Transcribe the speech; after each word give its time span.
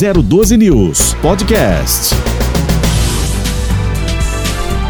012 0.00 0.56
News 0.56 1.12
Podcast. 1.20 2.14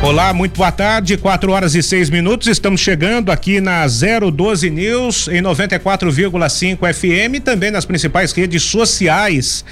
Olá, 0.05 0.33
muito 0.33 0.57
boa 0.57 0.71
tarde, 0.71 1.17
4 1.17 1.51
horas 1.51 1.75
e 1.75 1.83
6 1.83 2.11
minutos. 2.11 2.47
Estamos 2.47 2.81
chegando 2.81 3.33
aqui 3.33 3.61
na 3.61 3.85
012 3.89 4.71
News 4.71 5.27
em 5.27 5.43
94,5 5.43 6.95
FM, 6.95 7.43
também 7.43 7.73
nas 7.73 7.85
principais 7.85 8.31
redes 8.31 8.63
sociais 8.63 9.65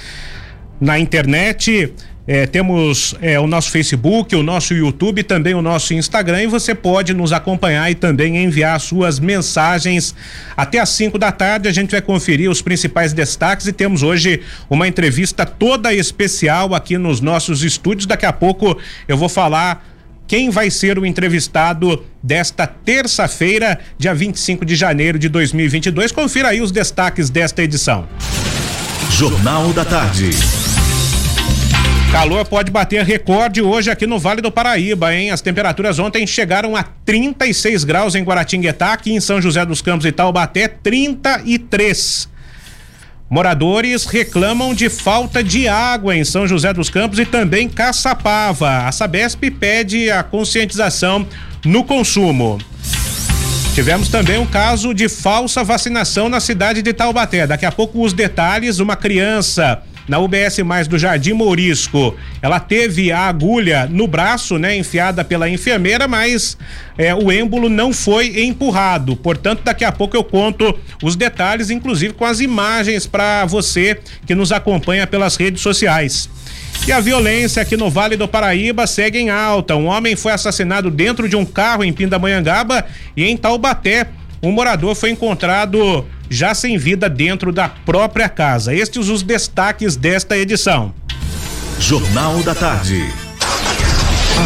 na 0.81 0.99
internet. 0.99 1.93
É, 2.31 2.45
temos 2.45 3.15
é, 3.23 3.39
o 3.39 3.47
nosso 3.47 3.71
Facebook, 3.71 4.35
o 4.35 4.43
nosso 4.43 4.75
YouTube, 4.75 5.23
também 5.23 5.55
o 5.55 5.63
nosso 5.63 5.95
Instagram 5.95 6.43
e 6.43 6.45
você 6.45 6.75
pode 6.75 7.11
nos 7.11 7.33
acompanhar 7.33 7.89
e 7.89 7.95
também 7.95 8.37
enviar 8.37 8.79
suas 8.79 9.19
mensagens 9.19 10.13
até 10.55 10.77
às 10.77 10.89
5 10.89 11.17
da 11.17 11.31
tarde. 11.31 11.67
A 11.67 11.71
gente 11.71 11.89
vai 11.89 12.03
conferir 12.03 12.47
os 12.47 12.61
principais 12.61 13.13
destaques 13.13 13.65
e 13.65 13.73
temos 13.73 14.03
hoje 14.03 14.41
uma 14.69 14.87
entrevista 14.87 15.43
toda 15.43 15.91
especial 15.91 16.75
aqui 16.75 16.99
nos 16.99 17.19
nossos 17.19 17.63
estúdios. 17.63 18.05
Daqui 18.05 18.27
a 18.27 18.33
pouco 18.33 18.77
eu 19.07 19.17
vou 19.17 19.27
falar 19.27 19.83
quem 20.27 20.51
vai 20.51 20.69
ser 20.69 20.99
o 20.99 21.07
entrevistado 21.07 22.05
desta 22.21 22.67
terça-feira, 22.67 23.79
dia 23.97 24.13
25 24.13 24.63
de 24.63 24.75
janeiro 24.75 25.17
de 25.17 25.29
2022. 25.29 26.11
Confira 26.11 26.49
aí 26.49 26.61
os 26.61 26.71
destaques 26.71 27.27
desta 27.31 27.63
edição. 27.63 28.07
Jornal 29.09 29.73
da 29.73 29.83
Tarde. 29.83 30.29
Calor 32.11 32.43
pode 32.43 32.71
bater 32.71 33.05
recorde 33.05 33.61
hoje 33.61 33.91
aqui 33.91 34.07
no 34.07 34.17
Vale 34.17 34.41
do 34.41 34.51
Paraíba, 34.51 35.13
hein? 35.13 35.29
As 35.29 35.41
temperaturas 35.41 35.99
ontem 35.99 36.25
chegaram 36.25 36.75
a 36.75 36.81
36 36.81 37.83
graus 37.83 38.15
em 38.15 38.23
Guaratinguetá, 38.23 38.93
aqui 38.93 39.13
em 39.13 39.19
São 39.19 39.39
José 39.39 39.63
dos 39.63 39.79
Campos 39.79 40.07
e 40.07 40.11
Taubaté, 40.11 40.67
33. 40.67 42.27
Moradores 43.29 44.05
reclamam 44.05 44.73
de 44.73 44.89
falta 44.89 45.43
de 45.43 45.67
água 45.67 46.17
em 46.17 46.25
São 46.25 46.47
José 46.47 46.73
dos 46.73 46.89
Campos 46.89 47.19
e 47.19 47.25
também 47.25 47.69
Caçapava. 47.69 48.87
A 48.87 48.91
Sabesp 48.91 49.43
pede 49.51 50.09
a 50.09 50.23
conscientização 50.23 51.27
no 51.63 51.83
consumo. 51.83 52.57
Tivemos 53.75 54.09
também 54.09 54.39
um 54.39 54.47
caso 54.47 54.95
de 54.95 55.07
falsa 55.07 55.63
vacinação 55.63 56.27
na 56.27 56.39
cidade 56.39 56.81
de 56.81 56.91
Taubaté. 56.91 57.45
Daqui 57.45 57.67
a 57.67 57.71
pouco 57.71 58.03
os 58.03 58.13
detalhes, 58.13 58.79
uma 58.79 58.95
criança 58.95 59.83
na 60.09 60.17
UBS 60.17 60.57
mais 60.65 60.87
do 60.87 60.97
Jardim 60.97 61.33
Mourisco. 61.33 62.15
Ela 62.41 62.59
teve 62.59 63.11
a 63.11 63.21
agulha 63.21 63.87
no 63.89 64.07
braço, 64.07 64.57
né, 64.57 64.75
enfiada 64.75 65.23
pela 65.23 65.47
enfermeira, 65.47 66.07
mas 66.07 66.57
é, 66.97 67.13
o 67.13 67.31
êmbolo 67.31 67.69
não 67.69 67.93
foi 67.93 68.41
empurrado. 68.43 69.15
Portanto, 69.15 69.61
daqui 69.63 69.85
a 69.85 69.91
pouco 69.91 70.17
eu 70.17 70.23
conto 70.23 70.77
os 71.03 71.15
detalhes, 71.15 71.69
inclusive 71.69 72.13
com 72.13 72.25
as 72.25 72.39
imagens 72.39 73.05
para 73.05 73.45
você 73.45 73.99
que 74.25 74.33
nos 74.33 74.51
acompanha 74.51 75.05
pelas 75.05 75.35
redes 75.35 75.61
sociais. 75.61 76.27
E 76.87 76.91
a 76.91 76.99
violência 76.99 77.61
aqui 77.61 77.77
no 77.77 77.89
Vale 77.89 78.17
do 78.17 78.27
Paraíba 78.27 78.87
segue 78.87 79.19
em 79.19 79.29
alta. 79.29 79.75
Um 79.75 79.85
homem 79.85 80.15
foi 80.15 80.31
assassinado 80.31 80.89
dentro 80.89 81.29
de 81.29 81.35
um 81.35 81.45
carro 81.45 81.83
em 81.83 81.93
Pindamonhangaba 81.93 82.83
e 83.15 83.25
em 83.25 83.37
Taubaté. 83.37 84.07
Um 84.41 84.51
morador 84.51 84.95
foi 84.95 85.11
encontrado 85.11 86.05
já 86.29 86.53
sem 86.53 86.77
vida 86.77 87.09
dentro 87.09 87.51
da 87.51 87.67
própria 87.67 88.29
casa. 88.29 88.73
Estes 88.73 89.09
os 89.09 89.23
destaques 89.23 89.95
desta 89.95 90.37
edição. 90.37 90.93
Jornal 91.79 92.43
da 92.43 92.53
Tarde. 92.53 93.03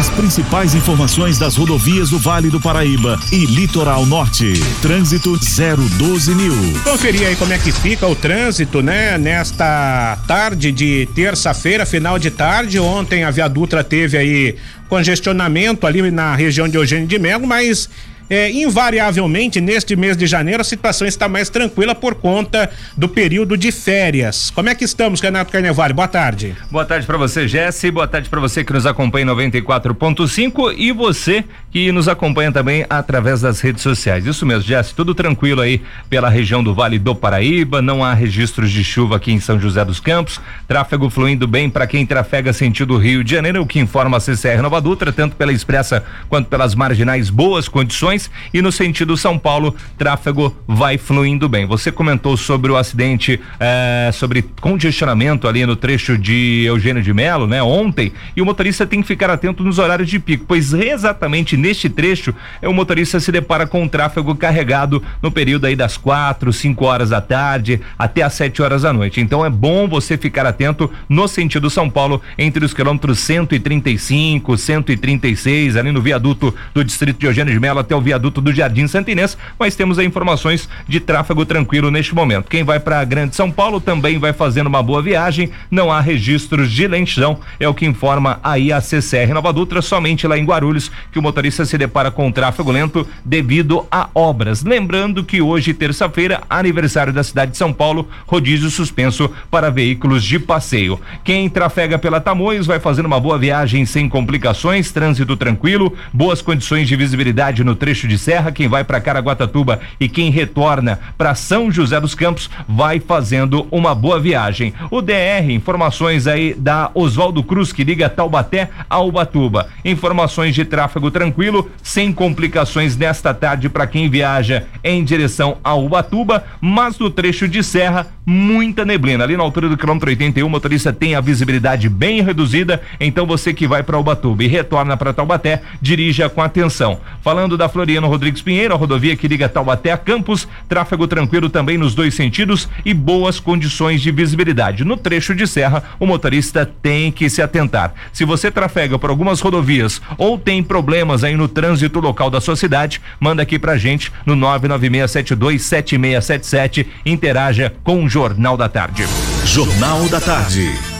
As 0.00 0.10
principais 0.10 0.74
informações 0.74 1.38
das 1.38 1.54
rodovias 1.54 2.10
do 2.10 2.18
Vale 2.18 2.50
do 2.50 2.60
Paraíba 2.60 3.16
e 3.30 3.46
Litoral 3.46 4.04
Norte. 4.04 4.52
Trânsito 4.82 5.38
012 5.38 6.34
News. 6.34 6.82
Conferir 6.82 7.28
aí 7.28 7.36
como 7.36 7.52
é 7.52 7.58
que 7.58 7.70
fica 7.70 8.04
o 8.08 8.16
trânsito, 8.16 8.82
né? 8.82 9.16
Nesta 9.16 10.18
tarde 10.26 10.72
de 10.72 11.08
terça-feira, 11.14 11.86
final 11.86 12.18
de 12.18 12.32
tarde. 12.32 12.80
Ontem 12.80 13.22
a 13.22 13.30
Via 13.30 13.46
Dutra 13.46 13.84
teve 13.84 14.18
aí 14.18 14.56
congestionamento 14.88 15.86
ali 15.86 16.10
na 16.10 16.34
região 16.34 16.68
de 16.68 16.76
Eugênio 16.76 17.06
de 17.06 17.18
Melo, 17.18 17.46
mas 17.46 17.88
é, 18.28 18.50
invariavelmente, 18.50 19.60
neste 19.60 19.94
mês 19.96 20.16
de 20.16 20.26
janeiro, 20.26 20.60
a 20.60 20.64
situação 20.64 21.06
está 21.06 21.28
mais 21.28 21.48
tranquila 21.48 21.94
por 21.94 22.14
conta 22.14 22.70
do 22.96 23.08
período 23.08 23.56
de 23.56 23.70
férias. 23.70 24.50
Como 24.50 24.68
é 24.68 24.74
que 24.74 24.84
estamos, 24.84 25.20
Renato 25.20 25.52
Carnevale? 25.52 25.92
Boa 25.92 26.08
tarde. 26.08 26.56
Boa 26.70 26.84
tarde 26.84 27.06
para 27.06 27.18
você, 27.18 27.46
Jesse. 27.46 27.90
Boa 27.90 28.08
tarde 28.08 28.28
para 28.28 28.40
você 28.40 28.64
que 28.64 28.72
nos 28.72 28.86
acompanha 28.86 29.24
em 29.24 29.28
94.5 29.28 30.74
e 30.76 30.92
você 30.92 31.44
que 31.70 31.90
nos 31.92 32.08
acompanha 32.08 32.52
também 32.52 32.86
através 32.88 33.40
das 33.40 33.60
redes 33.60 33.82
sociais. 33.82 34.26
Isso 34.26 34.46
mesmo, 34.46 34.62
Jesse, 34.62 34.94
tudo 34.94 35.14
tranquilo 35.14 35.60
aí 35.60 35.82
pela 36.08 36.28
região 36.28 36.62
do 36.62 36.74
Vale 36.74 36.98
do 36.98 37.14
Paraíba, 37.14 37.82
não 37.82 38.02
há 38.02 38.14
registros 38.14 38.70
de 38.70 38.82
chuva 38.84 39.16
aqui 39.16 39.32
em 39.32 39.40
São 39.40 39.58
José 39.60 39.84
dos 39.84 40.00
Campos, 40.00 40.40
tráfego 40.66 41.10
fluindo 41.10 41.46
bem 41.46 41.68
para 41.68 41.86
quem 41.86 42.06
trafega 42.06 42.52
sentido 42.52 42.96
Rio 42.96 43.24
de 43.24 43.32
Janeiro, 43.32 43.62
o 43.62 43.66
que 43.66 43.80
informa 43.80 44.16
a 44.16 44.20
CCR 44.20 44.62
Nova 44.62 44.80
Dutra, 44.80 45.12
tanto 45.12 45.36
pela 45.36 45.52
expressa 45.52 46.04
quanto 46.28 46.48
pelas 46.48 46.74
marginais, 46.74 47.28
boas 47.28 47.68
condições 47.68 48.13
e 48.52 48.62
no 48.62 48.72
sentido 48.72 49.16
São 49.16 49.38
Paulo, 49.38 49.74
tráfego 49.96 50.56
vai 50.66 50.98
fluindo 50.98 51.48
bem. 51.48 51.66
Você 51.66 51.90
comentou 51.90 52.36
sobre 52.36 52.70
o 52.70 52.76
acidente, 52.76 53.40
eh, 53.60 54.10
sobre 54.12 54.42
congestionamento 54.60 55.46
ali 55.48 55.64
no 55.66 55.76
trecho 55.76 56.16
de 56.16 56.64
Eugênio 56.66 57.02
de 57.02 57.12
Melo, 57.12 57.46
né, 57.46 57.62
ontem, 57.62 58.12
e 58.36 58.42
o 58.42 58.44
motorista 58.44 58.86
tem 58.86 59.00
que 59.00 59.06
ficar 59.06 59.30
atento 59.30 59.62
nos 59.62 59.78
horários 59.78 60.08
de 60.08 60.18
pico, 60.18 60.44
pois 60.46 60.72
exatamente 60.72 61.56
neste 61.56 61.88
trecho, 61.88 62.34
o 62.62 62.72
motorista 62.72 63.20
se 63.20 63.30
depara 63.32 63.66
com 63.66 63.84
o 63.84 63.88
tráfego 63.88 64.34
carregado 64.34 65.02
no 65.22 65.30
período 65.30 65.66
aí 65.66 65.76
das 65.76 65.96
quatro, 65.96 66.52
cinco 66.52 66.84
horas 66.84 67.10
da 67.10 67.20
tarde 67.20 67.80
até 67.98 68.22
às 68.22 68.34
sete 68.34 68.62
horas 68.62 68.82
da 68.82 68.92
noite. 68.92 69.20
Então 69.20 69.44
é 69.44 69.50
bom 69.50 69.88
você 69.88 70.16
ficar 70.16 70.46
atento 70.46 70.90
no 71.08 71.26
sentido 71.28 71.70
São 71.70 71.88
Paulo 71.88 72.20
entre 72.38 72.64
os 72.64 72.74
quilômetros 72.74 73.18
135, 73.20 74.56
136, 74.56 75.76
ali 75.76 75.92
no 75.92 76.02
viaduto 76.02 76.54
do 76.72 76.84
distrito 76.84 77.18
de 77.18 77.26
Eugênio 77.26 77.52
de 77.52 77.60
Melo 77.60 77.78
até 77.78 77.94
o 77.94 78.00
viaduto 78.04 78.40
do 78.40 78.52
Jardim 78.52 78.86
Santinês, 78.86 79.36
mas 79.58 79.74
temos 79.74 79.98
informações 79.98 80.68
de 80.86 81.00
tráfego 81.00 81.46
tranquilo 81.46 81.90
neste 81.90 82.14
momento. 82.14 82.50
Quem 82.50 82.62
vai 82.62 82.78
para 82.78 83.04
Grande 83.04 83.34
São 83.34 83.50
Paulo 83.50 83.80
também 83.80 84.18
vai 84.18 84.32
fazendo 84.32 84.66
uma 84.66 84.82
boa 84.82 85.02
viagem, 85.02 85.50
não 85.70 85.90
há 85.90 86.00
registros 86.00 86.70
de 86.70 86.86
lentidão, 86.86 87.40
é 87.58 87.66
o 87.66 87.74
que 87.74 87.86
informa 87.86 88.38
aí 88.42 88.72
a 88.72 88.80
CCR 88.80 89.32
Nova 89.32 89.52
Dutra, 89.52 89.80
somente 89.80 90.26
lá 90.26 90.38
em 90.38 90.44
Guarulhos 90.44 90.90
que 91.10 91.18
o 91.18 91.22
motorista 91.22 91.54
motorista 91.54 91.64
se 91.64 91.78
depara 91.78 92.10
com 92.10 92.30
tráfego 92.30 92.70
lento 92.70 93.06
devido 93.24 93.86
a 93.90 94.08
obras. 94.14 94.62
Lembrando 94.62 95.24
que 95.24 95.40
hoje, 95.40 95.72
terça-feira, 95.72 96.42
aniversário 96.50 97.12
da 97.12 97.22
cidade 97.22 97.52
de 97.52 97.56
São 97.56 97.72
Paulo, 97.72 98.08
rodízio 98.26 98.70
suspenso 98.70 99.30
para 99.50 99.70
veículos 99.70 100.24
de 100.24 100.38
passeio. 100.38 101.00
Quem 101.22 101.48
trafega 101.48 101.98
pela 101.98 102.20
Tamoios 102.20 102.66
vai 102.66 102.80
fazendo 102.80 103.06
uma 103.06 103.20
boa 103.20 103.38
viagem 103.38 103.86
sem 103.86 104.08
complicações, 104.08 104.90
trânsito 104.92 105.36
tranquilo, 105.36 105.94
boas 106.12 106.42
condições 106.42 106.88
de 106.88 106.96
visibilidade 106.96 107.64
no 107.64 107.74
trecho 107.74 107.93
de 108.02 108.18
serra. 108.18 108.52
Quem 108.52 108.68
vai 108.68 108.84
para 108.84 109.00
Caraguatatuba 109.00 109.80
e 110.00 110.08
quem 110.08 110.30
retorna 110.30 110.98
para 111.16 111.34
São 111.34 111.70
José 111.70 112.00
dos 112.00 112.14
Campos 112.14 112.50
vai 112.68 113.00
fazendo 113.00 113.66
uma 113.70 113.94
boa 113.94 114.18
viagem. 114.20 114.74
O 114.90 115.00
DR, 115.00 115.50
informações 115.50 116.26
aí 116.26 116.54
da 116.54 116.90
Oswaldo 116.94 117.42
Cruz 117.42 117.72
que 117.72 117.84
liga 117.84 118.08
Taubaté 118.08 118.70
a 118.90 119.00
Ubatuba. 119.00 119.68
Informações 119.84 120.54
de 120.54 120.64
tráfego 120.64 121.10
tranquilo 121.10 121.70
sem 121.82 122.12
complicações 122.12 122.96
nesta 122.96 123.32
tarde 123.32 123.68
para 123.68 123.86
quem 123.86 124.08
viaja 124.08 124.64
em 124.82 125.04
direção 125.04 125.58
a 125.62 125.74
Ubatuba, 125.74 126.44
mas 126.60 126.98
no 126.98 127.10
trecho 127.10 127.48
de 127.48 127.62
serra, 127.62 128.06
muita 128.26 128.84
neblina. 128.84 129.24
Ali 129.24 129.36
na 129.36 129.42
altura 129.42 129.68
do 129.68 129.76
quilômetro 129.76 130.08
81, 130.08 130.46
o 130.46 130.50
motorista 130.50 130.92
tem 130.92 131.14
a 131.14 131.20
visibilidade 131.20 131.88
bem 131.88 132.22
reduzida, 132.22 132.80
então 132.98 133.26
você 133.26 133.52
que 133.52 133.66
vai 133.66 133.82
para 133.82 133.98
Ubatuba 133.98 134.42
e 134.44 134.46
retorna 134.46 134.96
para 134.96 135.12
Taubaté, 135.12 135.62
dirija 135.80 136.28
com 136.28 136.42
atenção. 136.42 136.98
Falando 137.22 137.56
da 137.56 137.68
Floriano 137.84 138.08
Rodrigues 138.08 138.40
Pinheiro, 138.40 138.72
a 138.72 138.78
rodovia 138.78 139.14
que 139.14 139.28
liga 139.28 139.46
Taubaté 139.46 139.92
a 139.92 139.98
Campos, 139.98 140.48
tráfego 140.66 141.06
tranquilo 141.06 141.50
também 141.50 141.76
nos 141.76 141.94
dois 141.94 142.14
sentidos 142.14 142.66
e 142.82 142.94
boas 142.94 143.38
condições 143.38 144.00
de 144.00 144.10
visibilidade. 144.10 144.86
No 144.86 144.96
trecho 144.96 145.34
de 145.34 145.46
serra, 145.46 145.84
o 146.00 146.06
motorista 146.06 146.64
tem 146.64 147.12
que 147.12 147.28
se 147.28 147.42
atentar. 147.42 147.92
Se 148.10 148.24
você 148.24 148.50
trafega 148.50 148.98
por 148.98 149.10
algumas 149.10 149.42
rodovias 149.42 150.00
ou 150.16 150.38
tem 150.38 150.62
problemas 150.62 151.22
aí 151.22 151.36
no 151.36 151.46
trânsito 151.46 152.00
local 152.00 152.30
da 152.30 152.40
sua 152.40 152.56
cidade, 152.56 153.02
manda 153.20 153.42
aqui 153.42 153.58
pra 153.58 153.76
gente 153.76 154.10
no 154.24 154.34
996727677, 154.34 156.86
interaja 157.04 157.70
com 157.84 158.02
o 158.02 158.08
Jornal 158.08 158.56
da 158.56 158.66
Tarde. 158.66 159.04
Jornal 159.44 160.08
da 160.08 160.22
Tarde. 160.22 160.93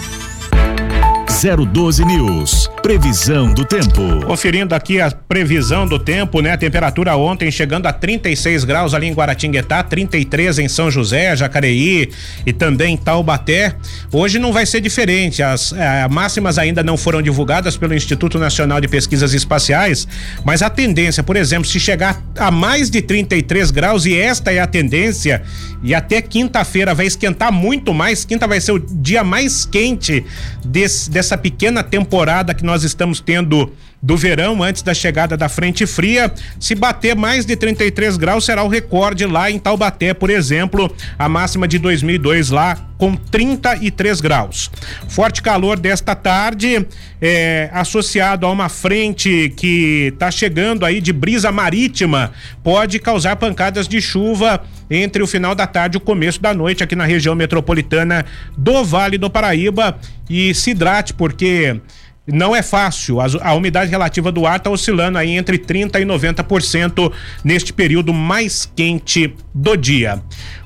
012 1.44 2.06
News 2.06 2.70
Previsão 2.82 3.52
do 3.52 3.64
tempo. 3.64 4.24
Conferindo 4.26 4.74
aqui 4.74 5.00
a 5.00 5.10
previsão 5.10 5.86
do 5.86 5.98
tempo, 5.98 6.40
né? 6.40 6.52
A 6.52 6.56
temperatura 6.58 7.16
ontem 7.16 7.50
chegando 7.50 7.86
a 7.86 7.92
36 7.92 8.64
graus 8.64 8.92
ali 8.92 9.06
em 9.06 9.12
Guaratinguetá, 9.14 9.82
33 9.82 10.58
em 10.58 10.68
São 10.68 10.90
José, 10.90 11.34
Jacareí 11.34 12.10
e 12.44 12.52
também 12.52 12.94
Taubaté. 12.96 13.74
Hoje 14.12 14.38
não 14.38 14.52
vai 14.52 14.66
ser 14.66 14.80
diferente. 14.80 15.42
As 15.42 15.72
eh, 15.72 16.06
máximas 16.10 16.58
ainda 16.58 16.82
não 16.82 16.98
foram 16.98 17.22
divulgadas 17.22 17.74
pelo 17.74 17.94
Instituto 17.94 18.38
Nacional 18.38 18.80
de 18.82 18.88
Pesquisas 18.88 19.32
Espaciais, 19.32 20.06
mas 20.44 20.60
a 20.60 20.68
tendência, 20.68 21.22
por 21.22 21.36
exemplo, 21.36 21.64
se 21.66 21.80
chegar 21.80 22.22
a 22.38 22.50
mais 22.50 22.90
de 22.90 23.00
33 23.00 23.70
graus 23.70 24.04
e 24.04 24.14
esta 24.14 24.52
é 24.52 24.60
a 24.60 24.66
tendência, 24.66 25.42
e 25.82 25.94
até 25.94 26.20
quinta-feira 26.20 26.94
vai 26.94 27.06
esquentar 27.06 27.50
muito 27.50 27.94
mais. 27.94 28.26
Quinta 28.26 28.46
vai 28.46 28.60
ser 28.60 28.72
o 28.72 28.78
dia 28.78 29.24
mais 29.24 29.64
quente 29.64 30.22
desse, 30.64 31.10
dessa 31.10 31.33
pequena 31.36 31.82
temporada 31.82 32.54
que 32.54 32.64
nós 32.64 32.84
estamos 32.84 33.20
tendo 33.20 33.72
do 34.04 34.18
verão 34.18 34.62
antes 34.62 34.82
da 34.82 34.92
chegada 34.92 35.34
da 35.34 35.48
frente 35.48 35.86
fria. 35.86 36.30
Se 36.60 36.74
bater 36.74 37.16
mais 37.16 37.46
de 37.46 37.56
33 37.56 38.18
graus, 38.18 38.44
será 38.44 38.62
o 38.62 38.68
recorde 38.68 39.24
lá 39.24 39.50
em 39.50 39.58
Taubaté, 39.58 40.12
por 40.12 40.28
exemplo, 40.28 40.94
a 41.18 41.26
máxima 41.26 41.66
de 41.66 41.78
2002 41.78 42.50
lá 42.50 42.76
com 42.98 43.16
33 43.16 44.20
graus. 44.20 44.70
Forte 45.08 45.42
calor 45.42 45.78
desta 45.78 46.14
tarde, 46.14 46.86
é, 47.20 47.70
associado 47.72 48.46
a 48.46 48.50
uma 48.50 48.68
frente 48.68 49.52
que 49.56 50.10
está 50.12 50.30
chegando 50.30 50.84
aí 50.84 51.00
de 51.00 51.12
brisa 51.12 51.50
marítima, 51.50 52.30
pode 52.62 52.98
causar 52.98 53.36
pancadas 53.36 53.88
de 53.88 54.02
chuva 54.02 54.62
entre 54.90 55.22
o 55.22 55.26
final 55.26 55.54
da 55.54 55.66
tarde 55.66 55.96
e 55.96 55.98
o 55.98 56.00
começo 56.00 56.42
da 56.42 56.52
noite 56.52 56.84
aqui 56.84 56.94
na 56.94 57.06
região 57.06 57.34
metropolitana 57.34 58.26
do 58.56 58.84
Vale 58.84 59.16
do 59.16 59.30
Paraíba. 59.30 59.98
E 60.28 60.54
se 60.54 60.70
hidrate, 60.70 61.12
porque 61.12 61.80
não 62.26 62.54
é 62.54 62.62
fácil. 62.62 63.20
A, 63.20 63.26
a 63.42 63.54
umidade 63.54 63.90
relativa 63.90 64.32
do 64.32 64.46
ar 64.46 64.56
está 64.56 64.70
oscilando 64.70 65.18
aí 65.18 65.30
entre 65.30 65.58
30% 65.58 66.00
e 66.00 66.04
90% 66.04 67.12
neste 67.42 67.72
período 67.72 68.12
mais 68.12 68.70
quente 68.74 69.34
do 69.54 69.76
dia. 69.76 70.22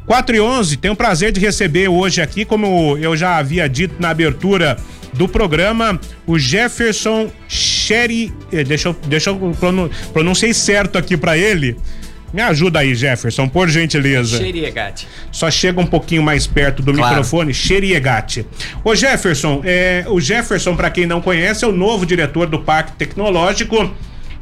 4 0.07 0.37
e 0.37 0.41
11, 0.41 0.77
tenho 0.79 0.95
o 0.95 0.97
prazer 0.97 1.33
de 1.33 1.41
receber 1.41 1.89
hoje 1.89 2.23
aqui, 2.23 2.45
como 2.45 2.97
eu 2.99 3.15
já 3.15 3.37
havia 3.37 3.69
dito 3.69 3.97
na 3.99 4.09
abertura 4.09 4.79
do 5.13 5.29
programa, 5.29 6.01
o 6.27 6.39
Jefferson 6.39 7.31
Sherry. 7.47 8.33
Eh, 8.53 8.65
deixa 8.65 8.89
eu, 8.89 8.97
deixa 9.07 9.31
eu 9.31 9.55
pronunciei 10.13 10.55
certo 10.55 10.97
aqui 10.97 11.17
para 11.17 11.37
ele. 11.37 11.77
Me 12.33 12.43
ajuda 12.43 12.81
aí, 12.81 12.95
Jefferson, 12.95 13.49
por 13.49 13.69
gentileza. 13.69 14.39
Xeriegate. 14.39 15.09
Só 15.33 15.51
chega 15.51 15.81
um 15.81 15.87
pouquinho 15.87 16.23
mais 16.23 16.47
perto 16.47 16.83
do 16.83 16.93
claro. 16.93 17.17
microfone. 17.17 17.55
Xeriegate. 17.55 18.47
Ô 18.85 18.95
Jefferson, 18.95 19.63
é, 19.65 20.05
o 20.09 20.21
Jefferson, 20.21 20.77
para 20.77 20.91
quem 20.91 21.07
não 21.07 21.21
conhece, 21.21 21.65
é 21.65 21.69
o 21.69 21.73
novo 21.73 22.05
diretor 22.05 22.47
do 22.47 22.59
Parque 22.61 22.93
Tecnológico 22.93 23.91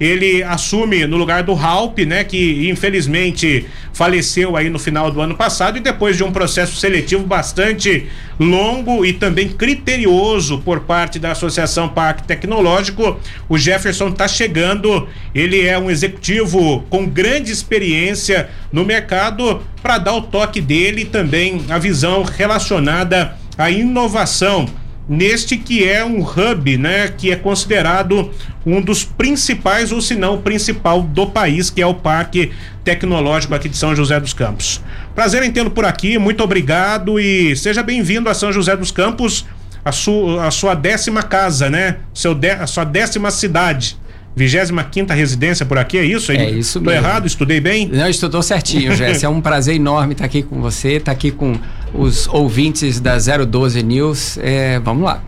ele 0.01 0.43
assume 0.43 1.07
no 1.07 1.17
lugar 1.17 1.43
do 1.43 1.53
Halp, 1.53 1.99
né, 2.01 2.23
que 2.25 2.69
infelizmente 2.69 3.67
faleceu 3.93 4.57
aí 4.57 4.69
no 4.69 4.79
final 4.79 5.11
do 5.11 5.21
ano 5.21 5.35
passado 5.35 5.79
e 5.79 5.81
depois 5.81 6.17
de 6.17 6.23
um 6.23 6.31
processo 6.31 6.77
seletivo 6.77 7.25
bastante 7.25 8.07
longo 8.39 9.07
e 9.07 9.13
também 9.13 9.49
criterioso 9.49 10.59
por 10.59 10.81
parte 10.81 11.19
da 11.19 11.33
Associação 11.33 11.89
Parque 11.89 12.25
Tecnológico, 12.25 13.19
o 13.49 13.57
Jefferson 13.57 14.09
está 14.09 14.29
chegando. 14.29 15.09
Ele 15.35 15.67
é 15.67 15.79
um 15.79 15.91
executivo 15.91 16.85
com 16.91 17.07
grande 17.07 17.51
experiência 17.51 18.51
no 18.71 18.85
mercado 18.85 19.63
para 19.83 19.99
dar 19.99 20.15
o 20.15 20.23
toque 20.23 20.61
dele 20.61 21.03
e 21.03 21.07
também 21.07 21.65
a 21.71 21.79
visão 21.79 22.23
relacionada 22.23 23.37
à 23.57 23.71
inovação 23.71 24.67
neste 25.09 25.57
que 25.57 25.89
é 25.89 26.05
um 26.05 26.21
hub, 26.21 26.77
né, 26.77 27.09
que 27.09 27.31
é 27.31 27.37
considerado 27.37 28.31
um 28.65 28.81
dos 28.81 29.05
principais 29.05 29.93
ou 29.93 30.01
se 30.01 30.15
não 30.15 30.35
o 30.35 30.43
principal 30.43 31.03
do 31.03 31.27
país, 31.27 31.71
que 31.71 31.81
é 31.81 31.87
o 31.87 31.95
Parque 31.95 32.53
Tecnológico 32.83 33.55
aqui 33.55 33.69
de 33.69 33.77
São 33.77 33.95
José 33.95 34.19
dos 34.19 34.33
Campos. 34.33 34.83
Prazer 35.15 35.43
em 35.43 35.53
tê-lo 35.53 35.71
por 35.71 35.85
aqui, 35.85 36.19
muito 36.19 36.43
obrigado 36.43 37.21
e 37.21 37.55
seja 37.57 37.83
bem-vindo 37.83 38.29
a 38.29 38.35
São 38.35 38.53
José 38.53 38.77
dos 38.77 38.91
Campos, 38.91 39.47
a 39.85 39.93
sua, 39.93 40.47
a 40.47 40.51
sua 40.51 40.75
décima 40.75 41.23
casa, 41.23 41.71
né? 41.71 41.99
Seu 42.13 42.35
de, 42.35 42.51
a 42.51 42.67
sua 42.67 42.85
décima 42.85 43.31
cidade. 43.31 43.97
25 44.37 45.13
residência 45.15 45.65
por 45.65 45.79
aqui, 45.79 45.97
é 45.97 46.05
isso? 46.05 46.31
É 46.31 46.51
isso. 46.51 46.79
Tô 46.79 46.91
errado? 46.91 47.27
Estudei 47.27 47.59
bem? 47.59 47.89
Não, 47.89 48.07
estudou 48.07 48.43
certinho, 48.43 48.93
Jéssica. 48.95 49.27
é 49.27 49.31
um 49.31 49.41
prazer 49.41 49.75
enorme 49.75 50.13
estar 50.13 50.27
aqui 50.27 50.43
com 50.43 50.61
você, 50.61 50.93
estar 50.97 51.11
aqui 51.11 51.31
com 51.31 51.59
os 51.95 52.29
ouvintes 52.29 53.01
da 53.01 53.17
012 53.17 53.83
News. 53.83 54.39
É, 54.43 54.79
vamos 54.81 55.05
lá. 55.05 55.23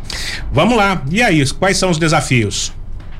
Vamos 0.53 0.77
lá. 0.77 1.03
E 1.11 1.23
aí, 1.23 1.43
quais 1.55 1.79
são 1.79 1.89
os 1.91 1.97
desafios? 1.97 2.73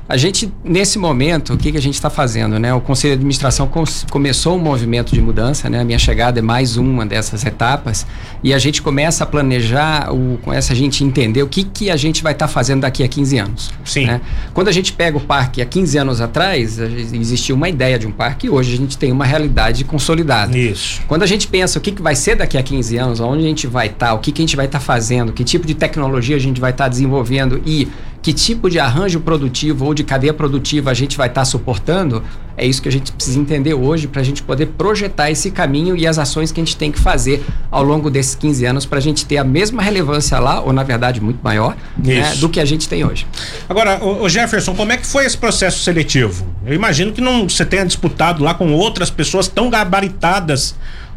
A 0.09 0.17
gente, 0.17 0.51
nesse 0.63 0.97
momento, 0.97 1.53
o 1.53 1.57
que, 1.57 1.71
que 1.71 1.77
a 1.77 1.81
gente 1.81 1.93
está 1.93 2.09
fazendo? 2.09 2.57
Né? 2.57 2.73
O 2.73 2.81
Conselho 2.81 3.11
de 3.11 3.19
Administração 3.19 3.69
começou 4.09 4.55
um 4.55 4.59
movimento 4.59 5.13
de 5.13 5.21
mudança, 5.21 5.69
né? 5.69 5.81
a 5.81 5.83
minha 5.83 5.99
chegada 5.99 6.39
é 6.39 6.41
mais 6.41 6.77
uma 6.77 7.05
dessas 7.05 7.45
etapas, 7.45 8.07
e 8.43 8.51
a 8.51 8.57
gente 8.57 8.81
começa 8.81 9.23
a 9.23 9.27
planejar, 9.27 10.11
o, 10.11 10.39
começa 10.41 10.73
a 10.73 10.75
gente 10.75 11.03
entender 11.03 11.43
o 11.43 11.47
que, 11.47 11.63
que 11.63 11.91
a 11.91 11.95
gente 11.95 12.23
vai 12.23 12.33
estar 12.33 12.47
tá 12.47 12.51
fazendo 12.51 12.81
daqui 12.81 13.03
a 13.03 13.07
15 13.07 13.37
anos. 13.37 13.71
Sim. 13.85 14.07
Né? 14.07 14.19
Quando 14.51 14.67
a 14.67 14.71
gente 14.71 14.93
pega 14.93 15.15
o 15.15 15.21
parque 15.21 15.61
há 15.61 15.65
15 15.65 15.99
anos 15.99 16.21
atrás, 16.21 16.79
existia 16.79 17.53
uma 17.53 17.69
ideia 17.69 17.99
de 17.99 18.07
um 18.07 18.11
parque, 18.11 18.47
e 18.47 18.49
hoje 18.49 18.73
a 18.73 18.77
gente 18.77 18.97
tem 18.97 19.11
uma 19.11 19.25
realidade 19.25 19.83
consolidada. 19.83 20.57
Isso. 20.57 21.01
Quando 21.07 21.21
a 21.21 21.27
gente 21.27 21.47
pensa 21.47 21.77
o 21.77 21.81
que, 21.83 21.91
que 21.91 22.01
vai 22.01 22.15
ser 22.15 22.35
daqui 22.35 22.57
a 22.57 22.63
15 22.63 22.97
anos, 22.97 23.19
onde 23.19 23.45
a 23.45 23.47
gente 23.47 23.67
vai 23.67 23.85
estar, 23.85 24.07
tá, 24.07 24.13
o 24.15 24.17
que, 24.17 24.31
que 24.31 24.41
a 24.41 24.43
gente 24.43 24.55
vai 24.55 24.65
estar 24.65 24.79
tá 24.79 24.83
fazendo, 24.83 25.31
que 25.31 25.43
tipo 25.43 25.67
de 25.67 25.75
tecnologia 25.75 26.35
a 26.35 26.39
gente 26.39 26.59
vai 26.59 26.71
estar 26.71 26.85
tá 26.85 26.89
desenvolvendo 26.89 27.61
e 27.63 27.87
que 28.21 28.33
tipo 28.33 28.69
de 28.69 28.79
arranjo 28.79 29.19
produtivo 29.19 29.85
ou 29.85 29.93
de 29.93 30.03
cadeia 30.03 30.33
produtiva 30.33 30.91
a 30.91 30.93
gente 30.93 31.17
vai 31.17 31.27
estar 31.27 31.41
tá 31.41 31.45
suportando, 31.45 32.23
é 32.57 32.65
isso 32.65 32.81
que 32.81 32.89
a 32.89 32.91
gente 32.91 33.13
precisa 33.13 33.39
entender 33.39 33.73
hoje 33.73 34.07
para 34.07 34.19
a 34.19 34.23
gente 34.23 34.43
poder 34.43 34.65
projetar 34.65 35.31
esse 35.31 35.49
caminho 35.49 35.95
e 35.95 36.05
as 36.05 36.19
ações 36.19 36.51
que 36.51 36.59
a 36.59 36.63
gente 36.63 36.75
tem 36.75 36.91
que 36.91 36.99
fazer 36.99 37.41
ao 37.71 37.81
longo 37.81 38.09
desses 38.09 38.35
15 38.35 38.65
anos 38.65 38.85
para 38.85 38.97
a 38.97 39.01
gente 39.01 39.25
ter 39.25 39.37
a 39.37 39.43
mesma 39.45 39.81
relevância 39.81 40.37
lá, 40.39 40.59
ou 40.59 40.73
na 40.73 40.83
verdade 40.83 41.21
muito 41.21 41.39
maior, 41.41 41.77
né, 41.97 42.35
do 42.35 42.49
que 42.49 42.59
a 42.59 42.65
gente 42.65 42.89
tem 42.89 43.05
hoje. 43.05 43.25
Agora, 43.69 44.03
o 44.03 44.27
Jefferson, 44.27 44.75
como 44.75 44.91
é 44.91 44.97
que 44.97 45.07
foi 45.07 45.25
esse 45.25 45.37
processo 45.37 45.79
seletivo? 45.79 46.45
Eu 46.65 46.73
imagino 46.73 47.13
que 47.13 47.21
não 47.21 47.47
você 47.47 47.65
tenha 47.65 47.85
disputado 47.85 48.43
lá 48.43 48.53
com 48.53 48.73
outras 48.73 49.09
pessoas 49.09 49.47
tão 49.47 49.69
gabaritadas 49.69 50.75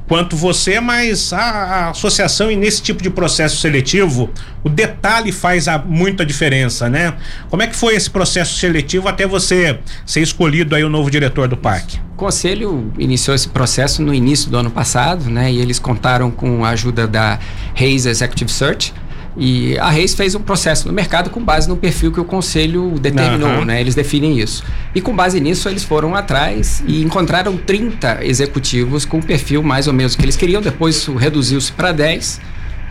quanto 0.09 0.37
você, 0.37 0.81
mas 0.81 1.33
a, 1.33 1.91
associação 1.91 2.51
e 2.51 2.57
nesse 2.57 2.83
tipo 2.83 3.03
de 3.03 3.11
processo 3.11 3.57
seletivo, 3.57 4.31
o 4.63 4.69
detalhe 4.69 5.33
faz 5.33 5.69
a, 5.69 5.79
muita 5.79 6.25
diferença, 6.25 6.89
né? 6.89 7.15
Como 7.49 7.63
é 7.63 7.67
que 7.67 7.77
foi 7.77 7.95
esse 7.95 8.11
processo 8.11 8.59
seletivo 8.59 9.09
até 9.09 9.27
você 9.27 9.79
ser 10.05 10.21
escolhido 10.21 10.75
aí 10.75 10.85
o 10.85 10.89
novo 10.89 11.11
diretor 11.11 11.49
do 11.49 11.57
parque? 11.57 11.99
O 12.13 12.17
conselho 12.17 12.93
iniciou 12.99 13.35
esse 13.35 13.49
processo 13.49 14.03
no 14.03 14.15
início 14.15 14.51
do 14.51 14.57
ano 14.57 14.71
passado, 14.71 15.29
né? 15.31 15.53
E 15.53 15.61
eles 15.61 15.79
contaram 15.79 16.31
com 16.31 16.65
a 16.65 16.71
ajuda 16.71 17.07
da 17.07 17.39
Reis 17.75 18.07
Executive 18.07 18.51
Search, 18.51 18.93
e 19.37 19.79
a 19.79 19.89
Reis 19.89 20.15
fez 20.15 20.35
um 20.35 20.41
processo 20.41 20.87
no 20.87 20.93
mercado 20.93 21.31
com 21.31 21.43
base 21.43 21.69
no 21.69 21.77
perfil 21.77 22.13
que 22.13 22.21
o 22.21 22.25
conselho 22.25 22.95
determinou, 23.01 23.51
uhum. 23.51 23.65
né? 23.65 23.81
Eles 23.81 23.95
definem 23.95 24.39
isso. 24.39 24.63
E 24.95 25.01
com 25.01 25.15
base 25.15 25.41
nisso, 25.41 25.69
eles 25.69 25.83
foram 25.83 26.15
atrás 26.15 26.83
e 26.87 27.03
encontraram 27.03 27.57
30 27.57 28.25
executivos 28.25 29.05
com 29.05 29.19
o 29.19 29.23
perfil 29.23 29.63
mais 29.63 29.87
ou 29.87 29.95
menos 29.95 30.15
que 30.15 30.25
eles 30.25 30.37
queriam. 30.37 30.61
Depois 30.61 31.07
reduziu-se 31.07 31.73
para 31.73 31.93
10. 31.93 32.41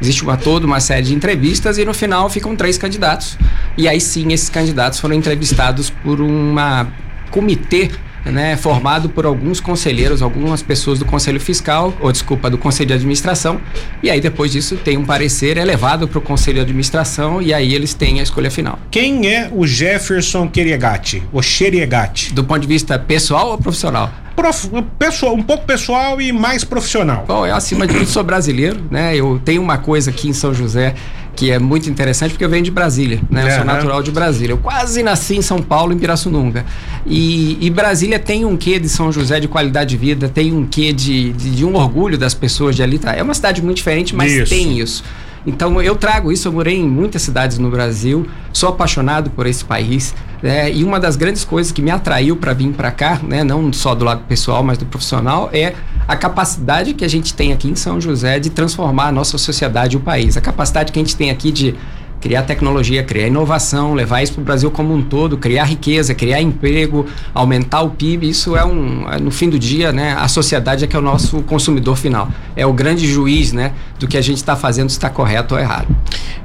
Existe 0.02 0.24
uma 0.24 0.36
toda 0.36 0.66
uma 0.66 0.80
série 0.80 1.04
de 1.04 1.14
entrevistas 1.14 1.78
e 1.78 1.86
no 1.86 1.94
final 1.94 2.28
ficam 2.28 2.56
três 2.56 2.76
candidatos. 2.76 3.38
E 3.78 3.88
aí 3.88 4.02
sim, 4.02 4.34
esses 4.34 4.50
candidatos 4.50 5.00
foram 5.00 5.14
entrevistados 5.14 5.92
por 5.92 6.20
uma 6.20 6.88
comitê 7.30 7.92
né, 8.26 8.56
formado 8.58 9.10
por 9.10 9.26
alguns 9.26 9.60
conselheiros, 9.60 10.22
algumas 10.22 10.62
pessoas 10.62 11.00
do 11.00 11.06
Conselho 11.06 11.40
Fiscal, 11.40 11.94
ou 12.00 12.12
desculpa, 12.12 12.50
do 12.50 12.58
Conselho 12.58 12.88
de 12.88 12.94
Administração, 12.94 13.60
e 14.04 14.10
aí 14.10 14.22
depois 14.22 14.52
disso 14.52 14.78
tem 14.78 14.98
um 14.98 15.06
parecer 15.06 15.58
elevado 15.58 16.08
para 16.08 16.20
o 16.20 16.22
Conselho 16.22 16.58
de 16.58 16.62
Administração 16.62 17.42
e 17.42 17.54
aí 17.54 17.74
eles 17.74 17.94
têm 17.94 18.20
a 18.20 18.24
escolha 18.24 18.52
final. 18.52 18.80
Quem 18.90 19.28
é 19.28 19.50
o 19.52 19.66
Jefferson 19.66 20.48
Queriegatti, 20.48 21.24
o 21.32 21.42
Xeriegatti? 21.42 22.34
Do 22.34 22.44
ponto 22.44 22.60
de 22.60 22.68
vista 22.68 23.00
pessoal 23.00 23.52
ou 23.52 23.58
profissional? 23.58 24.12
Prof, 24.36 24.70
pessoal, 24.98 25.36
um 25.36 25.44
pouco 25.44 25.66
pessoal 25.66 26.22
e 26.22 26.32
mais 26.32 26.64
profissional. 26.64 27.26
Bom, 27.28 27.46
eu 27.46 27.54
acima 27.54 27.86
de 27.86 27.94
tudo 27.94 28.06
sou 28.08 28.24
brasileiro, 28.24 28.82
né? 28.90 29.16
Eu 29.16 29.42
tenho 29.44 29.62
uma 29.62 29.78
coisa 29.78 30.10
aqui 30.10 30.30
em 30.30 30.34
São 30.34 30.54
José 30.54 30.96
que 31.36 31.52
é 31.52 31.58
muito 31.58 31.90
interessante 31.90 32.32
porque 32.32 32.44
eu 32.44 32.50
venho 32.50 32.64
de 32.64 32.72
Brasília, 32.72 33.22
né? 33.30 33.44
Eu 33.44 33.48
é, 33.48 33.56
sou 33.56 33.66
natural 33.66 34.04
de 34.04 34.12
Brasília. 34.12 34.54
Eu 34.54 34.58
quase 34.58 35.02
nasci 35.02 35.38
em 35.38 35.42
São 35.42 35.62
Paulo, 35.62 35.94
em 35.94 35.98
Pirassununga. 35.98 36.66
E, 37.06 37.58
e, 37.60 37.70
Brasília 37.70 38.20
tem 38.20 38.46
um 38.46 38.58
quê 38.58 38.80
de 38.80 38.90
São 38.90 39.12
José 39.12 39.40
de 39.40 39.48
qualidade 39.48 39.92
de 39.92 39.98
vida, 39.98 40.30
tem 40.30 40.54
um 40.54 40.66
quê 40.66 40.94
de, 40.94 41.32
de, 41.34 41.52
de 41.52 41.66
um 41.66 41.76
orgulho 41.76 42.18
das 42.18 42.34
pessoas 42.34 42.76
de 42.76 42.84
ali. 42.84 43.00
Tá? 43.00 43.14
É 43.14 43.24
uma 43.24 43.34
cidade 43.34 43.62
muito 43.62 43.78
diferente, 43.78 44.16
mas 44.16 44.32
isso. 44.32 44.54
tem 44.54 44.80
isso. 44.80 45.04
Então 45.46 45.82
eu 45.82 45.96
trago 45.96 46.32
isso, 46.32 46.48
eu 46.48 46.52
morei 46.52 46.78
em 46.78 46.88
muitas 46.88 47.22
cidades 47.22 47.58
no 47.58 47.70
Brasil, 47.70 48.28
sou 48.54 48.70
apaixonado 48.70 49.30
por 49.32 49.48
esse 49.48 49.66
país. 49.66 50.14
Né? 50.42 50.72
E 50.72 50.84
uma 50.84 51.00
das 51.00 51.16
grandes 51.16 51.44
coisas 51.44 51.72
que 51.72 51.82
me 51.82 51.92
atraiu 51.92 52.36
para 52.36 52.54
vir 52.54 52.72
para 52.74 52.92
cá, 52.92 53.20
né? 53.24 53.44
não 53.44 53.72
só 53.72 53.94
do 53.94 54.06
lado 54.06 54.24
pessoal, 54.28 54.64
mas 54.64 54.78
do 54.78 54.86
profissional, 54.86 55.50
é 55.54 55.74
a 56.08 56.16
capacidade 56.16 56.94
que 56.94 57.06
a 57.06 57.08
gente 57.08 57.34
tem 57.34 57.54
aqui 57.54 57.70
em 57.70 57.76
São 57.76 58.02
José 58.02 58.40
de 58.40 58.50
transformar 58.50 59.08
a 59.08 59.12
nossa 59.12 59.38
sociedade 59.38 59.96
e 59.96 59.98
o 59.98 60.02
país. 60.02 60.38
A 60.38 60.42
capacidade 60.42 60.92
que 60.92 61.00
a 61.00 61.02
gente 61.02 61.16
tem 61.16 61.30
aqui 61.30 61.52
de 61.52 61.76
criar 62.22 62.44
tecnologia, 62.44 63.04
criar 63.04 63.28
inovação, 63.28 63.94
levar 63.94 64.22
isso 64.22 64.34
para 64.34 64.42
o 64.42 64.46
Brasil 64.46 64.70
como 64.70 64.94
um 64.94 65.02
todo, 65.02 65.38
criar 65.38 65.66
riqueza, 65.66 66.14
criar 66.14 66.40
emprego, 66.40 67.06
aumentar 67.34 67.82
o 67.82 67.90
PIB. 67.90 68.30
Isso 68.30 68.56
é 68.56 68.64
um, 68.64 69.12
é, 69.12 69.20
no 69.20 69.32
fim 69.32 69.50
do 69.50 69.58
dia, 69.58 69.92
né? 69.92 70.16
A 70.18 70.28
sociedade 70.28 70.84
é 70.84 70.88
que 70.88 70.96
é 70.96 71.00
o 71.00 71.02
nosso 71.02 71.42
consumidor 71.42 71.98
final. 71.98 72.32
É 72.56 72.66
o 72.66 72.72
grande 72.72 73.12
juiz, 73.12 73.52
né? 73.52 73.74
Do 74.00 74.08
que 74.08 74.18
a 74.18 74.22
gente 74.22 74.38
está 74.38 74.56
fazendo, 74.56 74.90
se 74.90 74.98
está 74.98 75.10
correto 75.10 75.56
ou 75.56 75.60
errado. 75.60 75.88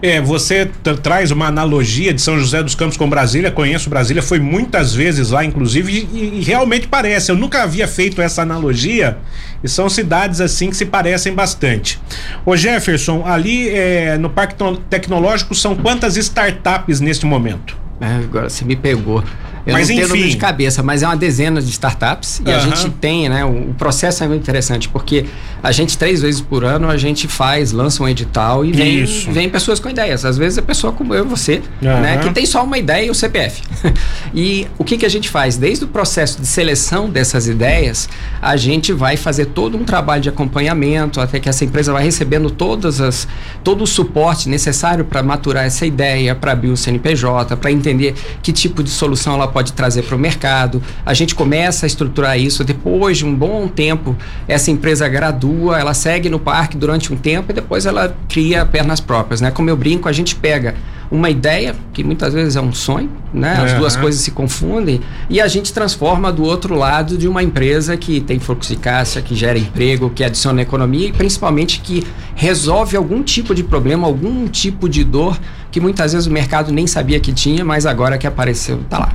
É, 0.00 0.20
você 0.20 0.70
traz 1.02 1.30
uma 1.30 1.46
analogia 1.46 2.12
de 2.12 2.20
São 2.20 2.38
José 2.38 2.62
dos 2.62 2.74
Campos 2.74 2.96
com 2.96 3.08
Brasília. 3.08 3.50
Conheço 3.50 3.90
Brasília, 3.90 4.22
foi 4.22 4.38
muitas 4.38 4.94
vezes 4.94 5.30
lá, 5.30 5.44
inclusive, 5.44 6.08
e, 6.12 6.40
e 6.40 6.42
realmente 6.42 6.88
parece. 6.88 7.30
Eu 7.30 7.36
nunca 7.36 7.62
havia 7.62 7.86
feito 7.86 8.20
essa 8.22 8.42
analogia. 8.42 9.18
E 9.62 9.68
são 9.68 9.88
cidades 9.88 10.40
assim 10.40 10.70
que 10.70 10.76
se 10.76 10.86
parecem 10.86 11.34
bastante. 11.34 12.00
Ô 12.44 12.56
Jefferson, 12.56 13.24
ali 13.26 13.68
é, 13.68 14.16
no 14.18 14.30
Parque 14.30 14.54
Tecnológico 14.88 15.54
são 15.66 15.74
quantas 15.74 16.16
startups 16.16 17.00
neste 17.00 17.26
momento? 17.26 17.76
É, 18.00 18.06
agora 18.06 18.48
você 18.48 18.64
me 18.64 18.76
pegou. 18.76 19.24
Eu 19.66 19.72
mas 19.72 19.88
não 19.88 19.96
tenho 19.96 20.08
número 20.08 20.28
de 20.28 20.36
cabeça, 20.36 20.80
mas 20.80 21.02
é 21.02 21.06
uma 21.06 21.16
dezena 21.16 21.60
de 21.60 21.68
startups 21.70 22.40
e 22.46 22.50
a 22.52 22.60
gente 22.60 22.88
tem, 22.90 23.28
né? 23.28 23.44
O, 23.44 23.70
o, 23.70 23.74
processo 23.74 24.22
é 24.22 24.28
muito 24.28 24.42
interessante 24.42 24.88
porque 24.88 25.26
a 25.60 25.72
gente 25.72 25.98
três 25.98 26.22
vezes 26.22 26.40
por 26.40 26.64
ano 26.64 26.88
a 26.88 26.96
gente 26.96 27.26
faz, 27.26 27.72
lança 27.72 28.00
um 28.00 28.08
edital 28.08 28.64
e 28.64 28.70
vem, 28.70 29.04
vem 29.04 29.50
pessoas 29.50 29.80
com 29.80 29.90
ideias. 29.90 30.24
Às 30.24 30.38
vezes 30.38 30.58
é 30.58 30.62
pessoa 30.62 30.92
como 30.92 31.12
eu 31.12 31.24
e 31.24 31.28
você, 31.28 31.62
né? 31.82 32.18
Que 32.18 32.30
tem 32.30 32.46
só 32.46 32.62
uma 32.62 32.78
ideia 32.78 33.06
e 33.06 33.10
o 33.10 33.14
CPF. 33.14 33.62
e 34.32 34.68
o 34.78 34.84
que 34.84 34.96
que 34.96 35.04
a 35.04 35.08
gente 35.08 35.28
faz? 35.28 35.56
Desde 35.56 35.84
o 35.84 35.88
processo 35.88 36.40
de 36.40 36.46
seleção 36.46 37.10
dessas 37.10 37.48
ideias, 37.48 38.08
a 38.40 38.56
gente 38.56 38.92
vai 38.92 39.16
fazer 39.16 39.46
todo 39.46 39.76
um 39.76 39.84
trabalho 39.84 40.22
de 40.22 40.28
acompanhamento 40.28 41.20
até 41.20 41.40
que 41.40 41.48
essa 41.48 41.64
empresa 41.64 41.92
vai 41.92 42.04
recebendo 42.04 42.50
todas 42.50 43.00
as 43.00 43.26
todo 43.64 43.82
o 43.82 43.86
suporte 43.86 44.48
necessário 44.48 45.04
para 45.04 45.24
maturar 45.24 45.64
essa 45.64 45.84
ideia, 45.84 46.36
para 46.36 46.52
abrir 46.52 46.68
o 46.68 46.76
CNPJ, 46.76 47.56
para 47.56 47.72
entender 47.72 48.14
que 48.42 48.52
tipo 48.52 48.82
de 48.82 48.90
solução 48.90 49.34
ela 49.34 49.55
pode 49.56 49.72
trazer 49.72 50.02
para 50.02 50.14
o 50.14 50.18
mercado. 50.18 50.82
A 51.06 51.14
gente 51.14 51.34
começa 51.34 51.86
a 51.86 51.88
estruturar 51.88 52.38
isso 52.38 52.62
depois 52.62 53.16
de 53.16 53.24
um 53.24 53.34
bom 53.34 53.66
tempo. 53.66 54.14
Essa 54.46 54.70
empresa 54.70 55.08
gradua, 55.08 55.80
ela 55.80 55.94
segue 55.94 56.28
no 56.28 56.38
parque 56.38 56.76
durante 56.76 57.10
um 57.10 57.16
tempo 57.16 57.52
e 57.52 57.54
depois 57.54 57.86
ela 57.86 58.14
cria 58.28 58.66
pernas 58.66 59.00
próprias, 59.00 59.40
né? 59.40 59.50
Como 59.50 59.70
eu 59.70 59.76
brinco, 59.76 60.10
a 60.10 60.12
gente 60.12 60.36
pega 60.36 60.74
uma 61.10 61.30
ideia, 61.30 61.74
que 61.94 62.04
muitas 62.04 62.34
vezes 62.34 62.56
é 62.56 62.60
um 62.60 62.72
sonho, 62.72 63.10
né? 63.32 63.52
As 63.52 63.72
uhum. 63.72 63.78
duas 63.78 63.96
coisas 63.96 64.20
se 64.20 64.30
confundem 64.32 65.00
e 65.30 65.40
a 65.40 65.48
gente 65.48 65.72
transforma 65.72 66.30
do 66.30 66.44
outro 66.44 66.74
lado 66.74 67.16
de 67.16 67.26
uma 67.26 67.42
empresa 67.42 67.96
que 67.96 68.20
tem 68.20 68.38
fluxo 68.38 68.74
de 68.74 68.76
caixa, 68.78 69.22
que 69.22 69.34
gera 69.34 69.58
emprego, 69.58 70.10
que 70.10 70.22
adiciona 70.22 70.60
economia 70.60 71.08
e 71.08 71.12
principalmente 71.12 71.80
que 71.80 72.04
resolve 72.34 72.94
algum 72.94 73.22
tipo 73.22 73.54
de 73.54 73.62
problema, 73.62 74.06
algum 74.06 74.46
tipo 74.48 74.86
de 74.88 75.02
dor 75.02 75.38
que 75.70 75.80
muitas 75.80 76.12
vezes 76.12 76.26
o 76.26 76.30
mercado 76.30 76.72
nem 76.72 76.86
sabia 76.86 77.20
que 77.20 77.32
tinha, 77.32 77.64
mas 77.64 77.86
agora 77.86 78.18
que 78.18 78.26
apareceu, 78.26 78.80
tá 78.88 78.98
lá. 78.98 79.12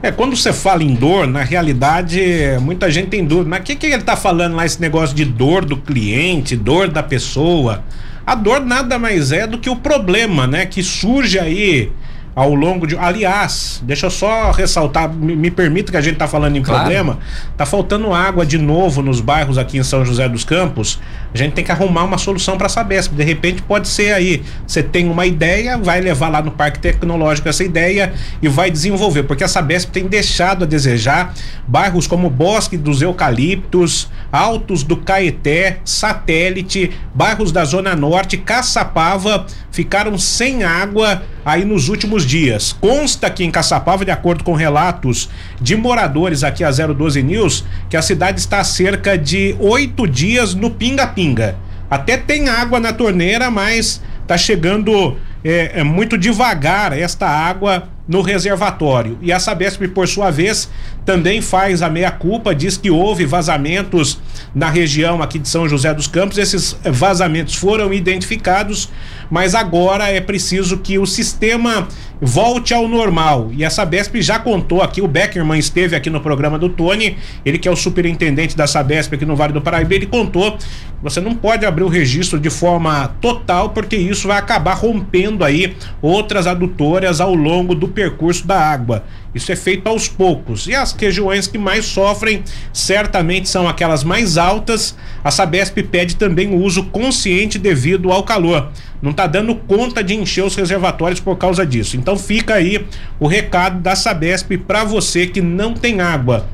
É, 0.00 0.12
quando 0.12 0.36
você 0.36 0.52
fala 0.52 0.84
em 0.84 0.94
dor, 0.94 1.26
na 1.26 1.42
realidade, 1.42 2.20
muita 2.60 2.88
gente 2.88 3.08
tem 3.08 3.24
dúvida. 3.24 3.50
Mas 3.50 3.60
o 3.60 3.62
que, 3.64 3.74
que 3.74 3.86
ele 3.86 3.96
está 3.96 4.16
falando 4.16 4.54
lá, 4.54 4.64
esse 4.64 4.80
negócio 4.80 5.14
de 5.14 5.24
dor 5.24 5.64
do 5.64 5.76
cliente, 5.76 6.54
dor 6.54 6.88
da 6.88 7.02
pessoa? 7.02 7.82
A 8.24 8.34
dor 8.34 8.60
nada 8.60 8.98
mais 8.98 9.32
é 9.32 9.46
do 9.46 9.58
que 9.58 9.68
o 9.68 9.74
problema, 9.74 10.46
né? 10.46 10.66
Que 10.66 10.82
surge 10.82 11.38
aí 11.38 11.90
ao 12.38 12.54
longo 12.54 12.86
de. 12.86 12.96
Aliás, 12.96 13.82
deixa 13.84 14.06
eu 14.06 14.10
só 14.12 14.52
ressaltar, 14.52 15.12
me, 15.12 15.34
me 15.34 15.50
permita 15.50 15.90
que 15.90 15.98
a 15.98 16.00
gente 16.00 16.18
tá 16.18 16.28
falando 16.28 16.54
em 16.54 16.62
claro. 16.62 16.82
problema. 16.82 17.18
Tá 17.56 17.66
faltando 17.66 18.14
água 18.14 18.46
de 18.46 18.56
novo 18.56 19.02
nos 19.02 19.20
bairros 19.20 19.58
aqui 19.58 19.76
em 19.76 19.82
São 19.82 20.04
José 20.04 20.28
dos 20.28 20.44
Campos. 20.44 21.00
A 21.34 21.36
gente 21.36 21.54
tem 21.54 21.64
que 21.64 21.72
arrumar 21.72 22.04
uma 22.04 22.16
solução 22.16 22.56
para 22.56 22.68
saber. 22.68 23.02
De 23.08 23.24
repente 23.24 23.60
pode 23.62 23.88
ser 23.88 24.12
aí. 24.12 24.44
Você 24.64 24.84
tem 24.84 25.10
uma 25.10 25.26
ideia, 25.26 25.76
vai 25.76 26.00
levar 26.00 26.28
lá 26.28 26.40
no 26.40 26.52
Parque 26.52 26.78
Tecnológico 26.78 27.48
essa 27.48 27.64
ideia 27.64 28.12
e 28.40 28.46
vai 28.46 28.70
desenvolver. 28.70 29.24
Porque 29.24 29.42
a 29.42 29.48
Sabesp 29.48 29.90
tem 29.90 30.06
deixado 30.06 30.62
a 30.62 30.66
desejar 30.66 31.34
bairros 31.66 32.06
como 32.06 32.30
Bosque 32.30 32.76
dos 32.76 33.02
Eucaliptos, 33.02 34.08
Altos 34.30 34.84
do 34.84 34.96
Caeté, 34.96 35.80
Satélite, 35.84 36.92
bairros 37.12 37.50
da 37.50 37.64
Zona 37.64 37.96
Norte, 37.96 38.36
Caçapava 38.36 39.44
ficaram 39.78 40.18
sem 40.18 40.64
água 40.64 41.22
aí 41.44 41.64
nos 41.64 41.88
últimos 41.88 42.26
dias. 42.26 42.72
Consta 42.80 43.30
que 43.30 43.44
em 43.44 43.50
Caçapava, 43.50 44.04
de 44.04 44.10
acordo 44.10 44.42
com 44.42 44.52
relatos 44.54 45.30
de 45.60 45.76
moradores 45.76 46.42
aqui 46.42 46.64
a 46.64 46.70
012 46.72 47.22
News, 47.22 47.64
que 47.88 47.96
a 47.96 48.02
cidade 48.02 48.40
está 48.40 48.58
há 48.58 48.64
cerca 48.64 49.16
de 49.16 49.54
oito 49.60 50.04
dias 50.08 50.52
no 50.52 50.68
pinga-pinga. 50.68 51.54
Até 51.88 52.16
tem 52.16 52.48
água 52.48 52.80
na 52.80 52.92
torneira, 52.92 53.52
mas 53.52 54.02
tá 54.26 54.36
chegando 54.36 55.16
é, 55.44 55.78
é 55.78 55.84
muito 55.84 56.18
devagar 56.18 56.92
esta 56.92 57.28
água 57.28 57.88
no 58.08 58.22
reservatório. 58.22 59.18
E 59.20 59.30
a 59.30 59.38
Sabesp, 59.38 59.86
por 59.88 60.08
sua 60.08 60.30
vez, 60.30 60.70
também 61.04 61.42
faz 61.42 61.82
a 61.82 61.90
meia-culpa, 61.90 62.54
diz 62.54 62.78
que 62.78 62.90
houve 62.90 63.26
vazamentos 63.26 64.18
na 64.54 64.70
região 64.70 65.22
aqui 65.22 65.38
de 65.38 65.48
São 65.48 65.68
José 65.68 65.92
dos 65.92 66.06
Campos. 66.06 66.38
Esses 66.38 66.74
vazamentos 66.84 67.54
foram 67.54 67.92
identificados, 67.92 68.88
mas 69.30 69.54
agora 69.54 70.08
é 70.08 70.20
preciso 70.20 70.78
que 70.78 70.98
o 70.98 71.04
sistema 71.04 71.86
volte 72.20 72.74
ao 72.74 72.88
normal. 72.88 73.50
E 73.52 73.64
a 73.64 73.70
Sabesp 73.70 74.20
já 74.20 74.38
contou 74.38 74.82
aqui, 74.82 75.00
o 75.00 75.08
Beckerman 75.08 75.58
esteve 75.58 75.94
aqui 75.94 76.10
no 76.10 76.20
programa 76.20 76.58
do 76.58 76.68
Tony, 76.68 77.16
ele 77.44 77.58
que 77.58 77.68
é 77.68 77.70
o 77.70 77.76
superintendente 77.76 78.56
da 78.56 78.66
Sabesp 78.66 79.14
aqui 79.14 79.24
no 79.24 79.36
Vale 79.36 79.52
do 79.52 79.60
Paraíba, 79.60 79.94
ele 79.94 80.06
contou 80.06 80.56
você 81.00 81.20
não 81.20 81.34
pode 81.34 81.64
abrir 81.64 81.84
o 81.84 81.88
registro 81.88 82.40
de 82.40 82.50
forma 82.50 83.14
total, 83.20 83.70
porque 83.70 83.96
isso 83.96 84.26
vai 84.26 84.36
acabar 84.36 84.74
rompendo 84.74 85.44
aí 85.44 85.76
outras 86.02 86.46
adutoras 86.46 87.20
ao 87.20 87.34
longo 87.34 87.74
do 87.74 87.86
percurso 87.86 88.46
da 88.46 88.58
água. 88.60 89.04
Isso 89.38 89.52
é 89.52 89.56
feito 89.56 89.86
aos 89.86 90.08
poucos. 90.08 90.66
E 90.66 90.74
as 90.74 90.92
regiões 90.92 91.46
que 91.46 91.56
mais 91.56 91.86
sofrem 91.86 92.42
certamente 92.72 93.48
são 93.48 93.68
aquelas 93.68 94.02
mais 94.02 94.36
altas. 94.36 94.96
A 95.22 95.30
Sabesp 95.30 95.80
pede 95.84 96.16
também 96.16 96.48
o 96.48 96.56
uso 96.56 96.84
consciente 96.84 97.58
devido 97.58 98.10
ao 98.10 98.24
calor. 98.24 98.70
Não 99.00 99.12
está 99.12 99.28
dando 99.28 99.54
conta 99.54 100.02
de 100.02 100.14
encher 100.14 100.44
os 100.44 100.56
reservatórios 100.56 101.20
por 101.20 101.36
causa 101.36 101.64
disso. 101.64 101.96
Então 101.96 102.18
fica 102.18 102.54
aí 102.54 102.84
o 103.20 103.28
recado 103.28 103.80
da 103.80 103.94
Sabesp 103.94 104.58
para 104.58 104.82
você 104.82 105.26
que 105.26 105.40
não 105.40 105.72
tem 105.72 106.00
água. 106.00 106.46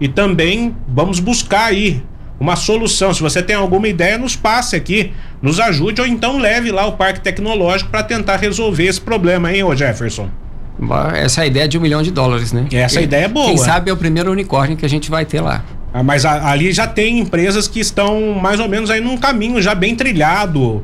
E 0.00 0.08
também 0.08 0.74
vamos 0.88 1.20
buscar 1.20 1.66
aí 1.66 2.02
uma 2.40 2.56
solução. 2.56 3.14
Se 3.14 3.22
você 3.22 3.40
tem 3.40 3.54
alguma 3.54 3.86
ideia, 3.86 4.18
nos 4.18 4.34
passe 4.34 4.74
aqui, 4.74 5.12
nos 5.40 5.60
ajude 5.60 6.00
ou 6.00 6.06
então 6.08 6.38
leve 6.38 6.72
lá 6.72 6.86
o 6.86 6.96
Parque 6.96 7.20
Tecnológico 7.20 7.88
para 7.88 8.02
tentar 8.02 8.38
resolver 8.38 8.86
esse 8.86 9.00
problema, 9.00 9.52
hein, 9.52 9.62
ô 9.62 9.76
Jefferson? 9.76 10.28
Essa 11.14 11.42
é 11.42 11.44
a 11.44 11.46
ideia 11.46 11.68
de 11.68 11.78
um 11.78 11.80
milhão 11.80 12.02
de 12.02 12.10
dólares, 12.10 12.52
né? 12.52 12.66
Essa 12.72 13.00
ideia 13.00 13.26
é 13.26 13.28
boa. 13.28 13.46
Quem 13.46 13.56
sabe 13.56 13.90
é 13.90 13.92
o 13.92 13.96
primeiro 13.96 14.30
unicórnio 14.30 14.76
que 14.76 14.84
a 14.84 14.88
gente 14.88 15.10
vai 15.10 15.24
ter 15.24 15.40
lá. 15.40 15.64
Ah, 15.92 16.02
mas 16.02 16.24
a, 16.24 16.50
ali 16.50 16.72
já 16.72 16.86
tem 16.86 17.18
empresas 17.18 17.68
que 17.68 17.78
estão 17.78 18.32
mais 18.32 18.58
ou 18.58 18.68
menos 18.68 18.90
aí 18.90 19.00
num 19.00 19.16
caminho 19.16 19.60
já 19.60 19.74
bem 19.74 19.94
trilhado 19.94 20.82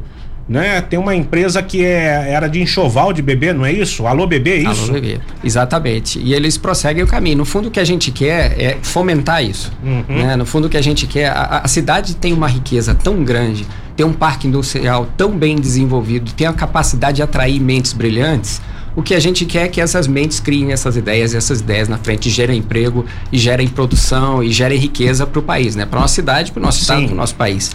né? 0.49 0.81
Tem 0.81 0.99
uma 0.99 1.15
empresa 1.15 1.63
que 1.63 1.85
é, 1.85 2.31
era 2.31 2.49
de 2.49 2.61
enxoval 2.61 3.13
de 3.13 3.21
bebê, 3.21 3.53
não 3.53 3.67
é 3.67 3.73
isso? 3.73 4.07
Alô 4.07 4.27
Bebê, 4.27 4.53
é 4.53 4.71
isso? 4.71 4.85
Alô 4.85 4.95
Bebê, 4.95 5.21
exatamente. 5.45 6.19
E 6.19 6.33
eles 6.33 6.57
prosseguem 6.57 7.03
o 7.03 7.07
caminho. 7.07 7.37
No 7.37 7.45
fundo, 7.45 7.69
o 7.69 7.71
que 7.71 7.79
a 7.79 7.85
gente 7.85 8.11
quer 8.11 8.59
é 8.59 8.79
fomentar 8.81 9.45
isso. 9.45 9.71
Uhum. 9.83 10.05
Né? 10.09 10.37
No 10.37 10.47
fundo, 10.47 10.67
o 10.67 10.71
que 10.71 10.79
a 10.79 10.83
gente 10.83 11.07
quer. 11.07 11.29
A, 11.29 11.61
a, 11.65 11.69
cidade 11.69 12.17
tem 12.17 12.33
uma 12.33 12.49
riqueza 12.49 12.95
tão 12.95 13.23
grande, 13.23 13.67
tem 13.95 14.07
um 14.07 14.13
parque 14.13 14.49
industrial 14.49 15.07
tão 15.17 15.37
bem 15.37 15.57
desenvolvido, 15.57 16.33
tem 16.33 16.47
a 16.47 16.53
capacidade 16.53 17.17
de 17.17 17.23
atrair 17.23 17.61
mentes 17.61 17.93
brilhantes. 17.93 18.63
O 18.99 19.03
que 19.03 19.15
a 19.15 19.21
gente 19.21 19.45
quer 19.45 19.67
é 19.67 19.69
que 19.69 19.81
essas 19.81 20.09
mentes 20.09 20.41
criem 20.41 20.73
essas 20.73 20.97
ideias, 20.97 21.33
e 21.33 21.37
essas 21.37 21.61
ideias 21.61 21.89
na 21.89 21.99
frente 21.99 22.29
gerem 22.29 22.59
emprego 22.59 23.07
e 23.31 23.39
gerem 23.39 23.69
produção 23.69 24.43
e 24.43 24.51
gerem 24.51 24.77
riqueza 24.77 25.25
para 25.25 25.39
o 25.39 25.43
país, 25.43 25.77
né? 25.77 25.87
Para 25.87 26.01
nossa 26.01 26.17
cidade, 26.17 26.51
para 26.51 26.59
o 26.59 26.63
nosso 26.65 26.81
estado, 26.81 27.05
para 27.05 27.13
o 27.13 27.17
nosso 27.17 27.37
país. 27.37 27.71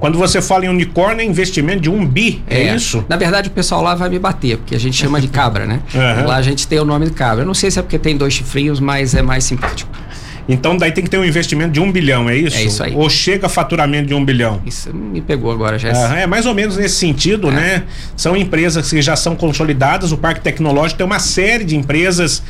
Quando 0.00 0.18
você 0.18 0.42
fala 0.42 0.66
em 0.66 0.68
unicórnio, 0.68 1.20
é 1.20 1.24
investimento 1.24 1.82
de 1.82 1.88
um 1.88 2.04
bi, 2.04 2.42
é, 2.48 2.64
é, 2.64 2.74
isso? 2.74 3.04
Na 3.08 3.16
verdade, 3.16 3.50
o 3.50 3.52
pessoal 3.52 3.84
lá 3.84 3.94
vai 3.94 4.08
me 4.08 4.18
bater, 4.18 4.56
porque 4.56 4.74
a 4.74 4.80
gente 4.80 4.96
chama 4.96 5.20
de 5.20 5.28
cabra, 5.28 5.64
né? 5.64 5.80
Uhum. 5.94 6.26
Lá 6.26 6.34
a 6.34 6.42
gente 6.42 6.66
tem 6.66 6.80
o 6.80 6.84
nome 6.84 7.06
de 7.06 7.12
cabra. 7.12 7.44
Eu 7.44 7.46
não 7.46 7.54
sei 7.54 7.70
se 7.70 7.78
é 7.78 7.82
porque 7.82 7.96
tem 7.96 8.16
dois 8.16 8.34
chifrinhos, 8.34 8.80
mas 8.80 9.14
é 9.14 9.22
mais 9.22 9.44
simpático. 9.44 9.88
Então 10.48 10.76
daí 10.76 10.92
tem 10.92 11.02
que 11.02 11.10
ter 11.10 11.18
um 11.18 11.24
investimento 11.24 11.72
de 11.72 11.80
um 11.80 11.90
bilhão, 11.90 12.28
é 12.28 12.36
isso? 12.36 12.56
É 12.56 12.64
isso 12.64 12.82
aí. 12.82 12.94
Ou 12.94 13.08
chega 13.08 13.46
a 13.46 13.48
faturamento 13.48 14.08
de 14.08 14.14
um 14.14 14.24
bilhão? 14.24 14.60
Isso 14.66 14.94
me 14.94 15.20
pegou 15.20 15.50
agora, 15.50 15.78
já. 15.78 15.92
Uhum, 15.92 16.14
é 16.14 16.26
mais 16.26 16.46
ou 16.46 16.54
menos 16.54 16.76
nesse 16.76 16.96
sentido, 16.96 17.48
é. 17.48 17.52
né? 17.52 17.82
São 18.16 18.36
empresas 18.36 18.90
que 18.90 19.00
já 19.00 19.16
são 19.16 19.34
consolidadas, 19.34 20.12
o 20.12 20.16
Parque 20.18 20.40
Tecnológico 20.40 20.98
tem 20.98 21.06
uma 21.06 21.18
série 21.18 21.64
de 21.64 21.76
empresas 21.76 22.42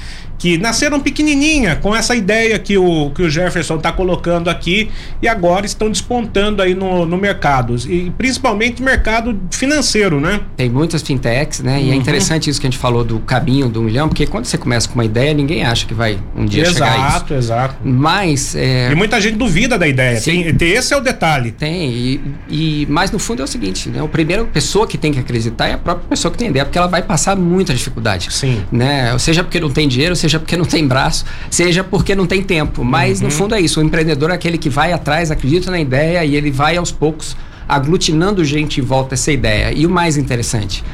que 0.44 0.58
nasceram 0.58 1.00
pequenininha 1.00 1.74
com 1.76 1.96
essa 1.96 2.14
ideia 2.14 2.58
que 2.58 2.76
o, 2.76 3.08
que 3.14 3.22
o 3.22 3.30
Jefferson 3.30 3.76
está 3.76 3.90
colocando 3.90 4.50
aqui 4.50 4.90
e 5.22 5.26
agora 5.26 5.64
estão 5.64 5.88
despontando 5.88 6.60
aí 6.60 6.74
no, 6.74 7.06
no 7.06 7.16
mercado 7.16 7.74
e 7.88 8.12
principalmente 8.18 8.82
mercado 8.82 9.40
financeiro, 9.50 10.20
né? 10.20 10.42
Tem 10.54 10.68
muitas 10.68 11.00
fintechs, 11.00 11.60
né? 11.60 11.78
Uhum. 11.78 11.78
E 11.78 11.88
é 11.88 11.94
uhum. 11.94 11.98
interessante 11.98 12.50
isso 12.50 12.60
que 12.60 12.66
a 12.66 12.70
gente 12.70 12.78
falou 12.78 13.02
do 13.02 13.20
caminho 13.20 13.70
do 13.70 13.80
um 13.80 13.84
milhão, 13.84 14.06
porque 14.06 14.26
quando 14.26 14.44
você 14.44 14.58
começa 14.58 14.86
com 14.86 14.96
uma 14.96 15.04
ideia, 15.06 15.32
ninguém 15.32 15.64
acha 15.64 15.86
que 15.86 15.94
vai 15.94 16.18
um 16.36 16.44
dia 16.44 16.64
exato, 16.64 16.74
chegar 16.74 16.92
a 16.92 16.96
isso. 16.96 17.16
Exato, 17.16 17.34
exato. 17.34 17.76
Mas 17.82 18.54
é... 18.54 18.92
e 18.92 18.94
muita 18.94 19.18
gente 19.22 19.36
duvida 19.36 19.78
da 19.78 19.88
ideia. 19.88 20.20
Tem, 20.20 20.54
tem, 20.54 20.72
esse 20.72 20.92
é 20.92 20.96
o 20.98 21.00
detalhe. 21.00 21.52
Tem 21.52 21.88
e, 21.90 22.20
e 22.50 22.86
mas 22.90 23.10
no 23.10 23.18
fundo 23.18 23.40
é 23.40 23.44
o 23.46 23.48
seguinte, 23.48 23.88
né? 23.88 24.02
O 24.02 24.08
primeiro 24.08 24.44
pessoa 24.44 24.86
que 24.86 24.98
tem 24.98 25.10
que 25.10 25.18
acreditar 25.18 25.68
é 25.68 25.72
a 25.72 25.78
própria 25.78 26.06
pessoa 26.06 26.30
que 26.30 26.36
tem 26.36 26.48
ideia, 26.48 26.66
porque 26.66 26.76
ela 26.76 26.86
vai 26.86 27.00
passar 27.00 27.34
muita 27.34 27.72
dificuldade. 27.72 28.30
Sim. 28.30 28.62
Né? 28.70 29.16
Seja 29.18 29.42
porque 29.42 29.58
não 29.58 29.70
tem 29.70 29.88
dinheiro, 29.88 30.14
seja 30.14 30.33
porque 30.38 30.56
não 30.56 30.64
tem 30.64 30.86
braço, 30.86 31.24
seja 31.50 31.84
porque 31.84 32.14
não 32.14 32.26
tem 32.26 32.42
tempo. 32.42 32.84
Mas 32.84 33.20
uhum. 33.20 33.26
no 33.26 33.30
fundo 33.30 33.54
é 33.54 33.60
isso. 33.60 33.80
O 33.80 33.82
empreendedor 33.82 34.30
é 34.30 34.34
aquele 34.34 34.58
que 34.58 34.68
vai 34.68 34.92
atrás, 34.92 35.30
acredita 35.30 35.70
na 35.70 35.80
ideia 35.80 36.24
e 36.24 36.34
ele 36.36 36.50
vai 36.50 36.76
aos 36.76 36.90
poucos 36.90 37.36
aglutinando 37.68 38.44
gente 38.44 38.80
em 38.80 38.84
volta 38.84 39.10
dessa 39.10 39.32
ideia. 39.32 39.72
E 39.72 39.86
o 39.86 39.90
mais 39.90 40.16
interessante, 40.16 40.84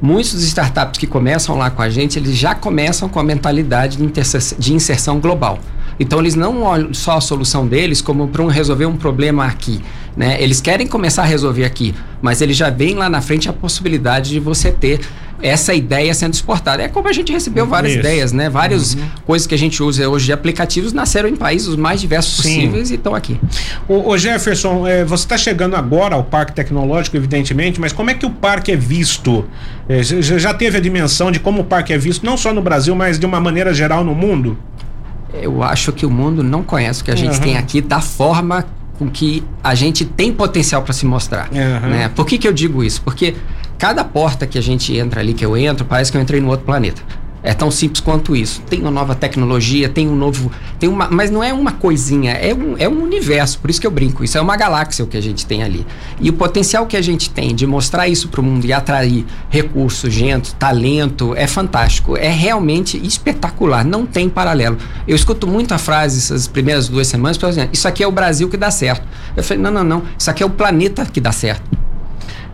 muitos 0.00 0.32
dos 0.32 0.44
startups 0.44 0.98
que 0.98 1.06
começam 1.06 1.56
lá 1.56 1.70
com 1.70 1.82
a 1.82 1.88
gente, 1.88 2.18
eles 2.18 2.36
já 2.36 2.54
começam 2.54 3.08
com 3.08 3.18
a 3.18 3.24
mentalidade 3.24 3.98
de 4.58 4.74
inserção 4.74 5.20
global. 5.20 5.58
Então 5.98 6.20
eles 6.20 6.34
não 6.34 6.62
olham 6.62 6.92
só 6.92 7.16
a 7.16 7.20
solução 7.20 7.66
deles 7.66 8.02
como 8.02 8.28
para 8.28 8.42
um 8.42 8.48
resolver 8.48 8.86
um 8.86 8.96
problema 8.96 9.46
aqui, 9.46 9.80
né? 10.16 10.36
Eles 10.42 10.60
querem 10.60 10.86
começar 10.86 11.22
a 11.22 11.26
resolver 11.26 11.64
aqui, 11.64 11.94
mas 12.20 12.42
eles 12.42 12.56
já 12.56 12.68
veem 12.68 12.94
lá 12.94 13.08
na 13.08 13.22
frente 13.22 13.48
a 13.48 13.52
possibilidade 13.52 14.30
de 14.30 14.40
você 14.40 14.70
ter 14.70 15.00
essa 15.42 15.74
ideia 15.74 16.12
sendo 16.14 16.34
exportada. 16.34 16.82
É 16.82 16.88
como 16.88 17.08
a 17.08 17.12
gente 17.12 17.32
recebeu 17.32 17.66
várias 17.66 17.92
Isso. 17.92 18.00
ideias, 18.00 18.32
né? 18.32 18.48
Várias 18.48 18.94
uhum. 18.94 19.02
coisas 19.24 19.46
que 19.46 19.54
a 19.54 19.58
gente 19.58 19.82
usa 19.82 20.08
hoje 20.08 20.26
de 20.26 20.32
aplicativos 20.32 20.92
nasceram 20.92 21.28
em 21.28 21.36
países 21.36 21.68
os 21.68 21.76
mais 21.76 22.00
diversos 22.00 22.42
Sim. 22.42 22.54
possíveis 22.54 22.90
e 22.90 22.94
estão 22.94 23.14
aqui. 23.14 23.38
O, 23.88 24.10
o 24.10 24.18
Jefferson, 24.18 24.86
é, 24.86 25.04
você 25.04 25.24
está 25.24 25.36
chegando 25.36 25.76
agora 25.76 26.14
ao 26.14 26.24
Parque 26.24 26.52
Tecnológico, 26.52 27.16
evidentemente, 27.16 27.80
mas 27.80 27.92
como 27.92 28.10
é 28.10 28.14
que 28.14 28.26
o 28.26 28.30
parque 28.30 28.72
é 28.72 28.76
visto? 28.76 29.44
É, 29.88 30.02
já 30.02 30.52
teve 30.54 30.78
a 30.78 30.80
dimensão 30.80 31.30
de 31.30 31.38
como 31.38 31.62
o 31.62 31.64
parque 31.64 31.92
é 31.92 31.98
visto, 31.98 32.24
não 32.24 32.36
só 32.36 32.52
no 32.52 32.62
Brasil, 32.62 32.94
mas 32.94 33.18
de 33.18 33.26
uma 33.26 33.40
maneira 33.40 33.72
geral 33.74 34.02
no 34.02 34.14
mundo? 34.14 34.58
Eu 35.32 35.62
acho 35.62 35.92
que 35.92 36.06
o 36.06 36.10
mundo 36.10 36.42
não 36.42 36.62
conhece 36.62 37.02
o 37.02 37.04
que 37.04 37.10
a 37.10 37.16
gente 37.16 37.36
uhum. 37.36 37.42
tem 37.42 37.56
aqui 37.56 37.80
da 37.80 38.00
forma 38.00 38.64
com 38.98 39.10
que 39.10 39.44
a 39.62 39.74
gente 39.74 40.04
tem 40.04 40.32
potencial 40.32 40.82
para 40.82 40.92
se 40.92 41.04
mostrar. 41.04 41.48
Uhum. 41.52 41.90
Né? 41.90 42.10
Por 42.14 42.26
que, 42.26 42.38
que 42.38 42.48
eu 42.48 42.52
digo 42.52 42.82
isso? 42.82 43.02
Porque 43.02 43.34
Cada 43.78 44.04
porta 44.04 44.46
que 44.46 44.58
a 44.58 44.62
gente 44.62 44.96
entra 44.96 45.20
ali, 45.20 45.34
que 45.34 45.44
eu 45.44 45.56
entro, 45.56 45.84
parece 45.84 46.10
que 46.10 46.16
eu 46.16 46.22
entrei 46.22 46.40
no 46.40 46.48
outro 46.48 46.64
planeta. 46.64 47.02
É 47.46 47.54
tão 47.54 47.70
simples 47.70 48.00
quanto 48.00 48.34
isso. 48.34 48.60
Tem 48.62 48.80
uma 48.80 48.90
nova 48.90 49.14
tecnologia, 49.14 49.88
tem 49.88 50.08
um 50.08 50.16
novo. 50.16 50.50
Tem 50.80 50.88
uma, 50.88 51.08
mas 51.08 51.30
não 51.30 51.44
é 51.44 51.52
uma 51.52 51.70
coisinha, 51.70 52.32
é 52.32 52.52
um, 52.52 52.74
é 52.76 52.88
um 52.88 53.00
universo. 53.00 53.60
Por 53.60 53.70
isso 53.70 53.80
que 53.80 53.86
eu 53.86 53.90
brinco. 53.90 54.24
Isso 54.24 54.36
é 54.36 54.40
uma 54.40 54.56
galáxia 54.56 55.04
o 55.04 55.06
que 55.08 55.16
a 55.16 55.20
gente 55.20 55.46
tem 55.46 55.62
ali. 55.62 55.86
E 56.20 56.28
o 56.28 56.32
potencial 56.32 56.86
que 56.86 56.96
a 56.96 57.00
gente 57.00 57.30
tem 57.30 57.54
de 57.54 57.64
mostrar 57.64 58.08
isso 58.08 58.28
para 58.28 58.40
o 58.40 58.44
mundo 58.44 58.64
e 58.64 58.72
atrair 58.72 59.24
recursos, 59.48 60.12
gente, 60.12 60.56
talento, 60.56 61.36
é 61.36 61.46
fantástico. 61.46 62.16
É 62.16 62.30
realmente 62.30 62.96
espetacular. 63.06 63.84
Não 63.84 64.04
tem 64.04 64.28
paralelo. 64.28 64.76
Eu 65.06 65.14
escuto 65.14 65.46
muito 65.46 65.72
a 65.72 65.78
frase 65.78 66.18
essas 66.18 66.48
primeiras 66.48 66.88
duas 66.88 67.06
semanas, 67.06 67.38
por 67.38 67.48
exemplo, 67.48 67.70
isso 67.72 67.86
aqui 67.86 68.02
é 68.02 68.08
o 68.08 68.12
Brasil 68.12 68.48
que 68.48 68.56
dá 68.56 68.72
certo. 68.72 69.06
Eu 69.36 69.44
falei, 69.44 69.62
não, 69.62 69.70
não, 69.70 69.84
não. 69.84 70.02
Isso 70.18 70.28
aqui 70.28 70.42
é 70.42 70.46
o 70.46 70.50
planeta 70.50 71.06
que 71.06 71.20
dá 71.20 71.30
certo. 71.30 71.85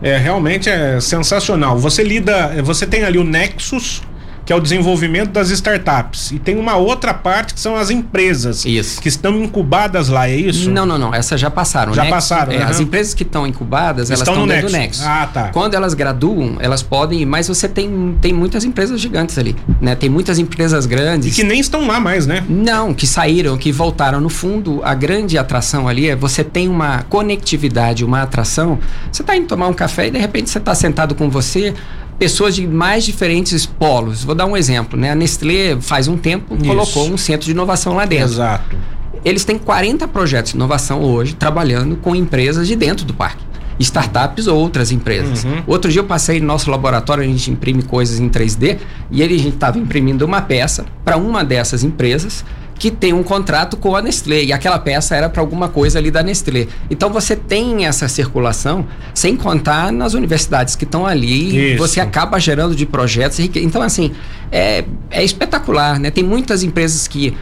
É, 0.02 0.16
realmente 0.16 0.68
é 0.68 1.00
sensacional. 1.00 1.78
Você 1.78 2.02
lida, 2.02 2.49
você 2.62 2.87
tem 2.87 3.04
ali 3.04 3.18
o 3.18 3.25
Nexus, 3.25 4.02
que 4.44 4.52
é 4.52 4.56
o 4.56 4.61
desenvolvimento 4.61 5.30
das 5.30 5.50
startups. 5.50 6.32
E 6.32 6.38
tem 6.38 6.56
uma 6.56 6.76
outra 6.76 7.14
parte 7.14 7.54
que 7.54 7.61
são 7.61 7.76
as 7.76 7.90
empresas 7.90 8.64
isso. 8.64 9.00
que 9.00 9.08
estão 9.08 9.42
incubadas 9.42 10.08
lá, 10.08 10.28
é 10.28 10.37
isso? 10.37 10.70
Não, 10.70 10.84
não, 10.84 10.99
não. 10.99 11.14
Essas 11.14 11.40
já 11.40 11.50
passaram. 11.50 11.94
Já 11.94 12.02
Nexus, 12.02 12.14
passaram. 12.14 12.52
É, 12.52 12.58
uhum. 12.58 12.66
As 12.66 12.80
empresas 12.80 13.14
que 13.14 13.22
estão 13.22 13.46
incubadas, 13.46 14.11
elas 14.11 14.20
estão, 14.20 14.34
estão 14.34 14.46
dentro 14.46 14.70
Nexus. 14.70 15.00
do 15.00 15.06
Nexus. 15.06 15.06
Ah, 15.06 15.28
tá. 15.32 15.49
Quando 15.49 15.75
elas 15.75 15.94
graduam, 15.94 16.56
elas 16.61 16.82
podem, 16.82 17.25
mas 17.25 17.49
você 17.49 17.68
tem, 17.68 18.16
tem 18.20 18.32
muitas 18.32 18.64
empresas 18.64 19.00
gigantes 19.00 19.38
ali, 19.38 19.56
né? 19.80 19.94
Tem 19.94 20.11
muitas 20.11 20.38
empresas 20.38 20.87
grandes. 20.87 21.32
E 21.32 21.40
que 21.40 21.44
nem 21.44 21.61
estão 21.61 21.87
lá 21.87 22.00
mais, 22.00 22.26
né? 22.26 22.44
Não, 22.49 22.92
que 22.92 23.06
saíram, 23.06 23.56
que 23.56 23.70
voltaram. 23.70 24.20
No 24.20 24.28
fundo, 24.28 24.80
a 24.84 24.94
grande 24.94 25.38
atração 25.38 25.88
ali 25.88 26.08
é 26.08 26.16
você 26.16 26.42
tem 26.42 26.68
uma 26.68 27.02
conectividade, 27.04 28.04
uma 28.04 28.22
atração. 28.22 28.78
Você 29.11 29.22
está 29.22 29.37
indo 29.37 29.46
tomar 29.46 29.68
um 29.68 29.75
café 29.75 30.08
e 30.08 30.11
de 30.11 30.18
repente 30.18 30.50
você 30.50 30.58
está 30.58 30.75
sentado 30.75 31.14
com 31.14 31.30
você, 31.30 31.75
pessoas 32.19 32.54
de 32.54 32.66
mais 32.66 33.04
diferentes 33.04 33.66
polos. 33.66 34.25
Vou 34.25 34.35
dar 34.35 34.47
um 34.47 34.57
exemplo, 34.57 34.99
né? 34.99 35.11
A 35.11 35.14
Nestlé 35.14 35.76
faz 35.81 36.09
um 36.09 36.16
tempo 36.16 36.54
Isso. 36.54 36.64
colocou 36.64 37.09
um 37.09 37.16
centro 37.16 37.47
de 37.47 37.52
inovação 37.52 37.95
lá 37.95 38.04
dentro. 38.04 38.35
Exato. 38.35 38.76
Eles 39.25 39.45
têm 39.45 39.59
40 39.59 40.09
projetos 40.09 40.52
de 40.52 40.57
inovação 40.57 41.00
hoje 41.00 41.35
trabalhando 41.35 41.97
com 41.97 42.14
empresas 42.14 42.66
de 42.66 42.75
dentro 42.75 43.04
do 43.04 43.14
parque. 43.14 43.42
Startups 43.78 44.47
ou 44.47 44.59
outras 44.59 44.92
empresas. 44.92 45.45
Uhum. 45.45 45.62
Outro 45.66 45.90
dia 45.90 46.00
eu 46.00 46.04
passei 46.04 46.40
no 46.40 46.47
nosso 46.47 46.71
laboratório, 46.71 47.25
a 47.25 47.26
gente 47.26 47.50
imprime 47.50 47.83
coisas 47.83 48.21
em 48.21 48.28
3D, 48.28 48.78
e 49.11 49.23
ele, 49.23 49.35
a 49.35 49.38
gente 49.38 49.54
estava 49.54 49.78
imprimindo 49.78 50.25
uma 50.25 50.40
peça 50.40 50.85
para 51.04 51.16
uma 51.16 51.45
dessas 51.45 51.83
empresas 51.83 52.45
que 52.82 52.90
tem 52.90 53.12
um 53.12 53.22
contrato 53.22 53.76
com 53.76 53.94
a 53.94 54.02
Nestlé 54.02 54.42
e 54.42 54.52
aquela 54.52 54.76
peça 54.76 55.14
era 55.14 55.28
para 55.28 55.40
alguma 55.40 55.68
coisa 55.68 56.00
ali 56.00 56.10
da 56.10 56.20
Nestlé. 56.20 56.66
Então 56.90 57.10
você 57.10 57.36
tem 57.36 57.86
essa 57.86 58.08
circulação, 58.08 58.84
sem 59.14 59.36
contar 59.36 59.92
nas 59.92 60.14
universidades 60.14 60.74
que 60.74 60.82
estão 60.82 61.06
ali, 61.06 61.74
Isso. 61.74 61.78
você 61.78 62.00
acaba 62.00 62.40
gerando 62.40 62.74
de 62.74 62.84
projetos. 62.84 63.38
Então, 63.38 63.80
assim, 63.82 64.10
é, 64.50 64.82
é 65.12 65.22
espetacular, 65.22 66.00
né? 66.00 66.10
Tem 66.10 66.24
muitas 66.24 66.64
empresas 66.64 67.07
que 67.07 67.33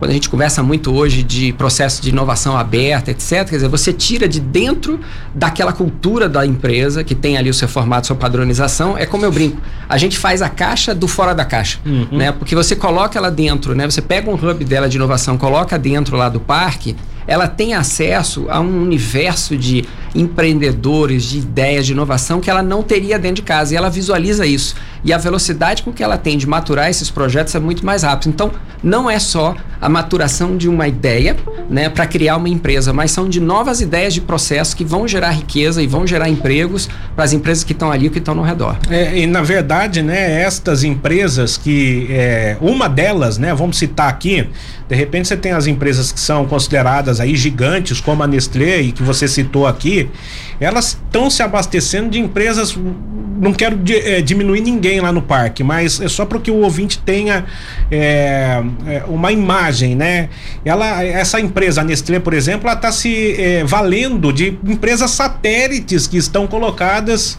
quando 0.00 0.12
a 0.12 0.14
gente 0.14 0.30
conversa 0.30 0.62
muito 0.62 0.94
hoje 0.94 1.22
de 1.22 1.52
processo 1.52 2.00
de 2.00 2.08
inovação 2.08 2.56
aberta, 2.56 3.10
etc., 3.10 3.44
quer 3.44 3.56
dizer, 3.56 3.68
você 3.68 3.92
tira 3.92 4.26
de 4.26 4.40
dentro 4.40 4.98
daquela 5.34 5.74
cultura 5.74 6.26
da 6.26 6.44
empresa 6.46 7.04
que 7.04 7.14
tem 7.14 7.36
ali 7.36 7.50
o 7.50 7.54
seu 7.54 7.68
formato, 7.68 8.06
sua 8.06 8.16
padronização. 8.16 8.96
É 8.96 9.04
como 9.04 9.26
eu 9.26 9.30
brinco, 9.30 9.60
a 9.86 9.98
gente 9.98 10.18
faz 10.18 10.40
a 10.40 10.48
caixa 10.48 10.94
do 10.94 11.06
fora 11.06 11.34
da 11.34 11.44
caixa, 11.44 11.80
uhum. 11.84 12.08
né? 12.12 12.32
Porque 12.32 12.54
você 12.54 12.74
coloca 12.74 13.18
ela 13.18 13.30
dentro, 13.30 13.74
né? 13.74 13.84
Você 13.84 14.00
pega 14.00 14.30
um 14.30 14.34
hub 14.34 14.64
dela 14.64 14.88
de 14.88 14.96
inovação, 14.96 15.36
coloca 15.36 15.78
dentro 15.78 16.16
lá 16.16 16.30
do 16.30 16.40
parque, 16.40 16.96
ela 17.26 17.48
tem 17.48 17.74
acesso 17.74 18.46
a 18.48 18.60
um 18.60 18.82
universo 18.82 19.56
de 19.56 19.84
empreendedores, 20.14 21.24
de 21.24 21.38
ideias, 21.38 21.86
de 21.86 21.92
inovação 21.92 22.40
que 22.40 22.50
ela 22.50 22.62
não 22.62 22.82
teria 22.82 23.18
dentro 23.18 23.36
de 23.36 23.42
casa. 23.42 23.74
E 23.74 23.76
ela 23.76 23.88
visualiza 23.88 24.46
isso. 24.46 24.74
E 25.04 25.12
a 25.12 25.18
velocidade 25.18 25.82
com 25.82 25.92
que 25.92 26.02
ela 26.02 26.18
tem 26.18 26.36
de 26.36 26.46
maturar 26.46 26.88
esses 26.88 27.10
projetos 27.10 27.54
é 27.54 27.60
muito 27.60 27.84
mais 27.84 28.02
rápida. 28.02 28.30
Então, 28.30 28.50
não 28.82 29.10
é 29.10 29.18
só 29.18 29.54
a 29.80 29.88
maturação 29.88 30.56
de 30.56 30.68
uma 30.68 30.86
ideia 30.86 31.36
né, 31.68 31.88
para 31.88 32.06
criar 32.06 32.36
uma 32.36 32.48
empresa, 32.48 32.92
mas 32.92 33.10
são 33.10 33.28
de 33.28 33.40
novas 33.40 33.80
ideias 33.80 34.12
de 34.12 34.20
processo 34.20 34.76
que 34.76 34.84
vão 34.84 35.08
gerar 35.08 35.30
riqueza 35.30 35.82
e 35.82 35.86
vão 35.86 36.06
gerar 36.06 36.28
empregos 36.28 36.88
para 37.14 37.24
as 37.24 37.32
empresas 37.32 37.64
que 37.64 37.72
estão 37.72 37.90
ali 37.90 38.06
e 38.06 38.10
que 38.10 38.18
estão 38.18 38.34
no 38.34 38.42
redor. 38.42 38.76
É, 38.90 39.18
e 39.18 39.26
na 39.26 39.42
verdade, 39.42 40.02
né, 40.02 40.42
estas 40.42 40.84
empresas 40.84 41.56
que 41.56 42.08
é, 42.10 42.56
uma 42.60 42.88
delas, 42.88 43.38
né, 43.38 43.54
vamos 43.54 43.78
citar 43.78 44.08
aqui, 44.08 44.46
de 44.88 44.94
repente 44.94 45.28
você 45.28 45.36
tem 45.36 45.52
as 45.52 45.66
empresas 45.66 46.12
que 46.12 46.20
são 46.20 46.44
consideradas 46.46 47.09
aí 47.18 47.34
gigantes, 47.34 48.00
como 48.00 48.22
a 48.22 48.26
Nestlé 48.26 48.82
e 48.82 48.92
que 48.92 49.02
você 49.02 49.26
citou 49.26 49.66
aqui, 49.66 50.08
elas 50.60 50.88
estão 50.88 51.30
se 51.30 51.42
abastecendo 51.42 52.10
de 52.10 52.20
empresas. 52.20 52.78
Não 53.40 53.54
quero 53.54 53.76
de, 53.76 53.96
é, 53.96 54.20
diminuir 54.20 54.60
ninguém 54.60 55.00
lá 55.00 55.10
no 55.10 55.22
parque, 55.22 55.64
mas 55.64 56.00
é 56.00 56.08
só 56.08 56.26
para 56.26 56.38
que 56.38 56.50
o 56.50 56.56
ouvinte 56.56 56.98
tenha 56.98 57.46
é, 57.90 58.62
uma 59.08 59.32
imagem, 59.32 59.96
né? 59.96 60.28
Ela, 60.64 61.02
essa 61.02 61.40
empresa, 61.40 61.80
a 61.80 61.84
Nestlé, 61.84 62.20
por 62.20 62.34
exemplo, 62.34 62.68
ela 62.68 62.76
está 62.76 62.92
se 62.92 63.64
valendo 63.64 64.32
de 64.32 64.58
empresas 64.64 65.10
satélites 65.10 66.06
que 66.06 66.18
estão 66.18 66.46
colocadas 66.46 67.38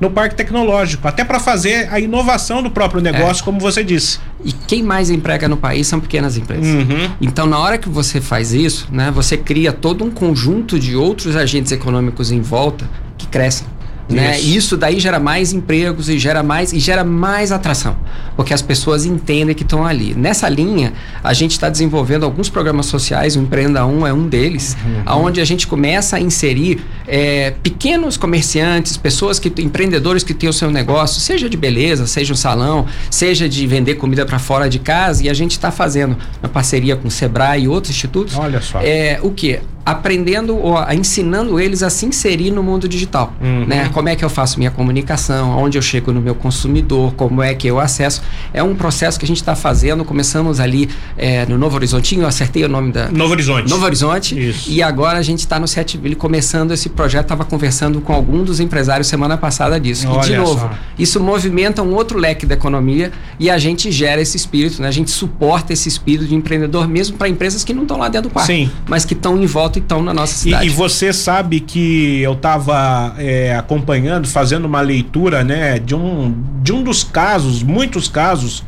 no 0.00 0.10
parque 0.10 0.34
tecnológico, 0.34 1.08
até 1.08 1.24
para 1.24 1.40
fazer 1.40 1.88
a 1.90 1.98
inovação 1.98 2.62
do 2.62 2.70
próprio 2.70 3.00
negócio, 3.00 3.42
é. 3.42 3.44
como 3.44 3.58
você 3.58 3.82
disse. 3.82 4.18
E 4.44 4.52
quem 4.52 4.82
mais 4.82 5.10
emprega 5.10 5.48
no 5.48 5.56
país 5.56 5.86
são 5.86 5.98
pequenas 6.00 6.36
empresas. 6.36 6.66
Uhum. 6.66 7.10
Então, 7.20 7.46
na 7.46 7.58
hora 7.58 7.78
que 7.78 7.88
você 7.88 8.20
faz 8.20 8.52
isso, 8.52 8.88
né, 8.92 9.10
você 9.10 9.36
cria 9.36 9.72
todo 9.72 10.04
um 10.04 10.10
conjunto 10.10 10.78
de 10.78 10.94
outros 10.94 11.34
agentes 11.34 11.72
econômicos 11.72 12.30
em 12.30 12.40
volta 12.40 12.88
que 13.16 13.26
crescem. 13.26 13.66
Né? 14.08 14.38
Isso. 14.38 14.56
Isso 14.56 14.76
daí 14.76 15.00
gera 15.00 15.18
mais 15.18 15.52
empregos 15.52 16.08
e 16.08 16.18
gera 16.18 16.42
mais 16.42 16.72
e 16.72 16.78
gera 16.78 17.02
mais 17.02 17.50
atração, 17.50 17.96
porque 18.36 18.54
as 18.54 18.62
pessoas 18.62 19.04
entendem 19.04 19.54
que 19.54 19.62
estão 19.62 19.84
ali. 19.84 20.14
Nessa 20.14 20.48
linha, 20.48 20.92
a 21.22 21.32
gente 21.32 21.52
está 21.52 21.68
desenvolvendo 21.68 22.24
alguns 22.24 22.48
programas 22.48 22.86
sociais, 22.86 23.36
o 23.36 23.40
Empreenda 23.40 23.84
Um 23.84 24.06
é 24.06 24.12
um 24.12 24.28
deles, 24.28 24.76
uhum. 24.84 25.24
onde 25.24 25.40
a 25.40 25.44
gente 25.44 25.66
começa 25.66 26.16
a 26.16 26.20
inserir 26.20 26.84
é, 27.06 27.52
pequenos 27.62 28.16
comerciantes, 28.16 28.96
pessoas 28.96 29.38
que 29.38 29.52
empreendedores 29.60 30.22
que 30.22 30.34
têm 30.34 30.48
o 30.48 30.52
seu 30.52 30.70
negócio, 30.70 31.20
seja 31.20 31.48
de 31.48 31.56
beleza, 31.56 32.06
seja 32.06 32.32
um 32.32 32.36
salão, 32.36 32.86
seja 33.10 33.48
de 33.48 33.66
vender 33.66 33.96
comida 33.96 34.24
para 34.24 34.38
fora 34.38 34.68
de 34.68 34.78
casa, 34.78 35.24
e 35.24 35.28
a 35.28 35.34
gente 35.34 35.52
está 35.52 35.70
fazendo 35.70 36.16
uma 36.40 36.48
parceria 36.48 36.94
com 36.94 37.08
o 37.08 37.10
Sebrae 37.10 37.64
e 37.64 37.68
outros 37.68 37.94
institutos. 37.94 38.36
Olha 38.36 38.60
só. 38.60 38.80
É, 38.82 39.18
o 39.22 39.30
que? 39.30 39.58
aprendendo 39.86 40.58
ou 40.58 40.76
ensinando 40.90 41.60
eles 41.60 41.80
a 41.80 41.88
se 41.88 42.04
inserir 42.06 42.50
no 42.50 42.60
mundo 42.60 42.88
digital, 42.88 43.32
uhum. 43.40 43.66
né? 43.66 43.88
Como 43.96 44.10
é 44.10 44.14
que 44.14 44.22
eu 44.22 44.28
faço 44.28 44.58
minha 44.58 44.70
comunicação, 44.70 45.56
onde 45.56 45.78
eu 45.78 45.80
chego 45.80 46.12
no 46.12 46.20
meu 46.20 46.34
consumidor, 46.34 47.14
como 47.14 47.42
é 47.42 47.54
que 47.54 47.66
eu 47.66 47.80
acesso. 47.80 48.20
É 48.52 48.62
um 48.62 48.74
processo 48.74 49.18
que 49.18 49.24
a 49.24 49.26
gente 49.26 49.38
está 49.38 49.56
fazendo. 49.56 50.04
Começamos 50.04 50.60
ali 50.60 50.90
é, 51.16 51.46
no 51.46 51.56
Novo 51.56 51.76
Horizontinho, 51.76 52.20
eu 52.20 52.26
acertei 52.26 52.62
o 52.62 52.68
nome 52.68 52.92
da. 52.92 53.08
Novo 53.08 53.32
Horizonte. 53.32 53.70
Novo 53.70 53.86
Horizonte. 53.86 54.38
Isso. 54.50 54.70
E 54.70 54.82
agora 54.82 55.18
a 55.18 55.22
gente 55.22 55.38
está 55.38 55.58
no 55.58 55.66
Setville 55.66 56.14
começando 56.14 56.72
esse 56.72 56.90
projeto. 56.90 57.22
Estava 57.22 57.46
conversando 57.46 58.02
com 58.02 58.12
algum 58.12 58.44
dos 58.44 58.60
empresários 58.60 59.06
semana 59.08 59.38
passada 59.38 59.80
disso. 59.80 60.06
Olha 60.10 60.26
e, 60.26 60.28
de 60.28 60.36
novo, 60.36 60.60
só. 60.60 60.70
isso 60.98 61.18
movimenta 61.18 61.82
um 61.82 61.94
outro 61.94 62.18
leque 62.18 62.44
da 62.44 62.52
economia 62.52 63.10
e 63.40 63.48
a 63.48 63.56
gente 63.56 63.90
gera 63.90 64.20
esse 64.20 64.36
espírito, 64.36 64.82
né? 64.82 64.88
A 64.88 64.90
gente 64.90 65.10
suporta 65.10 65.72
esse 65.72 65.88
espírito 65.88 66.26
de 66.26 66.34
empreendedor 66.34 66.86
mesmo 66.86 67.16
para 67.16 67.30
empresas 67.30 67.64
que 67.64 67.72
não 67.72 67.84
estão 67.84 67.96
lá 67.96 68.10
dentro 68.10 68.28
do 68.28 68.34
parque, 68.34 68.52
Sim. 68.52 68.70
mas 68.86 69.06
que 69.06 69.14
estão 69.14 69.42
em 69.42 69.46
volta 69.46 69.78
e 69.78 69.82
estão 69.82 70.02
na 70.02 70.12
nossa 70.12 70.34
E, 70.34 70.38
cidade. 70.38 70.66
e 70.66 70.68
você 70.68 71.14
sabe 71.14 71.60
que 71.60 72.20
eu 72.20 72.34
estava 72.34 73.14
acompanhando, 73.56 73.85
fazendo 74.24 74.64
uma 74.66 74.80
leitura, 74.80 75.42
né, 75.44 75.78
de 75.78 75.94
um, 75.94 76.34
de 76.62 76.72
um 76.72 76.82
dos 76.82 77.04
casos, 77.04 77.62
muitos 77.62 78.08
casos 78.08 78.64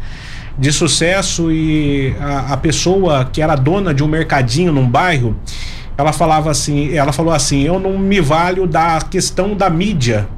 de 0.59 0.73
sucesso 0.73 1.53
e 1.53 2.15
a, 2.21 2.55
a 2.55 2.57
pessoa 2.57 3.25
que 3.33 3.41
era 3.41 3.55
dona 3.55 3.95
de 3.95 4.03
um 4.03 4.09
mercadinho 4.09 4.73
num 4.73 4.89
bairro, 4.89 5.37
ela 5.97 6.13
falava 6.13 6.51
assim, 6.51 6.95
ela 6.95 7.13
falou 7.13 7.33
assim, 7.33 7.63
eu 7.63 7.79
não 7.79 7.99
me 7.99 8.21
valho 8.21 8.67
da 8.67 9.01
questão 9.01 9.55
da 9.57 9.69
mídia 9.69 10.29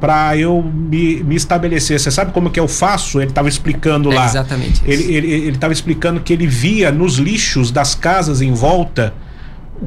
para 0.00 0.36
eu 0.36 0.62
me, 0.62 1.22
me 1.22 1.34
estabelecer. 1.34 1.98
Você 1.98 2.10
sabe 2.10 2.32
como 2.32 2.50
que 2.50 2.60
eu 2.60 2.68
faço? 2.68 3.20
Ele 3.20 3.30
estava 3.30 3.48
explicando 3.48 4.12
É 4.12 4.16
lá. 4.16 4.26
exatamente 4.26 4.82
isso. 4.86 5.10
Ele 5.10 5.48
estava 5.50 5.72
explicando 5.72 6.20
que 6.20 6.32
ele 6.32 6.46
via 6.46 6.90
nos 6.92 7.16
lixos 7.16 7.70
das 7.70 7.94
casas 7.94 8.42
em 8.42 8.52
volta 8.52 9.14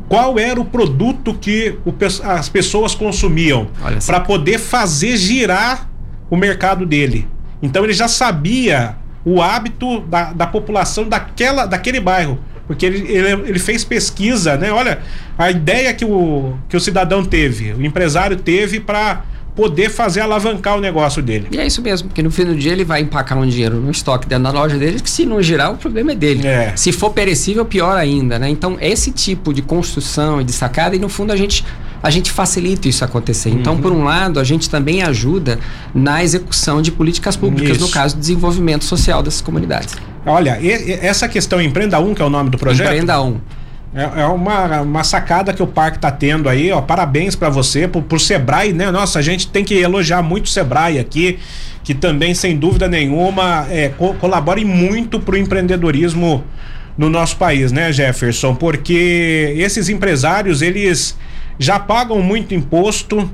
qual 0.08 0.38
era 0.38 0.60
o 0.60 0.66
produto 0.66 1.34
que 1.34 1.78
o 1.86 1.94
as 2.24 2.50
pessoas 2.50 2.94
consumiam 2.94 3.68
para 4.06 4.20
poder 4.20 4.60
fazer 4.60 5.18
girar 5.18 5.90
o 6.30 6.36
mercado 6.36 6.86
dele. 6.86 7.28
Então 7.62 7.84
ele 7.84 7.94
já 7.94 8.08
sabia 8.08 8.98
o 9.26 9.42
hábito 9.42 10.02
da, 10.02 10.34
da 10.34 10.48
população 10.48 11.08
daquela, 11.08 11.66
daquele 11.66 12.00
bairro. 12.00 12.40
Porque 12.68 12.86
ele, 12.86 13.12
ele, 13.12 13.50
ele 13.50 13.60
fez 13.60 13.84
pesquisa, 13.84 14.58
né? 14.58 14.72
Olha, 14.72 15.00
a 15.38 15.50
ideia 15.50 15.94
que 15.94 16.04
o, 16.04 16.58
que 16.68 16.76
o 16.76 16.80
cidadão 16.80 17.24
teve, 17.24 17.72
o 17.74 17.86
empresário 17.86 18.36
teve 18.36 18.80
para 18.80 19.24
poder 19.58 19.90
fazer 19.90 20.22
alavancar 20.22 20.78
o 20.78 20.80
negócio 20.80 21.22
dele. 21.22 21.48
E 21.52 21.58
é 21.58 21.66
isso 21.66 21.82
mesmo, 21.82 22.08
porque 22.08 22.22
no 22.22 22.30
fim 22.30 22.46
do 22.46 22.56
dia 22.56 22.72
ele 22.72 22.86
vai 22.86 23.02
empacar 23.02 23.38
um 23.38 23.46
dinheiro 23.48 23.78
no 23.78 23.90
estoque 23.90 24.28
dentro 24.28 24.44
da 24.44 24.52
loja 24.52 24.78
dele, 24.78 25.00
que 25.02 25.10
se 25.10 25.26
não 25.26 25.42
girar, 25.42 25.74
o 25.74 25.78
problema 25.78 26.12
é 26.12 26.16
dele. 26.16 26.48
É. 26.48 26.74
Se 26.76 26.92
for 26.92 27.10
perecível, 27.10 27.66
pior 27.66 27.98
ainda, 27.98 28.38
né? 28.38 28.48
Então, 28.48 28.78
esse 28.80 29.12
tipo 29.12 29.52
de 29.52 29.64
construção 29.64 30.40
e 30.40 30.44
de 30.44 30.54
sacada, 30.54 30.96
e 30.96 31.00
no 31.00 31.10
fundo 31.10 31.34
a 31.34 31.36
gente, 31.36 31.66
a 32.04 32.12
gente 32.12 32.32
facilita 32.32 32.88
isso 32.88 33.04
acontecer. 33.04 33.50
Então, 33.50 33.74
Uhum. 33.74 33.82
por 33.82 33.92
um 33.92 34.04
lado, 34.04 34.40
a 34.40 34.44
gente 34.44 34.70
também 34.70 35.02
ajuda 35.02 35.58
na 35.94 36.24
execução 36.24 36.80
de 36.80 36.92
políticas 36.92 37.36
públicas, 37.36 37.78
Isso. 37.78 37.82
no 37.86 37.90
caso, 37.90 38.16
desenvolvimento 38.16 38.86
social 38.86 39.24
dessas 39.24 39.42
comunidades. 39.42 39.96
Olha, 40.24 40.60
essa 41.02 41.28
questão 41.28 41.60
Empreenda 41.60 42.00
Um, 42.00 42.14
que 42.14 42.22
é 42.22 42.26
o 42.26 42.30
nome 42.30 42.52
do 42.52 42.58
projeto. 42.60 42.86
Empreenda 42.88 43.20
um. 43.22 43.40
É, 43.98 44.22
é 44.22 44.26
uma, 44.28 44.82
uma 44.82 45.04
sacada 45.04 45.52
que 45.52 45.64
o 45.64 45.66
parque 45.66 45.98
tá 45.98 46.12
tendo 46.12 46.48
aí, 46.48 46.72
ó. 46.72 46.80
Parabéns 46.80 47.36
para 47.36 47.50
você, 47.50 47.88
por, 47.88 48.04
por 48.04 48.20
Sebrae, 48.20 48.72
né? 48.72 48.92
Nossa, 48.92 49.18
a 49.18 49.22
gente 49.24 49.48
tem 49.48 49.66
que 49.66 49.74
elogiar 49.74 50.22
muito 50.22 50.46
o 50.46 50.50
Sebrae 50.50 51.00
aqui, 51.00 51.40
que 51.84 51.96
também, 51.96 52.36
sem 52.36 52.56
dúvida 52.56 52.88
nenhuma, 52.88 53.66
é, 53.72 53.90
co 53.90 54.14
colabora 54.14 54.62
muito 54.62 55.20
pro 55.20 55.36
empreendedorismo 55.36 56.44
no 56.96 57.10
nosso 57.10 57.38
país, 57.38 57.72
né, 57.72 57.92
Jefferson? 57.92 58.54
Porque 58.54 59.56
esses 59.58 59.90
empresários, 59.90 60.62
eles 60.62 61.18
já 61.58 61.80
pagam 61.80 62.22
muito 62.22 62.54
imposto, 62.54 63.28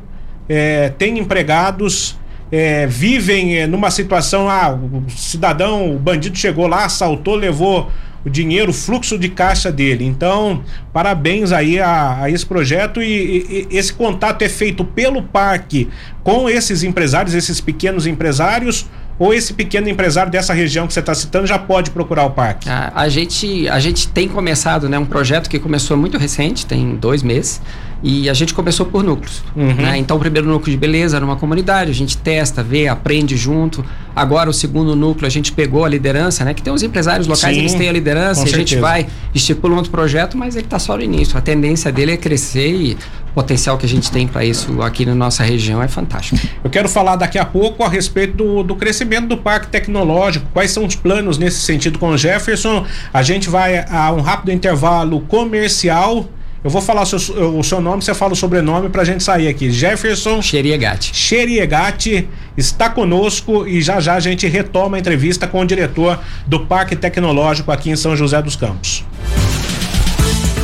é, 0.47 0.89
têm 0.97 1.19
empregados, 1.19 2.17
é, 2.49 2.87
vivem 2.87 3.57
é, 3.57 3.67
numa 3.67 3.91
situação, 3.91 4.49
ah, 4.49 4.71
o 4.71 5.09
cidadão, 5.09 5.93
o 5.93 5.99
bandido 5.99 6.37
chegou 6.37 6.67
lá, 6.67 6.85
assaltou, 6.85 7.35
levou 7.35 7.91
o 8.25 8.29
dinheiro, 8.29 8.71
o 8.71 8.73
fluxo 8.73 9.17
de 9.17 9.29
caixa 9.29 9.71
dele. 9.71 10.05
Então, 10.05 10.63
parabéns 10.93 11.51
aí 11.51 11.79
a, 11.79 12.23
a 12.23 12.29
esse 12.29 12.45
projeto 12.45 13.01
e, 13.01 13.05
e- 13.05 13.67
e 13.71 13.77
esse 13.77 13.93
contato 13.93 14.41
é 14.43 14.49
feito 14.49 14.85
pelo 14.85 15.21
parque 15.23 15.89
com 16.23 16.49
esses 16.49 16.83
empresários, 16.83 17.33
esses 17.35 17.59
pequenos 17.59 18.07
empresários, 18.07 18.85
ou 19.23 19.33
esse 19.33 19.53
pequeno 19.53 19.87
empresário 19.87 20.29
dessa 20.29 20.53
região 20.53 20.85
que 20.85 20.93
você 20.93 20.99
está 20.99 21.15
citando 21.15 21.47
já 21.47 21.57
pode 21.57 21.91
procurar 21.91 22.25
o 22.25 22.31
parque? 22.31 22.67
A, 22.67 22.91
a 22.93 23.07
gente, 23.07 23.69
a 23.69 23.79
gente 23.79 24.09
tem 24.09 24.27
começado, 24.27 24.89
né, 24.89 24.99
um 24.99 25.05
projeto 25.05 25.49
que 25.49 25.57
começou 25.57 25.95
muito 25.95 26.17
recente, 26.17 26.65
tem 26.65 26.97
dois 26.97 27.23
meses, 27.23 27.61
e 28.03 28.29
a 28.29 28.33
gente 28.33 28.53
começou 28.53 28.85
por 28.85 29.01
núcleos. 29.01 29.41
Uhum. 29.55 29.75
né? 29.75 29.97
Então, 29.97 30.17
o 30.17 30.19
primeiro 30.19 30.45
núcleo 30.45 30.69
de 30.69 30.77
beleza 30.77 31.21
numa 31.21 31.37
comunidade, 31.37 31.89
a 31.89 31.93
gente 31.93 32.17
testa, 32.17 32.61
vê, 32.61 32.89
aprende 32.89 33.37
junto. 33.37 33.83
Agora, 34.13 34.49
o 34.49 34.53
segundo 34.53 34.93
núcleo, 34.93 35.25
a 35.25 35.29
gente 35.29 35.53
pegou 35.53 35.85
a 35.85 35.89
liderança, 35.89 36.43
né? 36.43 36.53
Que 36.53 36.61
tem 36.61 36.73
os 36.73 36.83
empresários 36.83 37.25
locais, 37.25 37.55
Sim, 37.55 37.61
eles 37.61 37.73
têm 37.73 37.87
a 37.87 37.93
liderança, 37.93 38.45
e 38.45 38.53
a 38.53 38.57
gente 38.57 38.75
vai, 38.75 39.07
estipula 39.33 39.73
um 39.73 39.77
outro 39.77 39.89
projeto, 39.89 40.37
mas 40.37 40.57
ele 40.57 40.65
está 40.65 40.77
só 40.77 40.97
no 40.97 41.01
início. 41.01 41.37
A 41.37 41.41
tendência 41.41 41.93
dele 41.93 42.11
é 42.11 42.17
crescer 42.17 42.73
e 42.73 42.97
potencial 43.33 43.77
que 43.77 43.85
a 43.85 43.89
gente 43.89 44.11
tem 44.11 44.27
para 44.27 44.45
isso 44.45 44.81
aqui 44.81 45.05
na 45.05 45.15
nossa 45.15 45.43
região 45.43 45.81
é 45.81 45.87
fantástico. 45.87 46.39
Eu 46.63 46.69
quero 46.69 46.87
falar 46.87 47.15
daqui 47.15 47.37
a 47.37 47.45
pouco 47.45 47.83
a 47.83 47.89
respeito 47.89 48.35
do, 48.35 48.63
do 48.63 48.75
crescimento 48.75 49.27
do 49.27 49.37
parque 49.37 49.67
tecnológico, 49.67 50.45
quais 50.53 50.71
são 50.71 50.85
os 50.85 50.95
planos 50.95 51.37
nesse 51.37 51.61
sentido 51.61 51.99
com 51.99 52.09
o 52.09 52.17
Jefferson. 52.17 52.85
A 53.13 53.23
gente 53.23 53.49
vai 53.49 53.85
a 53.89 54.11
um 54.11 54.21
rápido 54.21 54.51
intervalo 54.51 55.21
comercial. 55.21 56.27
Eu 56.63 56.69
vou 56.69 56.81
falar 56.81 57.01
o 57.01 57.05
seu, 57.05 57.57
o 57.57 57.63
seu 57.63 57.81
nome, 57.81 58.01
você 58.01 58.13
fala 58.13 58.31
o 58.31 58.35
sobrenome 58.35 58.87
pra 58.87 59.03
gente 59.03 59.21
sair 59.21 59.49
aqui. 59.49 59.69
Jefferson 59.69 60.41
Xeriegate. 60.41 61.13
Xeriegati 61.13 62.29
está 62.55 62.89
conosco 62.89 63.67
e 63.67 63.81
já 63.81 63.99
já 63.99 64.13
a 64.13 64.19
gente 64.19 64.47
retoma 64.47 64.95
a 64.95 64.99
entrevista 64.99 65.45
com 65.45 65.59
o 65.59 65.65
diretor 65.65 66.19
do 66.47 66.61
Parque 66.61 66.95
Tecnológico 66.95 67.69
aqui 67.69 67.89
em 67.89 67.97
São 67.97 68.15
José 68.15 68.41
dos 68.41 68.55
Campos. 68.55 69.03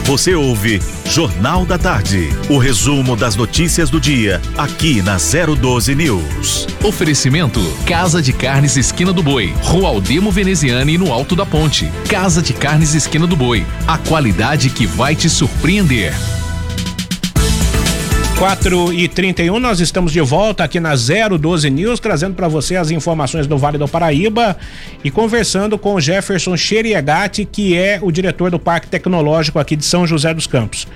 Você 0.09 0.33
ouve 0.33 0.81
Jornal 1.05 1.67
da 1.67 1.77
Tarde, 1.77 2.29
o 2.49 2.57
resumo 2.57 3.15
das 3.15 3.35
notícias 3.35 3.91
do 3.91 4.01
dia, 4.01 4.41
aqui 4.57 5.03
na 5.03 5.17
012 5.17 5.93
News. 5.93 6.67
Oferecimento: 6.83 7.59
Casa 7.85 8.19
de 8.19 8.33
Carnes 8.33 8.75
Esquina 8.75 9.13
do 9.13 9.21
Boi, 9.21 9.53
Rua 9.61 9.89
Aldemo 9.89 10.31
Veneziane 10.31 10.97
no 10.97 11.13
Alto 11.13 11.35
da 11.35 11.45
Ponte. 11.45 11.91
Casa 12.09 12.41
de 12.41 12.53
Carnes 12.53 12.95
Esquina 12.95 13.27
do 13.27 13.35
Boi, 13.35 13.63
a 13.85 13.99
qualidade 13.99 14.71
que 14.71 14.87
vai 14.87 15.15
te 15.15 15.29
surpreender. 15.29 16.15
4 18.39 18.93
e 18.93 19.09
31 19.09 19.59
nós 19.59 19.81
estamos 19.81 20.13
de 20.13 20.21
volta 20.21 20.63
aqui 20.63 20.79
na 20.79 20.93
012 20.95 21.69
News, 21.69 21.99
trazendo 21.99 22.35
para 22.35 22.47
você 22.47 22.77
as 22.77 22.89
informações 22.89 23.45
do 23.45 23.57
Vale 23.57 23.77
do 23.77 23.85
Paraíba 23.85 24.55
e 25.03 25.11
conversando 25.11 25.77
com 25.77 25.95
o 25.95 25.99
Jefferson 25.99 26.55
Xeriegati, 26.55 27.43
que 27.43 27.77
é 27.77 27.99
o 28.01 28.09
diretor 28.09 28.49
do 28.49 28.57
Parque 28.57 28.87
Tecnológico 28.87 29.59
aqui 29.59 29.75
de 29.75 29.83
São 29.83 30.07
José 30.07 30.33
dos 30.33 30.47
Campos. 30.47 30.87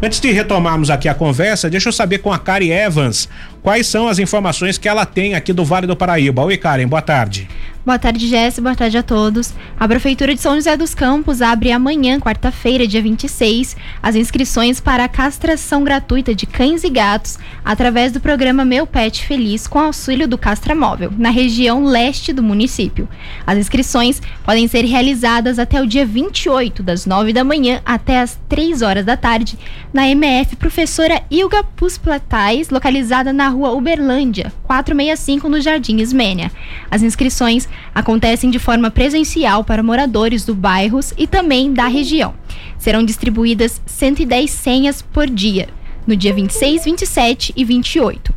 Antes 0.00 0.20
de 0.20 0.30
retomarmos 0.30 0.90
aqui 0.90 1.08
a 1.08 1.14
conversa, 1.14 1.68
deixa 1.68 1.88
eu 1.88 1.92
saber 1.92 2.18
com 2.18 2.32
a 2.32 2.38
Kari 2.38 2.70
Evans 2.70 3.28
quais 3.62 3.86
são 3.86 4.08
as 4.08 4.18
informações 4.18 4.76
que 4.76 4.88
ela 4.88 5.06
tem 5.06 5.34
aqui 5.34 5.52
do 5.52 5.64
Vale 5.64 5.86
do 5.86 5.96
Paraíba. 5.96 6.42
Oi, 6.42 6.56
Karen, 6.56 6.86
boa 6.86 7.02
tarde. 7.02 7.48
Boa 7.84 7.98
tarde, 7.98 8.28
Jess. 8.28 8.60
Boa 8.60 8.76
tarde 8.76 8.96
a 8.96 9.02
todos. 9.02 9.52
A 9.78 9.88
Prefeitura 9.88 10.32
de 10.32 10.40
São 10.40 10.54
José 10.54 10.76
dos 10.76 10.94
Campos 10.94 11.42
abre 11.42 11.72
amanhã, 11.72 12.20
quarta-feira, 12.20 12.86
dia 12.86 13.02
26, 13.02 13.76
as 14.00 14.14
inscrições 14.14 14.78
para 14.78 15.02
a 15.02 15.08
castração 15.08 15.82
gratuita 15.82 16.32
de 16.32 16.46
cães 16.46 16.84
e 16.84 16.88
gatos 16.88 17.40
através 17.64 18.12
do 18.12 18.20
programa 18.20 18.64
Meu 18.64 18.86
Pet 18.86 19.26
Feliz 19.26 19.66
com 19.66 19.80
auxílio 19.80 20.28
do 20.28 20.38
Castramóvel, 20.38 21.12
na 21.18 21.30
região 21.30 21.84
leste 21.84 22.32
do 22.32 22.40
município. 22.40 23.08
As 23.44 23.58
inscrições 23.58 24.22
podem 24.44 24.68
ser 24.68 24.84
realizadas 24.84 25.58
até 25.58 25.82
o 25.82 25.86
dia 25.86 26.06
28, 26.06 26.84
das 26.84 27.04
9 27.04 27.32
da 27.32 27.42
manhã 27.42 27.80
até 27.84 28.20
as 28.20 28.38
3 28.48 28.80
horas 28.82 29.04
da 29.04 29.16
tarde, 29.16 29.58
na 29.92 30.08
MF 30.08 30.54
Professora 30.54 31.20
Ilga 31.28 31.64
Pusplatais, 31.64 32.70
localizada 32.70 33.32
na 33.32 33.48
rua 33.52 33.70
Uberlândia, 33.70 34.52
465, 34.64 35.48
no 35.48 35.60
Jardim 35.60 35.98
Ismênia. 35.98 36.50
As 36.90 37.02
inscrições 37.02 37.68
acontecem 37.94 38.50
de 38.50 38.58
forma 38.58 38.90
presencial 38.90 39.62
para 39.62 39.82
moradores 39.82 40.44
do 40.44 40.54
bairros 40.54 41.14
e 41.16 41.26
também 41.26 41.72
da 41.72 41.86
região. 41.86 42.34
Serão 42.78 43.04
distribuídas 43.04 43.80
110 43.86 44.50
senhas 44.50 45.02
por 45.02 45.30
dia, 45.30 45.68
no 46.06 46.16
dia 46.16 46.34
26, 46.34 46.84
27 46.84 47.52
e 47.54 47.64
28, 47.64 48.34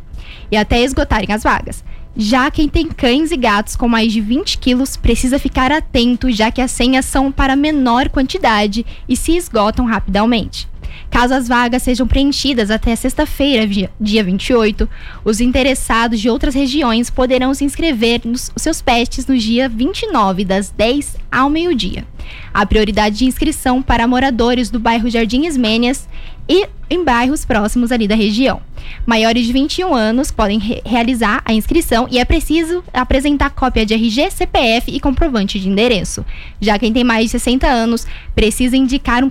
e 0.52 0.56
até 0.56 0.82
esgotarem 0.82 1.34
as 1.34 1.42
vagas. 1.42 1.84
Já 2.18 2.50
quem 2.50 2.66
tem 2.66 2.86
cães 2.86 3.30
e 3.30 3.36
gatos 3.36 3.76
com 3.76 3.86
mais 3.86 4.10
de 4.10 4.22
20 4.22 4.56
quilos 4.56 4.96
precisa 4.96 5.38
ficar 5.38 5.70
atento, 5.70 6.30
já 6.30 6.50
que 6.50 6.62
as 6.62 6.70
senhas 6.70 7.04
são 7.04 7.30
para 7.30 7.54
menor 7.54 8.08
quantidade 8.08 8.86
e 9.06 9.14
se 9.14 9.36
esgotam 9.36 9.84
rapidamente. 9.84 10.66
Caso 11.10 11.34
as 11.34 11.48
vagas 11.48 11.82
sejam 11.82 12.06
preenchidas 12.06 12.70
até 12.70 12.94
sexta-feira, 12.96 13.66
dia- 13.66 13.90
dia 14.00 14.22
28, 14.24 14.88
os 15.24 15.40
interessados 15.40 16.20
de 16.20 16.28
outras 16.28 16.54
regiões 16.54 17.10
poderão 17.10 17.54
se 17.54 17.64
inscrever 17.64 18.20
nos 18.24 18.50
seus 18.56 18.82
pets 18.82 19.26
no 19.26 19.36
dia 19.36 19.68
29, 19.68 20.44
das 20.44 20.70
10 20.70 21.16
ao 21.30 21.48
meio-dia. 21.48 22.04
A 22.52 22.66
prioridade 22.66 23.18
de 23.18 23.24
inscrição 23.24 23.80
para 23.82 24.06
moradores 24.06 24.68
do 24.70 24.80
bairro 24.80 25.08
Jardim 25.08 25.46
Ismênias 25.46 26.08
e 26.48 26.66
em 26.88 27.04
bairros 27.04 27.44
próximos 27.44 27.90
ali 27.90 28.06
da 28.06 28.14
região. 28.14 28.60
Maiores 29.04 29.46
de 29.46 29.52
21 29.52 29.94
anos 29.94 30.30
podem 30.30 30.58
re 30.58 30.80
realizar 30.84 31.42
a 31.44 31.52
inscrição 31.52 32.06
e 32.10 32.18
é 32.18 32.24
preciso 32.24 32.84
apresentar 32.92 33.50
cópia 33.50 33.84
de 33.84 33.94
RG, 33.94 34.30
CPF 34.30 34.90
e 34.90 35.00
comprovante 35.00 35.58
de 35.58 35.68
endereço. 35.68 36.24
Já 36.60 36.78
quem 36.78 36.92
tem 36.92 37.02
mais 37.02 37.24
de 37.24 37.30
60 37.30 37.66
anos 37.66 38.06
precisa 38.34 38.76
indicar 38.76 39.24
um 39.24 39.30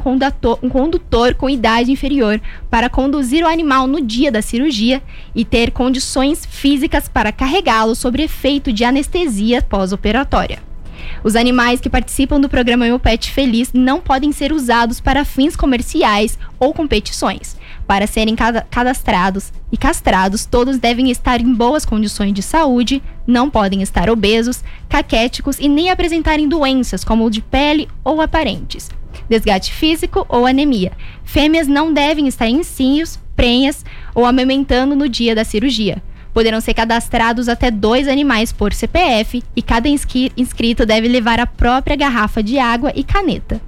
um 0.62 0.70
condutor 0.70 1.36
com 1.36 1.50
idade 1.50 1.92
inferior 1.92 2.42
para 2.70 2.90
conduzir 2.90 3.44
o 3.44 3.48
animal 3.48 3.88
no 3.88 4.02
dia 4.02 4.32
da 4.32 4.42
cirurgia 4.42 5.02
e 5.34 5.46
ter 5.46 5.72
condições 5.72 6.46
físicas 6.46 7.08
para 7.08 7.32
carregá-lo 7.32 7.96
sob 7.96 8.22
efeito 8.22 8.72
de 8.74 8.84
anestesia 8.84 9.62
pós-operatória. 9.62 10.75
Os 11.24 11.36
animais 11.36 11.80
que 11.80 11.90
participam 11.90 12.40
do 12.40 12.50
programa 12.50 12.86
Meu 12.86 13.00
Pet 13.00 13.32
Feliz 13.32 13.72
não 13.74 14.00
podem 14.00 14.32
ser 14.32 14.52
usados 14.52 15.00
para 15.00 15.26
fins 15.26 15.56
comerciais 15.56 16.38
ou 16.60 16.74
competições. 16.74 17.58
Para 17.88 18.08
serem 18.08 18.36
cadastrados 18.70 19.52
e 19.72 19.78
castrados, 19.78 20.46
todos 20.46 20.78
devem 20.78 21.12
estar 21.12 21.40
em 21.40 21.54
boas 21.54 21.86
condições 21.86 22.34
de 22.34 22.42
saúde, 22.42 23.02
não 23.28 23.50
podem 23.50 23.82
estar 23.82 24.10
obesos, 24.10 24.64
caquéticos 24.90 25.60
e 25.60 25.70
nem 25.70 25.90
apresentarem 25.90 26.50
doenças 26.50 27.04
como 27.04 27.26
o 27.26 27.30
de 27.30 27.42
pele 27.42 27.88
ou 28.04 28.22
aparentes, 28.22 28.90
desgaste 29.30 29.72
físico 29.72 30.26
ou 30.28 30.48
anemia. 30.48 30.94
Fêmeas 31.24 31.68
não 31.68 31.94
devem 31.94 32.28
estar 32.28 32.48
em 32.48 32.64
cios, 32.64 33.20
prenhas 33.36 33.86
ou 34.16 34.26
amamentando 34.26 34.96
no 34.96 35.08
dia 35.08 35.36
da 35.36 35.44
cirurgia. 35.44 36.02
Poderão 36.36 36.60
ser 36.60 36.74
cadastrados 36.74 37.48
até 37.48 37.72
dois 37.72 38.10
animais 38.10 38.52
por 38.52 38.74
CPF 38.74 39.42
e 39.56 39.62
cada 39.62 39.88
inscrito 39.88 40.86
deve 40.86 41.08
levar 41.08 41.40
a 41.40 41.48
própria 41.48 41.96
garrafa 41.96 42.44
de 42.44 42.60
água 42.60 42.92
e 42.94 43.06
caneta. 43.06 43.62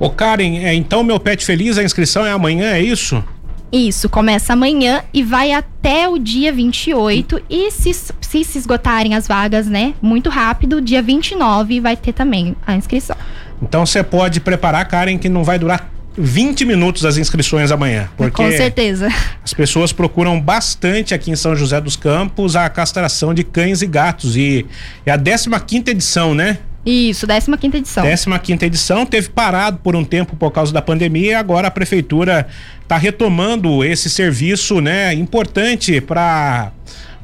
Ô 0.00 0.08
Karen, 0.08 0.56
é, 0.64 0.72
então 0.72 1.04
meu 1.04 1.20
pet 1.20 1.44
feliz, 1.44 1.76
a 1.76 1.84
inscrição 1.84 2.24
é 2.24 2.32
amanhã, 2.32 2.72
é 2.72 2.80
isso? 2.80 3.22
Isso, 3.70 4.08
começa 4.08 4.54
amanhã 4.54 5.04
e 5.12 5.22
vai 5.22 5.52
até 5.52 6.08
o 6.08 6.18
dia 6.18 6.50
28. 6.50 7.42
E 7.50 7.70
se, 7.70 7.92
se 7.92 8.42
se 8.42 8.56
esgotarem 8.56 9.14
as 9.14 9.28
vagas, 9.28 9.66
né, 9.66 9.92
muito 10.00 10.30
rápido, 10.30 10.80
dia 10.80 11.02
29 11.02 11.80
vai 11.80 11.94
ter 11.94 12.14
também 12.14 12.56
a 12.66 12.74
inscrição. 12.74 13.16
Então 13.60 13.84
você 13.84 14.02
pode 14.02 14.40
preparar, 14.40 14.88
Karen, 14.88 15.18
que 15.18 15.28
não 15.28 15.44
vai 15.44 15.58
durar 15.58 15.90
20 16.16 16.64
minutos 16.64 17.04
as 17.04 17.16
inscrições 17.16 17.70
amanhã. 17.70 18.08
Porque 18.16 18.42
Com 18.42 18.50
certeza. 18.50 19.08
As 19.44 19.52
pessoas 19.52 19.92
procuram 19.92 20.40
bastante 20.40 21.14
aqui 21.14 21.30
em 21.30 21.36
São 21.36 21.54
José 21.54 21.80
dos 21.80 21.96
Campos 21.96 22.56
a 22.56 22.68
castração 22.68 23.34
de 23.34 23.44
cães 23.44 23.82
e 23.82 23.86
gatos. 23.86 24.36
E 24.36 24.66
é 25.04 25.12
a 25.12 25.18
15 25.18 25.48
quinta 25.66 25.90
edição, 25.90 26.34
né? 26.34 26.58
Isso, 26.86 27.26
15 27.26 27.56
quinta 27.58 27.76
edição. 27.78 28.04
15 28.04 28.38
quinta 28.38 28.64
edição, 28.64 29.04
teve 29.04 29.28
parado 29.28 29.78
por 29.78 29.96
um 29.96 30.04
tempo 30.04 30.36
por 30.36 30.52
causa 30.52 30.72
da 30.72 30.80
pandemia 30.80 31.32
e 31.32 31.34
agora 31.34 31.66
a 31.66 31.70
prefeitura 31.70 32.46
está 32.80 32.96
retomando 32.96 33.84
esse 33.84 34.08
serviço, 34.08 34.80
né, 34.80 35.12
importante 35.12 36.00
para 36.00 36.70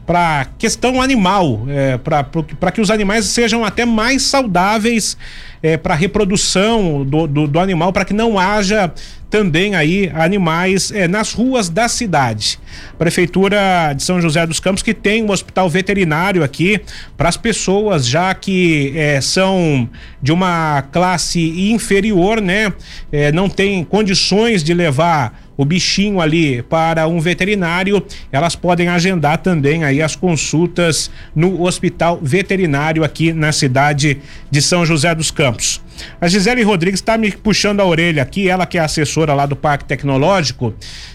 para 0.07 0.47
questão 0.59 1.01
animal, 1.01 1.65
é, 1.69 1.97
para 1.99 2.73
que 2.73 2.81
os 2.81 2.91
animais 2.91 3.27
sejam 3.27 3.65
até 3.65 3.85
mais 3.85 4.23
saudáveis 4.23 5.17
é, 5.63 5.77
para 5.77 5.95
reprodução 5.95 7.05
do, 7.05 7.27
do, 7.27 7.47
do 7.47 7.61
animal, 7.61 7.93
para 7.93 8.05
que 8.05 8.13
não 8.13 8.39
haja 8.39 8.93
também 9.31 9.75
aí 9.75 10.13
animais 10.15 10.91
é, 10.91 11.09
nas 11.09 11.33
ruas 11.33 11.71
da 11.71 11.89
cidade. 11.89 12.59
Prefeitura 12.99 13.95
de 13.97 14.03
São 14.03 14.21
José 14.21 14.47
dos 14.47 14.61
Campos 14.61 14.83
que 14.83 14.93
tem 14.93 15.23
um 15.23 15.31
hospital 15.31 15.71
veterinário 15.71 16.45
aqui 16.45 16.81
para 17.17 17.31
as 17.31 17.37
pessoas 17.37 18.07
já 18.07 18.35
que 18.35 18.93
é, 18.95 19.21
são 19.23 19.89
de 20.21 20.33
uma 20.33 20.83
classe 20.93 21.71
inferior, 21.73 22.43
né? 22.43 22.75
É, 23.11 23.33
não 23.33 23.49
tem 23.49 23.83
condições 23.85 24.63
de 24.63 24.75
levar 24.75 25.42
o 25.57 25.65
bichinho 25.65 26.21
ali 26.21 26.63
para 26.63 27.07
um 27.07 27.21
veterinário, 27.21 28.03
elas 28.31 28.57
podem 28.57 28.89
agendar 28.89 29.39
também 29.39 29.85
aí 29.85 30.01
as 30.01 30.17
consultas 30.17 31.11
no 31.35 31.63
hospital 31.63 32.19
veterinário 32.23 33.05
aqui 33.05 33.33
na 33.33 33.53
cidade 33.53 34.19
de 34.51 34.63
São 34.63 34.85
José 34.85 35.15
dos 35.15 35.31
Campos. 35.31 35.81
A 36.21 36.27
Gisele 36.27 36.63
Rodrigues 36.63 37.01
está 37.01 37.19
me 37.19 37.31
puxando 37.31 37.81
a 37.81 37.85
orelha 37.85 38.23
aqui, 38.23 38.49
ela 38.49 38.67
que 38.67 38.79
é 38.79 38.81
assessora 38.81 39.35
lá 39.35 39.47
do 39.47 39.55
Parque 39.55 39.85
Tecnológico, 39.85 40.75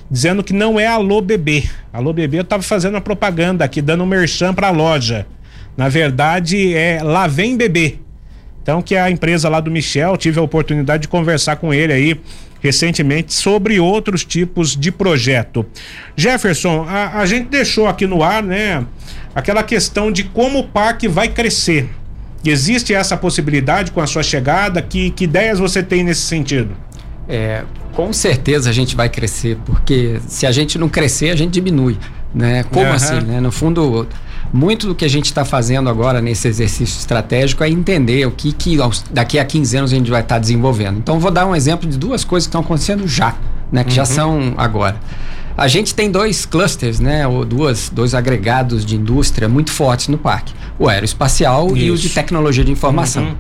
dizendo 0.10 0.43
que 0.43 0.54
não 0.54 0.80
é 0.80 0.88
Alô 0.88 1.21
Bebê. 1.21 1.63
Alô 1.91 2.13
Bebê 2.13 2.38
eu 2.38 2.43
estava 2.43 2.63
fazendo 2.63 2.93
uma 2.93 3.02
propaganda 3.02 3.65
aqui, 3.65 3.82
dando 3.82 4.04
um 4.04 4.08
merchan 4.08 4.54
para 4.54 4.67
a 4.67 4.71
loja. 4.71 5.26
Na 5.76 5.89
verdade, 5.89 6.73
é 6.73 7.02
Lá 7.04 7.28
Vem 7.28 7.58
Bebê. 7.58 8.00
Então, 8.62 8.82
que 8.82 8.95
é 8.95 9.02
a 9.02 9.10
empresa 9.10 9.47
lá 9.47 9.62
do 9.62 9.71
Michel, 9.71 10.17
tive 10.17 10.39
a 10.39 10.41
oportunidade 10.41 11.04
de 11.04 11.08
conversar 11.08 11.56
com 11.56 11.73
ele 11.73 11.93
aí 11.93 12.19
recentemente 12.62 13.34
sobre 13.34 13.80
outros 13.80 14.24
tipos 14.24 14.76
de 14.76 14.91
projeto. 14.91 15.65
Jefferson, 16.15 16.86
a, 16.88 17.20
a 17.20 17.26
gente 17.26 17.50
deixou 17.50 17.88
aqui 17.88 18.08
no 18.08 18.24
ar, 18.24 18.43
né, 18.43 18.86
aquela 19.36 19.63
questão 19.63 20.12
de 20.12 20.24
como 20.24 20.60
o 20.60 20.67
parque 20.67 21.08
vai 21.08 21.28
crescer. 21.28 21.89
Existe 22.46 22.93
essa 22.93 23.17
possibilidade 23.17 23.91
com 23.91 24.00
a 24.00 24.08
sua 24.08 24.24
chegada? 24.24 24.82
Que, 24.82 25.10
que 25.12 25.26
ideias 25.26 25.60
você 25.60 25.84
tem 25.84 26.04
nesse 26.04 26.22
sentido? 26.22 26.76
É, 27.28 27.63
com 27.93 28.13
certeza 28.13 28.70
a 28.70 28.74
gente 28.74 28.96
vai 28.96 29.10
crescer, 29.10 29.58
porque 29.65 30.20
se 30.28 30.46
a 30.46 30.52
gente 30.52 30.78
não 30.78 30.88
crescer, 30.88 31.30
a 31.32 31.36
gente 31.36 31.52
diminui. 31.52 31.98
Né? 32.34 32.63
Como 32.63 32.86
uhum. 32.86 32.93
assim? 32.93 33.20
Né? 33.22 33.41
No 33.41 33.52
fundo, 33.52 34.08
muito 34.54 34.88
do 34.88 34.96
que 34.96 35.06
a 35.06 35.08
gente 35.08 35.26
está 35.26 35.44
fazendo 35.44 35.90
agora 35.90 36.22
nesse 36.22 36.48
exercício 36.48 36.98
estratégico 36.98 37.64
é 37.64 37.70
entender 37.70 38.26
o 38.26 38.32
que, 38.32 38.52
que 38.54 38.78
daqui 39.12 39.38
a 39.40 39.46
15 39.46 39.78
anos 39.78 39.92
a 39.92 39.96
gente 39.96 40.10
vai 40.10 40.22
estar 40.22 40.36
tá 40.36 40.40
desenvolvendo. 40.40 40.98
Então, 40.98 41.20
vou 41.20 41.32
dar 41.32 41.46
um 41.46 41.56
exemplo 41.56 41.90
de 41.90 41.98
duas 41.98 42.24
coisas 42.24 42.48
que 42.48 42.50
estão 42.50 42.62
acontecendo 42.62 43.08
já, 43.08 43.36
né? 43.72 43.84
que 43.84 43.90
uhum. 43.90 43.96
já 43.96 44.06
são 44.06 44.54
agora. 44.58 44.98
A 45.58 45.68
gente 45.68 45.96
tem 45.96 46.12
dois 46.12 46.46
clusters, 46.46 47.00
né, 47.00 47.28
ou 47.28 47.44
duas, 47.44 47.90
dois 47.90 48.14
agregados 48.14 48.86
de 48.86 48.96
indústria 48.96 49.50
muito 49.50 49.72
fortes 49.72 50.08
no 50.08 50.18
parque: 50.18 50.54
o 50.78 50.88
aeroespacial 50.88 51.68
Isso. 51.70 51.78
e 51.78 51.92
o 51.92 51.98
de 51.98 52.10
tecnologia 52.10 52.64
de 52.64 52.72
informação. 52.72 53.24
Uhum. 53.24 53.36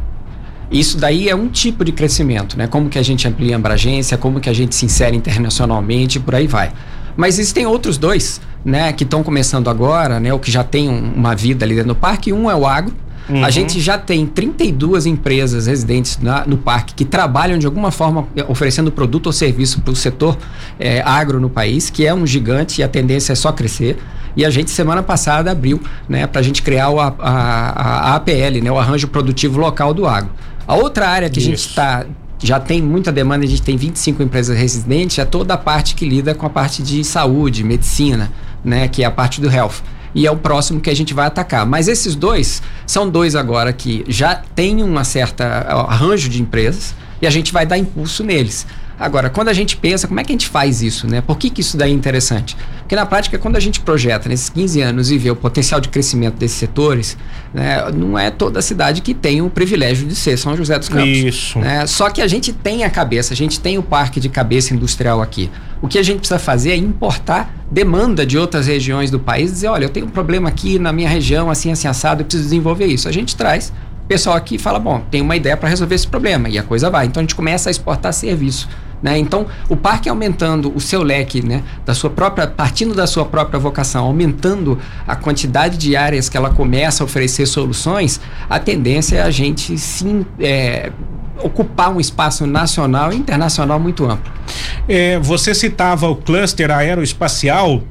Isso 0.71 0.97
daí 0.97 1.29
é 1.29 1.35
um 1.35 1.47
tipo 1.47 1.85
de 1.85 1.91
crescimento, 1.91 2.57
né? 2.57 2.65
Como 2.67 2.89
que 2.89 2.97
a 2.97 3.03
gente 3.03 3.27
amplia 3.27 3.55
a 3.55 3.59
abrangência, 3.59 4.17
como 4.17 4.39
que 4.39 4.49
a 4.49 4.53
gente 4.53 4.75
se 4.75 4.85
insere 4.85 5.15
internacionalmente, 5.15 6.19
por 6.19 6.33
aí 6.33 6.47
vai. 6.47 6.71
Mas 7.17 7.39
existem 7.39 7.65
outros 7.65 7.97
dois, 7.97 8.39
né, 8.63 8.93
que 8.93 9.03
estão 9.03 9.23
começando 9.23 9.69
agora, 9.69 10.19
né, 10.19 10.31
ou 10.31 10.39
que 10.39 10.51
já 10.51 10.63
tem 10.63 10.87
um, 10.87 11.13
uma 11.15 11.35
vida 11.35 11.65
ali 11.65 11.73
dentro 11.73 11.89
do 11.89 11.95
parque. 11.95 12.31
Um 12.31 12.49
é 12.49 12.55
o 12.55 12.65
agro. 12.65 12.93
Uhum. 13.27 13.43
A 13.43 13.49
gente 13.49 13.81
já 13.81 13.97
tem 13.97 14.25
32 14.25 15.05
empresas 15.05 15.67
residentes 15.67 16.17
na, 16.19 16.45
no 16.45 16.57
parque 16.57 16.93
que 16.93 17.03
trabalham 17.03 17.57
de 17.57 17.65
alguma 17.65 17.91
forma 17.91 18.25
eh, 18.35 18.45
oferecendo 18.47 18.89
produto 18.89 19.27
ou 19.27 19.33
serviço 19.33 19.81
para 19.81 19.91
o 19.91 19.95
setor 19.95 20.37
é, 20.79 21.01
agro 21.01 21.37
no 21.39 21.49
país, 21.49 21.89
que 21.89 22.05
é 22.05 22.13
um 22.13 22.25
gigante 22.25 22.79
e 22.79 22.83
a 22.83 22.87
tendência 22.87 23.33
é 23.33 23.35
só 23.35 23.51
crescer. 23.51 23.97
E 24.35 24.45
a 24.45 24.49
gente, 24.49 24.69
semana 24.69 25.03
passada, 25.03 25.51
abriu 25.51 25.81
né, 26.07 26.25
para 26.25 26.39
a 26.39 26.43
gente 26.43 26.61
criar 26.61 26.89
o, 26.89 26.99
a, 26.99 27.13
a, 27.19 28.11
a, 28.11 28.15
APL, 28.15 28.61
né, 28.63 28.71
o 28.71 28.77
Arranjo 28.77 29.07
Produtivo 29.07 29.59
Local 29.59 29.93
do 29.93 30.05
Agro. 30.05 30.29
A 30.65 30.75
outra 30.75 31.09
área 31.09 31.29
que 31.29 31.39
Isso. 31.39 31.47
a 31.47 31.51
gente 31.51 31.67
está 31.67 32.05
já 32.39 32.59
tem 32.59 32.81
muita 32.81 33.11
demanda, 33.11 33.45
a 33.45 33.47
gente 33.47 33.61
tem 33.61 33.75
25 33.75 34.21
empresas 34.21 34.57
residentes, 34.57 35.17
é 35.17 35.25
toda 35.25 35.55
a 35.55 35.57
parte 35.57 35.95
que 35.95 36.07
lida 36.07 36.35
com 36.35 36.45
a 36.45 36.49
parte 36.49 36.83
de 36.83 37.03
saúde, 37.03 37.63
medicina, 37.63 38.31
né, 38.63 38.87
que 38.87 39.03
é 39.03 39.05
a 39.05 39.11
parte 39.11 39.41
do 39.41 39.49
health. 39.49 39.81
E 40.13 40.25
é 40.25 40.31
o 40.31 40.37
próximo 40.37 40.79
que 40.79 40.89
a 40.89 40.95
gente 40.95 41.13
vai 41.13 41.27
atacar. 41.27 41.65
Mas 41.65 41.87
esses 41.87 42.15
dois 42.15 42.61
são 42.85 43.09
dois 43.09 43.35
agora 43.35 43.71
que 43.73 44.03
já 44.07 44.35
têm 44.55 44.81
uma 44.81 45.03
certa 45.03 45.45
arranjo 45.89 46.29
de 46.29 46.41
empresas 46.41 46.95
e 47.21 47.27
a 47.27 47.29
gente 47.29 47.51
vai 47.51 47.65
dar 47.65 47.77
impulso 47.77 48.23
neles. 48.23 48.65
Agora, 48.99 49.29
quando 49.29 49.49
a 49.49 49.53
gente 49.53 49.77
pensa, 49.77 50.07
como 50.07 50.19
é 50.19 50.23
que 50.23 50.31
a 50.31 50.33
gente 50.33 50.47
faz 50.47 50.81
isso, 50.81 51.07
né? 51.07 51.21
Por 51.21 51.37
que, 51.37 51.49
que 51.49 51.61
isso 51.61 51.77
daí 51.77 51.91
é 51.91 51.93
interessante? 51.93 52.57
Porque 52.79 52.95
na 52.95 53.05
prática, 53.05 53.37
quando 53.37 53.55
a 53.55 53.59
gente 53.59 53.79
projeta 53.81 54.27
nesses 54.27 54.49
15 54.49 54.81
anos 54.81 55.11
e 55.11 55.17
vê 55.17 55.29
o 55.29 55.35
potencial 55.35 55.79
de 55.79 55.89
crescimento 55.89 56.35
desses 56.35 56.57
setores, 56.57 57.15
né, 57.53 57.91
não 57.93 58.17
é 58.17 58.31
toda 58.31 58.57
a 58.59 58.61
cidade 58.61 59.01
que 59.01 59.13
tem 59.13 59.41
o 59.41 59.49
privilégio 59.49 60.07
de 60.07 60.15
ser 60.15 60.35
São 60.37 60.57
José 60.57 60.79
dos 60.79 60.89
Campos. 60.89 61.09
Isso. 61.09 61.59
Né? 61.59 61.85
Só 61.85 62.09
que 62.09 62.21
a 62.21 62.27
gente 62.27 62.51
tem 62.51 62.83
a 62.83 62.89
cabeça, 62.89 63.33
a 63.33 63.37
gente 63.37 63.59
tem 63.59 63.77
o 63.77 63.83
parque 63.83 64.19
de 64.19 64.29
cabeça 64.29 64.73
industrial 64.73 65.21
aqui. 65.21 65.51
O 65.79 65.87
que 65.87 65.99
a 65.99 66.03
gente 66.03 66.19
precisa 66.19 66.39
fazer 66.39 66.71
é 66.71 66.75
importar 66.75 67.53
demanda 67.69 68.25
de 68.25 68.37
outras 68.37 68.65
regiões 68.65 69.11
do 69.11 69.19
país, 69.19 69.51
dizer, 69.51 69.67
olha, 69.67 69.85
eu 69.85 69.89
tenho 69.89 70.07
um 70.07 70.09
problema 70.09 70.49
aqui 70.49 70.79
na 70.79 70.91
minha 70.91 71.09
região, 71.09 71.51
assim, 71.51 71.71
assim, 71.71 71.87
assado, 71.87 72.21
eu 72.21 72.25
preciso 72.25 72.45
desenvolver 72.45 72.87
isso. 72.87 73.07
A 73.07 73.11
gente 73.11 73.35
traz 73.35 73.71
o 74.03 74.07
pessoal 74.07 74.37
aqui 74.37 74.57
fala, 74.57 74.79
bom, 74.79 75.03
tem 75.11 75.21
uma 75.21 75.35
ideia 75.35 75.57
para 75.57 75.67
resolver 75.67 75.93
esse 75.93 76.07
problema, 76.07 76.47
e 76.47 76.57
a 76.57 76.63
coisa 76.63 76.89
vai. 76.89 77.05
Então 77.05 77.19
a 77.19 77.23
gente 77.23 77.35
começa 77.35 77.69
a 77.69 77.71
exportar 77.71 78.13
serviço. 78.13 78.69
Né? 79.01 79.17
Então, 79.17 79.45
o 79.69 79.75
parque 79.75 80.09
aumentando 80.09 80.75
o 80.75 80.79
seu 80.79 81.03
leque, 81.03 81.45
né, 81.45 81.63
da 81.85 81.93
sua 81.93 82.09
própria, 82.09 82.47
partindo 82.47 82.95
da 82.95 83.05
sua 83.05 83.25
própria 83.25 83.59
vocação, 83.59 84.05
aumentando 84.05 84.79
a 85.07 85.15
quantidade 85.15 85.77
de 85.77 85.95
áreas 85.95 86.29
que 86.29 86.35
ela 86.35 86.49
começa 86.49 87.03
a 87.03 87.05
oferecer 87.05 87.45
soluções, 87.45 88.19
a 88.49 88.59
tendência 88.59 89.17
é 89.17 89.21
a 89.21 89.29
gente 89.29 89.77
sim 89.77 90.25
é, 90.39 90.91
ocupar 91.43 91.91
um 91.91 91.99
espaço 91.99 92.45
nacional 92.47 93.13
e 93.13 93.15
internacional 93.15 93.79
muito 93.79 94.05
amplo. 94.05 94.31
É, 94.87 95.19
você 95.19 95.53
citava 95.53 96.07
o 96.09 96.15
cluster 96.15 96.71
aeroespacial. 96.71 97.83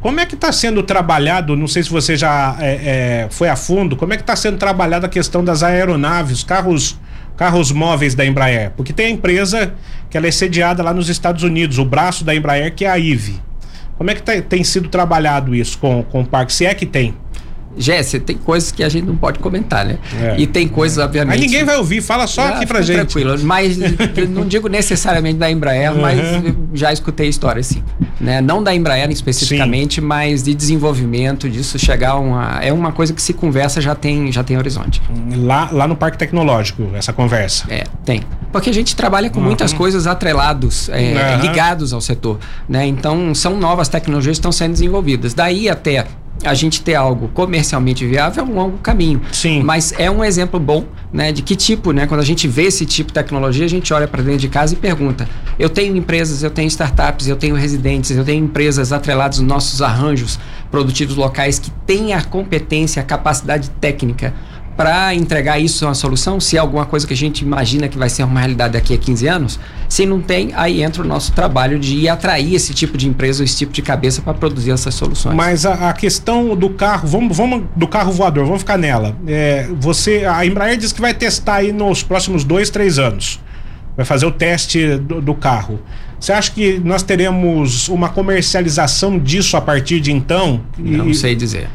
Como 0.00 0.20
é 0.20 0.26
que 0.26 0.34
está 0.34 0.52
sendo 0.52 0.82
trabalhado? 0.82 1.56
Não 1.56 1.66
sei 1.66 1.82
se 1.82 1.90
você 1.90 2.16
já 2.16 2.56
é, 2.60 3.24
é, 3.24 3.28
foi 3.30 3.48
a 3.48 3.56
fundo. 3.56 3.96
Como 3.96 4.12
é 4.12 4.16
que 4.16 4.22
está 4.22 4.36
sendo 4.36 4.56
trabalhada 4.56 5.06
a 5.06 5.10
questão 5.10 5.44
das 5.44 5.62
aeronaves, 5.62 6.44
carros 6.44 6.96
carros 7.40 7.72
móveis 7.72 8.14
da 8.14 8.26
Embraer? 8.26 8.70
Porque 8.76 8.92
tem 8.92 9.06
a 9.06 9.10
empresa 9.10 9.72
que 10.10 10.16
ela 10.18 10.26
é 10.26 10.30
sediada 10.30 10.82
lá 10.82 10.92
nos 10.92 11.08
Estados 11.08 11.42
Unidos, 11.42 11.78
o 11.78 11.86
braço 11.86 12.22
da 12.22 12.34
Embraer 12.34 12.74
que 12.74 12.84
é 12.84 12.90
a 12.90 12.98
IVE. 12.98 13.40
Como 13.96 14.10
é 14.10 14.14
que 14.14 14.22
tá, 14.22 14.38
tem 14.42 14.62
sido 14.62 14.90
trabalhado 14.90 15.54
isso 15.54 15.78
com, 15.78 16.02
com 16.02 16.20
o 16.20 16.26
parque? 16.26 16.52
Se 16.52 16.66
é 16.66 16.74
que 16.74 16.84
tem? 16.84 17.14
Jéssica, 17.76 18.24
tem 18.26 18.36
coisas 18.36 18.72
que 18.72 18.82
a 18.82 18.88
gente 18.88 19.06
não 19.06 19.16
pode 19.16 19.38
comentar, 19.38 19.84
né? 19.86 19.98
É. 20.20 20.34
E 20.38 20.46
tem 20.46 20.66
coisas, 20.66 20.98
obviamente. 20.98 21.34
Aí 21.34 21.40
ninguém 21.40 21.64
vai 21.64 21.76
ouvir, 21.76 22.00
fala 22.02 22.26
só 22.26 22.42
Ah, 22.42 22.48
aqui 22.50 22.66
pra 22.66 22.82
gente. 22.82 22.96
Tranquilo, 22.96 23.38
mas 23.44 23.76
não 24.28 24.44
digo 24.46 24.68
necessariamente 24.68 25.38
da 25.38 25.50
Embraer, 25.50 25.92
Uhum. 25.92 26.00
mas 26.00 26.18
já 26.74 26.92
escutei 26.92 27.28
histórias 27.28 27.66
sim. 27.66 27.82
Né? 28.20 28.40
Não 28.40 28.62
da 28.62 28.74
Embraer 28.74 29.10
especificamente, 29.10 30.00
mas 30.00 30.42
de 30.42 30.54
desenvolvimento, 30.54 31.48
disso 31.48 31.78
chegar 31.78 32.10
a 32.10 32.18
uma. 32.18 32.58
É 32.60 32.72
uma 32.72 32.92
coisa 32.92 33.12
que 33.14 33.22
se 33.22 33.32
conversa 33.32 33.80
já 33.80 33.94
tem, 33.94 34.30
já 34.32 34.42
tem 34.42 34.58
horizonte. 34.58 35.00
Lá, 35.36 35.68
lá 35.72 35.86
no 35.86 35.96
Parque 35.96 36.18
Tecnológico, 36.18 36.90
essa 36.94 37.12
conversa. 37.12 37.64
É, 37.70 37.84
tem. 38.04 38.22
Porque 38.52 38.68
a 38.68 38.74
gente 38.74 38.94
trabalha 38.96 39.30
com 39.30 39.40
muitas 39.40 39.72
coisas 39.72 40.06
atrelados, 40.06 40.88
é, 40.90 41.14
Aham. 41.14 41.42
ligados 41.42 41.92
ao 41.92 42.00
setor. 42.00 42.38
Né? 42.68 42.86
Então, 42.86 43.34
são 43.34 43.56
novas 43.56 43.88
tecnologias 43.88 44.36
que 44.36 44.40
estão 44.40 44.52
sendo 44.52 44.72
desenvolvidas. 44.72 45.32
Daí 45.34 45.68
até 45.68 46.04
a 46.44 46.54
gente 46.54 46.82
ter 46.82 46.94
algo 46.94 47.28
comercialmente 47.28 48.06
viável 48.06 48.44
é 48.44 48.46
um 48.46 48.54
longo 48.54 48.78
caminho. 48.78 49.20
Sim. 49.32 49.62
Mas 49.62 49.92
é 49.98 50.10
um 50.10 50.24
exemplo 50.24 50.58
bom, 50.58 50.84
né, 51.12 51.32
de 51.32 51.42
que 51.42 51.54
tipo, 51.54 51.92
né, 51.92 52.06
quando 52.06 52.20
a 52.20 52.24
gente 52.24 52.48
vê 52.48 52.64
esse 52.64 52.86
tipo 52.86 53.08
de 53.08 53.14
tecnologia, 53.14 53.64
a 53.64 53.68
gente 53.68 53.92
olha 53.92 54.08
para 54.08 54.22
dentro 54.22 54.40
de 54.40 54.48
casa 54.48 54.74
e 54.74 54.76
pergunta: 54.76 55.28
eu 55.58 55.68
tenho 55.68 55.96
empresas, 55.96 56.42
eu 56.42 56.50
tenho 56.50 56.68
startups, 56.68 57.28
eu 57.28 57.36
tenho 57.36 57.54
residentes, 57.54 58.10
eu 58.16 58.24
tenho 58.24 58.44
empresas 58.44 58.92
atreladas 58.92 59.38
nos 59.38 59.48
nossos 59.48 59.82
arranjos 59.82 60.38
produtivos 60.70 61.16
locais 61.16 61.58
que 61.58 61.70
têm 61.86 62.12
a 62.14 62.22
competência, 62.22 63.02
a 63.02 63.04
capacidade 63.04 63.68
técnica 63.80 64.32
para 64.80 65.14
entregar 65.14 65.58
isso 65.58 65.84
uma 65.84 65.92
solução, 65.94 66.40
se 66.40 66.56
é 66.56 66.58
alguma 66.60 66.86
coisa 66.86 67.06
que 67.06 67.12
a 67.12 67.16
gente 67.16 67.42
imagina 67.42 67.86
que 67.86 67.98
vai 67.98 68.08
ser 68.08 68.22
uma 68.24 68.40
realidade 68.40 68.72
daqui 68.72 68.94
a 68.94 68.96
15 68.96 69.26
anos, 69.26 69.60
se 69.86 70.06
não 70.06 70.22
tem, 70.22 70.52
aí 70.54 70.82
entra 70.82 71.02
o 71.02 71.06
nosso 71.06 71.32
trabalho 71.32 71.78
de 71.78 71.96
ir 71.96 72.08
atrair 72.08 72.54
esse 72.54 72.72
tipo 72.72 72.96
de 72.96 73.06
empresa, 73.06 73.44
esse 73.44 73.58
tipo 73.58 73.72
de 73.74 73.82
cabeça 73.82 74.22
para 74.22 74.32
produzir 74.32 74.70
essas 74.70 74.94
soluções. 74.94 75.36
Mas 75.36 75.66
a, 75.66 75.90
a 75.90 75.92
questão 75.92 76.56
do 76.56 76.70
carro, 76.70 77.06
vamos, 77.06 77.36
vamos 77.36 77.64
do 77.76 77.86
carro 77.86 78.10
voador, 78.10 78.46
vamos 78.46 78.60
ficar 78.60 78.78
nela. 78.78 79.14
É, 79.26 79.68
você, 79.78 80.24
a 80.24 80.46
Embraer 80.46 80.78
diz 80.78 80.92
que 80.92 81.00
vai 81.02 81.12
testar 81.12 81.56
aí 81.56 81.72
nos 81.72 82.02
próximos 82.02 82.42
dois, 82.42 82.70
três 82.70 82.98
anos. 82.98 83.38
Vai 83.94 84.06
fazer 84.06 84.24
o 84.24 84.32
teste 84.32 84.96
do, 84.96 85.20
do 85.20 85.34
carro. 85.34 85.78
Você 86.18 86.32
acha 86.32 86.50
que 86.52 86.80
nós 86.82 87.02
teremos 87.02 87.86
uma 87.88 88.08
comercialização 88.08 89.18
disso 89.18 89.58
a 89.58 89.60
partir 89.60 90.00
de 90.00 90.10
então? 90.10 90.62
E- 90.78 90.96
não 90.96 91.12
sei 91.12 91.34
dizer. 91.34 91.68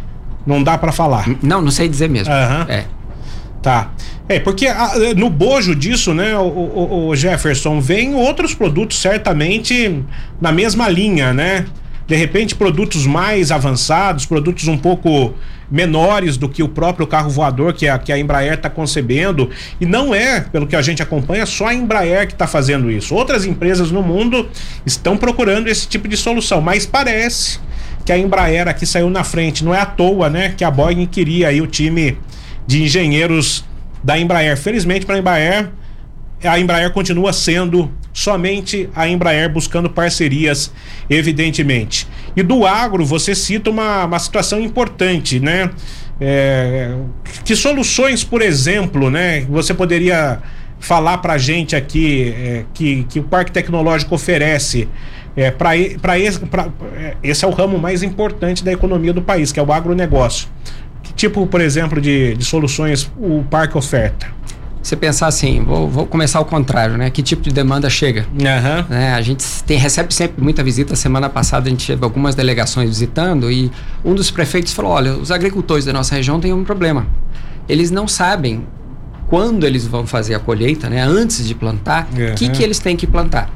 Não 0.46 0.62
dá 0.62 0.78
pra 0.78 0.91
falar. 0.91 1.26
Não, 1.41 1.62
não 1.62 1.72
sei 1.72 1.88
dizer 1.88 2.08
mesmo. 2.10 2.32
Aham. 2.34 2.65
É. 2.70 2.86
Tá. 3.65 3.89
É, 4.30 4.39
porque 4.39 4.67
ah, 4.67 4.91
no 5.17 5.28
bojo 5.28 5.73
disso, 5.73 6.13
né, 6.13 6.38
o, 6.38 6.41
o- 6.43 7.08
o 7.08 7.15
Jefferson, 7.15 7.82
vem 7.82 8.13
outros 8.13 8.54
produtos 8.54 8.95
certamente 9.01 10.04
na 10.39 10.51
mesma 10.51 10.88
linha, 10.88 11.34
né? 11.34 11.65
De 12.06 12.15
repente, 12.15 12.54
produtos 12.54 13.08
mais 13.08 13.51
avançados, 13.51 14.23
produtos 14.23 14.67
um 14.67 14.78
pouco 14.78 15.34
menores 15.71 16.38
do 16.38 16.47
que 16.47 16.62
o 16.62 16.69
próprio 16.69 17.08
carro 17.08 17.32
voador 17.32 17.73
que 17.73 17.88
a, 17.88 17.97
que 17.97 18.12
a 18.13 18.19
Embraer 18.19 18.54
está 18.54 18.69
concebendo. 18.69 19.49
E 19.82 19.86
não 19.88 20.13
é, 20.13 20.41
pelo 20.41 20.67
que 20.67 20.75
a 20.75 20.82
gente 20.84 21.01
acompanha, 21.01 21.47
só 21.47 21.65
a 21.69 21.73
Embraer 21.73 22.28
que 22.28 22.34
está 22.34 22.45
fazendo 22.45 22.91
isso. 22.91 23.15
Outras 23.15 23.45
empresas 23.47 23.89
no 23.89 24.04
mundo 24.04 24.47
estão 24.86 25.17
procurando 25.17 25.67
esse 25.69 25.88
tipo 25.88 26.08
de 26.08 26.15
solução, 26.15 26.62
mas 26.62 26.86
parece 26.86 27.60
que 28.06 28.12
a 28.12 28.17
Embraer 28.19 28.67
aqui 28.67 28.86
saiu 28.86 29.10
na 29.10 29.23
frente. 29.23 29.65
Não 29.65 29.73
é 29.73 29.80
à 29.82 29.88
toa, 29.88 30.30
né, 30.30 30.54
que 30.56 30.63
a 30.63 30.69
Boeing 30.69 31.08
queria 31.08 31.47
aí 31.47 31.60
o 31.60 31.65
time 31.65 32.15
de 32.67 32.84
engenheiros 32.84 33.65
da 34.04 34.17
Embraer. 34.19 34.58
Felizmente 34.58 35.06
para 35.06 35.15
a 35.15 35.19
Embraer, 35.19 35.69
a 36.43 36.60
Embraer 36.60 36.91
continua 36.91 37.34
sendo 37.34 37.91
somente 38.13 38.89
a 38.95 39.08
Embraer 39.08 39.49
buscando 39.49 39.89
parcerias, 39.89 40.71
evidentemente. 41.10 42.08
E 42.36 42.43
do 42.43 42.65
agro, 42.65 43.06
você 43.06 43.34
cita 43.34 43.69
uma, 43.69 44.06
uma 44.06 44.19
situação 44.19 44.60
importante, 44.62 45.39
né? 45.39 45.71
É, 46.19 46.95
que 47.43 47.56
soluções, 47.56 48.23
por 48.23 48.41
exemplo, 48.41 49.10
né? 49.10 49.41
Você 49.49 49.73
poderia 49.73 50.39
falar 50.80 51.17
para 51.17 51.34
a 51.34 51.38
gente 51.38 51.75
aqui 51.75 52.34
é, 52.38 52.65
que, 52.73 53.04
que 53.10 53.19
o 53.19 53.23
Parque 53.23 53.51
Tecnológico 53.51 54.15
oferece 54.15 54.88
é, 55.36 55.51
para 55.51 55.78
esse, 56.17 56.39
é, 56.95 57.17
esse 57.21 57.43
é 57.43 57.47
o 57.47 57.51
ramo 57.51 57.78
mais 57.78 58.04
importante 58.04 58.63
da 58.63 58.71
economia 58.71 59.12
do 59.12 59.21
país, 59.21 59.51
que 59.51 59.60
é 59.60 59.63
o 59.63 59.71
agronegócio. 59.71 60.47
Que 61.26 61.30
tipo, 61.30 61.48
por 61.48 61.60
exemplo, 61.60 62.00
de, 62.00 62.36
de 62.36 62.46
soluções 62.46 63.12
o 63.18 63.44
parque 63.50 63.76
oferta? 63.76 64.28
Você 64.80 64.96
pensar 64.96 65.26
assim, 65.26 65.64
vou, 65.64 65.90
vou 65.90 66.06
começar 66.06 66.38
ao 66.38 66.46
contrário, 66.46 66.96
né? 66.98 67.10
Que 67.10 67.24
tipo 67.24 67.42
de 67.42 67.50
demanda 67.50 67.90
chega? 67.90 68.28
Aham. 68.40 68.86
né? 68.88 69.14
A 69.16 69.22
gente 69.24 69.44
tem, 69.64 69.76
recebe 69.80 70.14
sempre 70.14 70.44
muita 70.44 70.64
visita. 70.64 70.96
Semana 70.96 71.28
passada 71.28 71.66
a 71.68 71.70
gente 71.72 71.88
teve 71.88 72.04
algumas 72.04 72.36
delegações 72.36 72.90
visitando 72.90 73.52
e 73.52 73.72
um 74.04 74.14
dos 74.14 74.30
prefeitos 74.30 74.72
falou: 74.74 74.92
olha, 74.92 75.14
os 75.14 75.32
agricultores 75.32 75.84
da 75.84 75.92
nossa 75.92 76.14
região 76.14 76.40
têm 76.40 76.54
um 76.54 76.64
problema. 76.64 77.08
Eles 77.68 77.90
não 77.90 78.08
sabem 78.08 78.64
quando 79.28 79.66
eles 79.66 79.88
vão 79.88 80.06
fazer 80.06 80.36
a 80.36 80.40
colheita, 80.40 80.88
né? 80.88 81.02
Antes 81.02 81.48
de 81.48 81.56
plantar, 81.56 82.08
o 82.12 82.36
que, 82.36 82.46
Uhum. 82.46 82.52
que 82.52 82.62
eles 82.62 82.78
têm 82.78 82.96
que 82.96 83.08
plantar. 83.08 83.50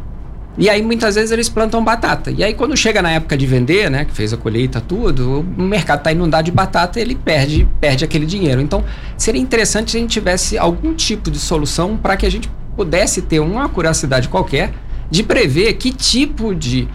E 0.59 0.69
aí 0.69 0.81
muitas 0.81 1.15
vezes 1.15 1.31
eles 1.31 1.47
plantam 1.47 1.81
batata. 1.81 2.29
E 2.29 2.43
aí 2.43 2.53
quando 2.53 2.75
chega 2.75 3.01
na 3.01 3.11
época 3.11 3.37
de 3.37 3.47
vender, 3.47 3.89
né, 3.89 4.03
que 4.03 4.13
fez 4.13 4.33
a 4.33 4.37
colheita 4.37 4.81
tudo, 4.81 5.39
o 5.57 5.61
mercado 5.61 5.99
está 5.99 6.11
inundado 6.11 6.43
de 6.43 6.51
batata, 6.51 6.99
ele 6.99 7.15
perde, 7.15 7.65
perde 7.79 8.03
aquele 8.03 8.25
dinheiro. 8.25 8.59
Então, 8.59 8.83
seria 9.17 9.41
interessante 9.41 9.91
se 9.91 9.97
a 9.97 10.01
gente 10.01 10.11
tivesse 10.11 10.57
algum 10.57 10.93
tipo 10.93 11.31
de 11.31 11.39
solução 11.39 11.95
para 11.95 12.17
que 12.17 12.25
a 12.25 12.29
gente 12.29 12.51
pudesse 12.75 13.21
ter 13.21 13.39
uma 13.39 13.69
curiosidade 13.69 14.27
qualquer 14.27 14.73
de 15.09 15.23
prever 15.23 15.73
que 15.73 15.93
tipo 15.93 16.53
de 16.53 16.89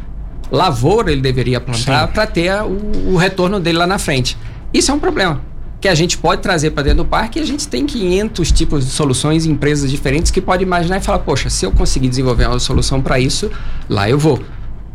lavoura 0.51 1.11
ele 1.11 1.23
deveria 1.23 1.59
plantar 1.59 2.09
para 2.09 2.27
ter 2.27 2.53
o, 2.63 3.15
o 3.15 3.17
retorno 3.17 3.59
dele 3.59 3.79
lá 3.79 3.87
na 3.87 3.99
frente. 3.99 4.37
Isso 4.75 4.91
é 4.91 4.95
um 4.95 5.01
problema 5.01 5.54
que 5.85 5.89
a 5.89 5.95
gente 5.95 6.17
pode 6.17 6.41
trazer 6.41 6.71
para 6.71 6.85
dentro 6.85 7.05
do 7.05 7.05
parque 7.05 7.39
e 7.39 7.43
a 7.43 7.45
gente 7.45 7.69
tem 7.69 7.85
500 7.85 8.51
tipos 8.53 8.87
de 8.87 8.91
soluções 8.91 9.45
em 9.45 9.51
empresas 9.51 9.91
diferentes 9.91 10.31
que 10.31 10.41
pode 10.41 10.63
imaginar 10.63 10.97
e 10.97 11.01
falar, 11.03 11.19
poxa, 11.19 11.51
se 11.51 11.67
eu 11.67 11.71
conseguir 11.71 12.09
desenvolver 12.09 12.47
uma 12.47 12.59
solução 12.59 13.03
para 13.03 13.21
isso, 13.21 13.51
lá 13.87 14.09
eu 14.09 14.19
vou. 14.19 14.43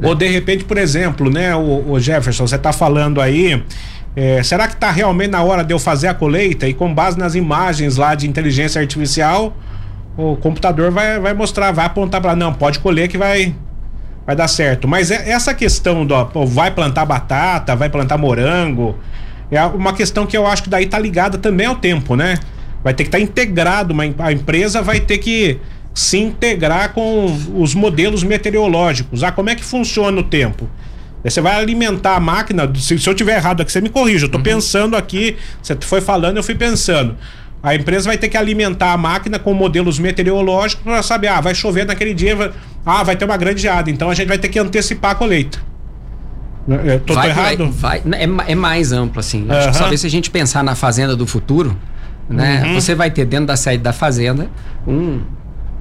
Ou 0.01 0.15
de 0.15 0.27
repente, 0.27 0.63
por 0.63 0.79
exemplo, 0.79 1.29
né, 1.29 1.55
o, 1.55 1.91
o 1.91 1.99
Jefferson, 1.99 2.47
você 2.47 2.55
está 2.55 2.73
falando 2.73 3.21
aí. 3.21 3.63
é, 4.15 4.41
será 4.41 4.67
que 4.67 4.73
está 4.73 4.89
realmente 4.89 5.29
na 5.29 5.43
hora 5.43 5.63
de 5.63 5.71
eu 5.71 5.77
fazer 5.77 6.07
a 6.07 6.13
colheita 6.15 6.67
e 6.67 6.73
com 6.73 6.91
base 6.91 7.19
nas 7.19 7.35
imagens 7.35 7.95
lá 7.97 8.15
de 8.15 8.27
inteligência 8.27 8.81
artificial, 8.81 9.55
o 10.17 10.37
computador 10.37 10.89
vai, 10.89 11.19
vai 11.19 11.35
mostrar, 11.35 11.71
vai 11.71 11.85
apontar 11.85 12.19
para 12.19 12.35
não, 12.35 12.51
pode 12.51 12.79
colher 12.79 13.07
que 13.07 13.17
vai 13.17 13.53
vai 14.25 14.35
dar 14.35 14.47
certo. 14.47 14.87
Mas 14.87 15.11
é- 15.11 15.29
essa 15.29 15.53
questão 15.53 16.03
do 16.03 16.25
pô, 16.25 16.47
vai 16.47 16.71
plantar 16.71 17.05
batata, 17.05 17.75
vai 17.75 17.89
plantar 17.89 18.17
morango, 18.17 18.95
é 19.51 19.63
uma 19.65 19.93
questão 19.93 20.25
que 20.25 20.37
eu 20.37 20.45
acho 20.45 20.63
que 20.63 20.69
daí 20.69 20.85
tá 20.85 20.99
ligada 20.99 21.37
também 21.37 21.67
ao 21.67 21.75
tempo, 21.75 22.15
né? 22.15 22.37
Vai 22.83 22.93
ter 22.93 23.03
que 23.03 23.07
estar 23.09 23.19
integrado, 23.19 23.93
uma, 23.93 24.03
a 24.19 24.31
empresa 24.31 24.81
vai 24.81 24.99
ter 24.99 25.17
que 25.17 25.59
se 25.93 26.17
integrar 26.17 26.93
com 26.93 27.25
os 27.55 27.73
modelos 27.75 28.23
meteorológicos. 28.23 29.23
Ah, 29.23 29.31
como 29.31 29.49
é 29.49 29.55
que 29.55 29.63
funciona 29.63 30.19
o 30.19 30.23
tempo? 30.23 30.69
Aí 31.23 31.29
Você 31.29 31.41
vai 31.41 31.55
alimentar 31.59 32.15
a 32.15 32.19
máquina. 32.19 32.71
Se, 32.75 32.97
se 32.97 33.09
eu 33.09 33.13
tiver 33.13 33.35
errado 33.35 33.61
aqui, 33.61 33.71
você 33.71 33.81
me 33.81 33.89
corrija. 33.89 34.25
Eu 34.25 34.29
tô 34.29 34.39
pensando 34.39 34.95
aqui. 34.95 35.35
Você 35.61 35.75
foi 35.81 35.99
falando, 35.99 36.37
eu 36.37 36.43
fui 36.43 36.55
pensando. 36.55 37.17
A 37.61 37.75
empresa 37.75 38.05
vai 38.07 38.17
ter 38.17 38.29
que 38.29 38.37
alimentar 38.37 38.93
a 38.93 38.97
máquina 38.97 39.37
com 39.37 39.53
modelos 39.53 39.99
meteorológicos 39.99 40.81
para 40.81 41.03
saber, 41.03 41.27
ah, 41.27 41.41
vai 41.41 41.53
chover 41.53 41.85
naquele 41.85 42.13
dia, 42.13 42.33
vai- 42.33 42.51
ah, 42.85 43.03
vai 43.03 43.17
ter 43.17 43.25
uma 43.25 43.35
grande 43.35 43.61
geada. 43.61 43.91
Então 43.91 44.09
a 44.09 44.13
gente 44.13 44.27
vai 44.29 44.37
ter 44.37 44.47
que 44.47 44.57
antecipar 44.57 45.11
a 45.11 45.15
colheita. 45.15 45.59
Eu 46.67 46.99
tô, 46.99 47.07
tô 47.07 47.13
vai, 47.15 47.29
errado? 47.29 47.71
vai, 47.71 48.03
é, 48.13 48.27
ma- 48.27 48.43
é 48.47 48.55
mais 48.55 48.91
amplo, 48.91 49.19
assim. 49.19 49.45
Acho 49.49 49.59
Aham. 49.63 49.71
que 49.71 49.77
talvez 49.79 50.01
se 50.01 50.07
a 50.07 50.09
gente 50.09 50.29
pensar 50.29 50.63
na 50.63 50.75
fazenda 50.75 51.15
do 51.15 51.25
futuro, 51.25 51.75
né? 52.29 52.63
Uhum. 52.65 52.73
Você 52.75 52.93
vai 52.93 53.09
ter 53.09 53.25
dentro 53.25 53.47
da 53.47 53.55
sede 53.55 53.81
da 53.81 53.91
fazenda 53.93 54.47
um, 54.87 55.21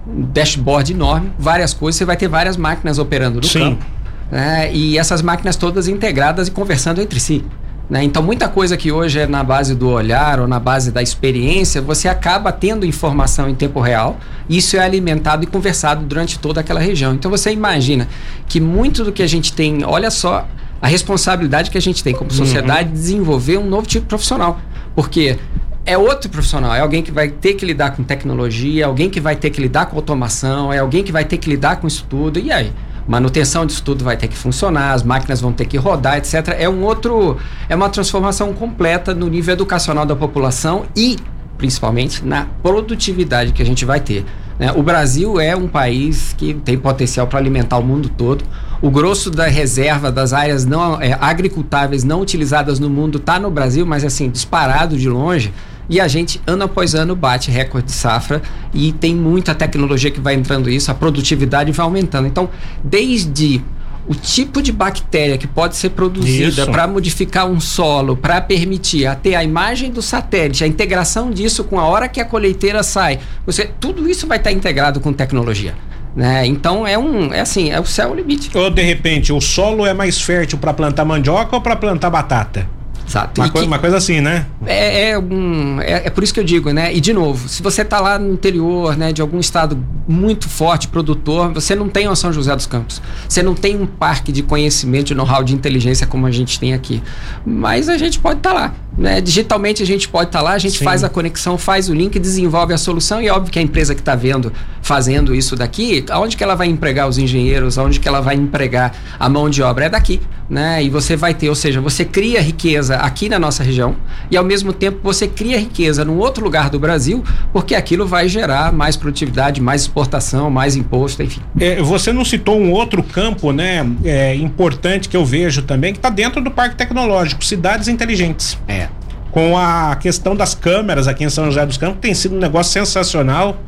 um 0.06 0.22
dashboard 0.32 0.92
enorme, 0.92 1.30
várias 1.38 1.74
coisas, 1.74 1.98
você 1.98 2.04
vai 2.06 2.16
ter 2.16 2.28
várias 2.28 2.56
máquinas 2.56 2.98
operando 2.98 3.38
no 3.40 3.46
Sim. 3.46 3.58
campo. 3.60 3.84
né? 4.30 4.70
E 4.72 4.96
essas 4.96 5.20
máquinas 5.20 5.56
todas 5.56 5.88
integradas 5.88 6.48
e 6.48 6.50
conversando 6.50 7.02
entre 7.02 7.20
si. 7.20 7.44
né? 7.90 8.02
Então, 8.02 8.22
muita 8.22 8.48
coisa 8.48 8.74
que 8.74 8.90
hoje 8.90 9.18
é 9.18 9.26
na 9.26 9.44
base 9.44 9.74
do 9.74 9.90
olhar 9.90 10.40
ou 10.40 10.48
na 10.48 10.58
base 10.58 10.90
da 10.90 11.02
experiência, 11.02 11.82
você 11.82 12.08
acaba 12.08 12.50
tendo 12.50 12.86
informação 12.86 13.46
em 13.46 13.54
tempo 13.54 13.78
real. 13.80 14.16
Isso 14.48 14.74
é 14.76 14.80
alimentado 14.80 15.44
e 15.44 15.46
conversado 15.46 16.02
durante 16.06 16.38
toda 16.38 16.60
aquela 16.60 16.80
região. 16.80 17.12
Então, 17.12 17.30
você 17.30 17.50
imagina 17.52 18.08
que 18.46 18.58
muito 18.58 19.04
do 19.04 19.12
que 19.12 19.22
a 19.22 19.26
gente 19.26 19.52
tem, 19.52 19.84
olha 19.84 20.10
só 20.10 20.46
a 20.80 20.86
responsabilidade 20.86 21.70
que 21.70 21.78
a 21.78 21.80
gente 21.80 22.02
tem 22.02 22.14
como 22.14 22.30
sociedade 22.30 22.90
de 22.90 22.94
desenvolver 22.94 23.58
um 23.58 23.68
novo 23.68 23.86
tipo 23.86 24.04
de 24.04 24.08
profissional. 24.08 24.60
Porque 24.94 25.38
é 25.84 25.96
outro 25.96 26.28
profissional, 26.28 26.74
é 26.74 26.80
alguém 26.80 27.02
que 27.02 27.10
vai 27.10 27.28
ter 27.28 27.54
que 27.54 27.64
lidar 27.64 27.96
com 27.96 28.02
tecnologia, 28.02 28.82
é 28.82 28.86
alguém 28.86 29.08
que 29.08 29.20
vai 29.20 29.34
ter 29.34 29.50
que 29.50 29.60
lidar 29.60 29.86
com 29.86 29.96
automação, 29.96 30.72
é 30.72 30.78
alguém 30.78 31.02
que 31.02 31.10
vai 31.10 31.24
ter 31.24 31.38
que 31.38 31.48
lidar 31.48 31.76
com 31.76 31.86
isso 31.86 32.04
tudo. 32.08 32.38
E 32.38 32.52
aí? 32.52 32.72
Manutenção 33.06 33.64
disso 33.64 33.82
tudo 33.82 34.04
vai 34.04 34.18
ter 34.18 34.28
que 34.28 34.36
funcionar, 34.36 34.92
as 34.92 35.02
máquinas 35.02 35.40
vão 35.40 35.50
ter 35.50 35.64
que 35.64 35.78
rodar, 35.78 36.18
etc. 36.18 36.54
É 36.58 36.68
um 36.68 36.82
outro, 36.84 37.38
é 37.66 37.74
uma 37.74 37.88
transformação 37.88 38.52
completa 38.52 39.14
no 39.14 39.28
nível 39.28 39.54
educacional 39.54 40.04
da 40.04 40.14
população 40.14 40.84
e 40.94 41.16
principalmente 41.56 42.22
na 42.22 42.46
produtividade 42.62 43.52
que 43.52 43.62
a 43.62 43.64
gente 43.64 43.86
vai 43.86 43.98
ter. 43.98 44.26
Né? 44.58 44.72
O 44.72 44.82
Brasil 44.82 45.40
é 45.40 45.54
um 45.54 45.68
país 45.68 46.34
que 46.36 46.54
tem 46.54 46.76
potencial 46.76 47.26
para 47.26 47.38
alimentar 47.38 47.78
o 47.78 47.82
mundo 47.82 48.08
todo. 48.08 48.44
O 48.82 48.90
grosso 48.90 49.30
da 49.30 49.46
reserva 49.46 50.10
das 50.10 50.32
áreas 50.32 50.64
não 50.64 51.00
é, 51.00 51.16
agricultáveis 51.20 52.04
não 52.04 52.20
utilizadas 52.20 52.78
no 52.78 52.90
mundo 52.90 53.18
está 53.18 53.38
no 53.38 53.50
Brasil, 53.50 53.86
mas 53.86 54.04
assim, 54.04 54.28
disparado 54.30 54.96
de 54.96 55.08
longe. 55.08 55.52
E 55.88 56.00
a 56.00 56.06
gente, 56.06 56.40
ano 56.46 56.64
após 56.64 56.94
ano, 56.94 57.16
bate 57.16 57.50
recorde 57.50 57.86
de 57.86 57.92
safra 57.92 58.42
e 58.74 58.92
tem 58.92 59.14
muita 59.14 59.54
tecnologia 59.54 60.10
que 60.10 60.20
vai 60.20 60.34
entrando 60.34 60.68
isso, 60.68 60.90
a 60.90 60.94
produtividade 60.94 61.72
vai 61.72 61.84
aumentando. 61.84 62.28
Então, 62.28 62.50
desde 62.84 63.62
o 64.08 64.14
tipo 64.14 64.62
de 64.62 64.72
bactéria 64.72 65.36
que 65.36 65.46
pode 65.46 65.76
ser 65.76 65.90
produzida 65.90 66.66
para 66.66 66.86
modificar 66.86 67.46
um 67.46 67.60
solo, 67.60 68.16
para 68.16 68.40
permitir 68.40 69.06
até 69.06 69.34
a 69.36 69.44
imagem 69.44 69.90
do 69.90 70.00
satélite, 70.00 70.64
a 70.64 70.66
integração 70.66 71.30
disso 71.30 71.62
com 71.62 71.78
a 71.78 71.84
hora 71.84 72.08
que 72.08 72.20
a 72.20 72.24
colheiteira 72.24 72.82
sai, 72.82 73.18
você, 73.44 73.70
tudo 73.78 74.08
isso 74.08 74.26
vai 74.26 74.38
estar 74.38 74.50
tá 74.50 74.56
integrado 74.56 74.98
com 74.98 75.12
tecnologia. 75.12 75.74
Né? 76.16 76.46
Então 76.46 76.86
é 76.86 76.98
um, 76.98 77.32
é 77.32 77.40
assim, 77.40 77.70
é 77.70 77.78
o 77.78 77.84
céu 77.84 78.10
o 78.10 78.14
limite. 78.14 78.50
Ou 78.56 78.70
de 78.70 78.82
repente 78.82 79.32
o 79.32 79.40
solo 79.40 79.86
é 79.86 79.92
mais 79.92 80.20
fértil 80.20 80.58
para 80.58 80.72
plantar 80.72 81.04
mandioca 81.04 81.54
ou 81.54 81.60
para 81.60 81.76
plantar 81.76 82.10
batata? 82.10 82.77
Exato. 83.08 83.40
Uma, 83.40 83.50
coi 83.50 83.64
uma 83.64 83.78
coisa 83.78 83.96
assim, 83.96 84.20
né? 84.20 84.46
É, 84.66 85.10
é, 85.10 85.18
um, 85.18 85.80
é, 85.80 86.06
é, 86.06 86.10
por 86.10 86.22
isso 86.22 86.34
que 86.34 86.38
eu 86.38 86.44
digo, 86.44 86.70
né? 86.70 86.94
E 86.94 87.00
de 87.00 87.14
novo, 87.14 87.48
se 87.48 87.62
você 87.62 87.80
está 87.80 88.00
lá 88.00 88.18
no 88.18 88.34
interior, 88.34 88.96
né, 88.96 89.12
de 89.12 89.22
algum 89.22 89.40
estado 89.40 89.82
muito 90.06 90.48
forte, 90.48 90.88
produtor, 90.88 91.52
você 91.52 91.74
não 91.74 91.88
tem 91.88 92.06
uma 92.06 92.14
São 92.14 92.30
José 92.32 92.54
dos 92.54 92.66
Campos. 92.66 93.00
Você 93.26 93.42
não 93.42 93.54
tem 93.54 93.80
um 93.80 93.86
parque 93.86 94.30
de 94.30 94.42
conhecimento, 94.42 95.06
de 95.06 95.14
know-how, 95.14 95.42
de 95.42 95.54
inteligência 95.54 96.06
como 96.06 96.26
a 96.26 96.30
gente 96.30 96.60
tem 96.60 96.74
aqui. 96.74 97.02
Mas 97.46 97.88
a 97.88 97.96
gente 97.96 98.18
pode 98.18 98.40
estar 98.40 98.50
tá 98.50 98.54
lá. 98.54 98.74
Né? 98.98 99.20
Digitalmente 99.20 99.80
a 99.80 99.86
gente 99.86 100.08
pode 100.08 100.28
estar 100.28 100.40
tá 100.40 100.44
lá, 100.44 100.52
a 100.52 100.58
gente 100.58 100.78
Sim. 100.78 100.84
faz 100.84 101.04
a 101.04 101.08
conexão, 101.08 101.56
faz 101.56 101.88
o 101.88 101.94
link, 101.94 102.18
desenvolve 102.18 102.74
a 102.74 102.78
solução 102.78 103.22
e 103.22 103.28
é 103.28 103.32
óbvio 103.32 103.52
que 103.52 103.58
a 103.58 103.62
empresa 103.62 103.94
que 103.94 104.00
está 104.00 104.16
vendo, 104.16 104.52
fazendo 104.82 105.34
isso 105.34 105.54
daqui, 105.54 106.04
aonde 106.10 106.36
que 106.36 106.42
ela 106.42 106.56
vai 106.56 106.66
empregar 106.66 107.08
os 107.08 107.16
engenheiros, 107.16 107.78
aonde 107.78 108.00
que 108.00 108.08
ela 108.08 108.20
vai 108.20 108.34
empregar 108.34 108.92
a 109.18 109.28
mão 109.28 109.48
de 109.48 109.62
obra? 109.62 109.84
É 109.84 109.88
daqui, 109.88 110.20
né? 110.50 110.82
E 110.82 110.90
você 110.90 111.14
vai 111.14 111.32
ter, 111.32 111.48
ou 111.48 111.54
seja, 111.54 111.80
você 111.80 112.04
cria 112.04 112.40
riqueza 112.40 112.96
aqui 112.96 113.28
na 113.28 113.38
nossa 113.38 113.62
região 113.62 113.94
e 114.30 114.36
ao 114.36 114.42
mesmo 114.42 114.72
tempo 114.72 114.98
você 115.00 115.28
cria 115.28 115.58
riqueza 115.58 116.04
num 116.04 116.18
outro 116.18 116.42
lugar 116.42 116.68
do 116.68 116.80
Brasil, 116.80 117.22
porque 117.52 117.76
aquilo 117.76 118.04
vai 118.04 118.28
gerar 118.28 118.72
mais 118.72 118.96
produtividade, 118.96 119.60
mais 119.60 119.82
exportação, 119.82 120.50
mais 120.50 120.74
imposto, 120.74 121.22
enfim. 121.22 121.40
É, 121.60 121.80
você 121.80 122.12
não 122.12 122.24
citou 122.24 122.58
um 122.58 122.72
outro 122.72 123.02
campo, 123.04 123.52
né, 123.52 123.88
é, 124.04 124.34
importante 124.34 125.08
que 125.08 125.16
eu 125.16 125.24
vejo 125.24 125.62
também, 125.62 125.92
que 125.92 125.98
está 126.00 126.10
dentro 126.10 126.42
do 126.42 126.50
Parque 126.50 126.74
Tecnológico, 126.74 127.44
cidades 127.44 127.86
inteligentes. 127.86 128.58
É 128.66 128.87
com 129.30 129.56
a 129.56 129.96
questão 129.96 130.34
das 130.34 130.54
câmeras 130.54 131.06
aqui 131.08 131.24
em 131.24 131.30
São 131.30 131.46
José 131.46 131.64
dos 131.64 131.76
Campos, 131.76 131.98
tem 132.00 132.14
sido 132.14 132.36
um 132.36 132.38
negócio 132.38 132.72
sensacional. 132.72 133.60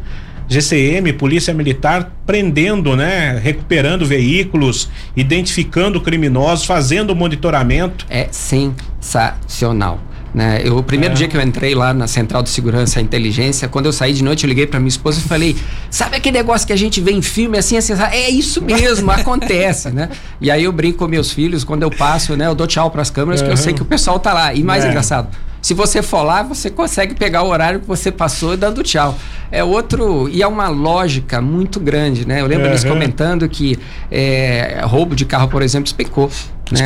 GCM, 0.48 1.12
Polícia 1.12 1.54
Militar, 1.54 2.10
prendendo, 2.26 2.96
né? 2.96 3.38
Recuperando 3.40 4.04
veículos, 4.04 4.90
identificando 5.14 6.00
criminosos, 6.00 6.66
fazendo 6.66 7.14
monitoramento. 7.14 8.04
É 8.10 8.26
sensacional. 8.32 10.00
Né? 10.32 10.60
Eu, 10.64 10.76
o 10.76 10.82
primeiro 10.82 11.14
é. 11.14 11.16
dia 11.16 11.28
que 11.28 11.36
eu 11.36 11.40
entrei 11.40 11.74
lá 11.74 11.92
na 11.92 12.06
Central 12.06 12.42
de 12.42 12.50
Segurança 12.50 13.00
e 13.00 13.02
Inteligência, 13.02 13.68
quando 13.68 13.86
eu 13.86 13.92
saí 13.92 14.12
de 14.12 14.22
noite, 14.22 14.44
eu 14.44 14.48
liguei 14.48 14.66
para 14.66 14.78
minha 14.78 14.88
esposa 14.88 15.20
e 15.20 15.22
falei: 15.22 15.56
Sabe 15.90 16.16
aquele 16.16 16.38
negócio 16.38 16.66
que 16.66 16.72
a 16.72 16.76
gente 16.76 17.00
vê 17.00 17.12
em 17.12 17.22
filme 17.22 17.58
assim, 17.58 17.76
assim, 17.76 17.92
assim? 17.92 18.02
É 18.12 18.30
isso 18.30 18.62
mesmo, 18.62 19.10
acontece, 19.10 19.90
né? 19.90 20.08
E 20.40 20.50
aí 20.50 20.64
eu 20.64 20.72
brinco 20.72 20.98
com 20.98 21.08
meus 21.08 21.32
filhos, 21.32 21.64
quando 21.64 21.82
eu 21.82 21.90
passo, 21.90 22.36
né? 22.36 22.46
Eu 22.46 22.54
dou 22.54 22.66
tchau 22.66 22.90
para 22.90 23.02
as 23.02 23.10
câmeras, 23.10 23.40
uhum. 23.40 23.46
porque 23.46 23.60
eu 23.60 23.62
sei 23.62 23.72
que 23.72 23.82
o 23.82 23.84
pessoal 23.84 24.20
tá 24.20 24.32
lá. 24.32 24.54
E 24.54 24.62
mais 24.62 24.84
é. 24.84 24.88
engraçado, 24.88 25.28
se 25.62 25.74
você 25.74 26.02
for 26.02 26.22
lá, 26.22 26.42
você 26.42 26.70
consegue 26.70 27.14
pegar 27.14 27.42
o 27.42 27.48
horário 27.48 27.80
que 27.80 27.86
você 27.86 28.10
passou 28.10 28.56
dando 28.56 28.82
tchau. 28.82 29.16
É 29.50 29.62
outro. 29.62 30.28
E 30.28 30.42
é 30.42 30.46
uma 30.46 30.68
lógica 30.68 31.40
muito 31.40 31.78
grande, 31.78 32.26
né? 32.26 32.40
Eu 32.40 32.46
lembro 32.46 32.64
uhum. 32.64 32.72
eles 32.72 32.84
comentando 32.84 33.48
que 33.48 33.78
é, 34.10 34.80
roubo 34.84 35.14
de 35.14 35.24
carro, 35.24 35.48
por 35.48 35.62
exemplo, 35.62 35.86
especou. 35.86 36.30
Né? 36.70 36.78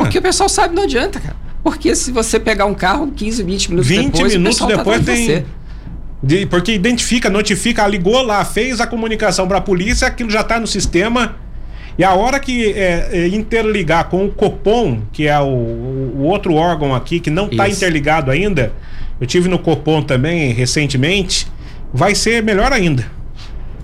Porque 0.00 0.18
o 0.18 0.22
pessoal 0.22 0.48
sabe 0.48 0.74
não 0.74 0.84
adianta, 0.84 1.18
cara. 1.18 1.36
Porque 1.62 1.94
se 1.94 2.10
você 2.10 2.38
pegar 2.38 2.66
um 2.66 2.74
carro 2.74 3.10
15, 3.14 3.42
20 3.42 3.70
minutos 3.70 3.88
20 3.88 4.12
depois, 4.12 4.32
minutos 4.32 4.58
tá 4.58 4.66
depois 4.66 4.98
tá 4.98 5.12
tem. 5.12 5.26
Você. 5.26 5.44
De, 6.22 6.46
porque 6.46 6.72
identifica, 6.72 7.30
notifica, 7.30 7.86
ligou 7.86 8.22
lá, 8.22 8.44
fez 8.44 8.80
a 8.80 8.86
comunicação 8.86 9.48
para 9.48 9.58
a 9.58 9.60
polícia, 9.60 10.06
aquilo 10.06 10.30
já 10.30 10.42
está 10.42 10.60
no 10.60 10.66
sistema 10.66 11.36
e 11.98 12.04
a 12.04 12.14
hora 12.14 12.40
que 12.40 12.72
é, 12.72 13.08
é, 13.12 13.28
interligar 13.28 14.08
com 14.08 14.26
o 14.26 14.30
Copom, 14.30 15.00
que 15.12 15.26
é 15.26 15.38
o, 15.38 15.44
o 15.44 16.22
outro 16.22 16.54
órgão 16.54 16.94
aqui 16.94 17.20
que 17.20 17.30
não 17.30 17.46
está 17.46 17.68
interligado 17.68 18.30
ainda, 18.30 18.72
eu 19.20 19.26
tive 19.26 19.48
no 19.48 19.58
Copom 19.58 20.02
também 20.02 20.52
recentemente, 20.52 21.46
vai 21.92 22.14
ser 22.14 22.42
melhor 22.42 22.72
ainda. 22.72 23.04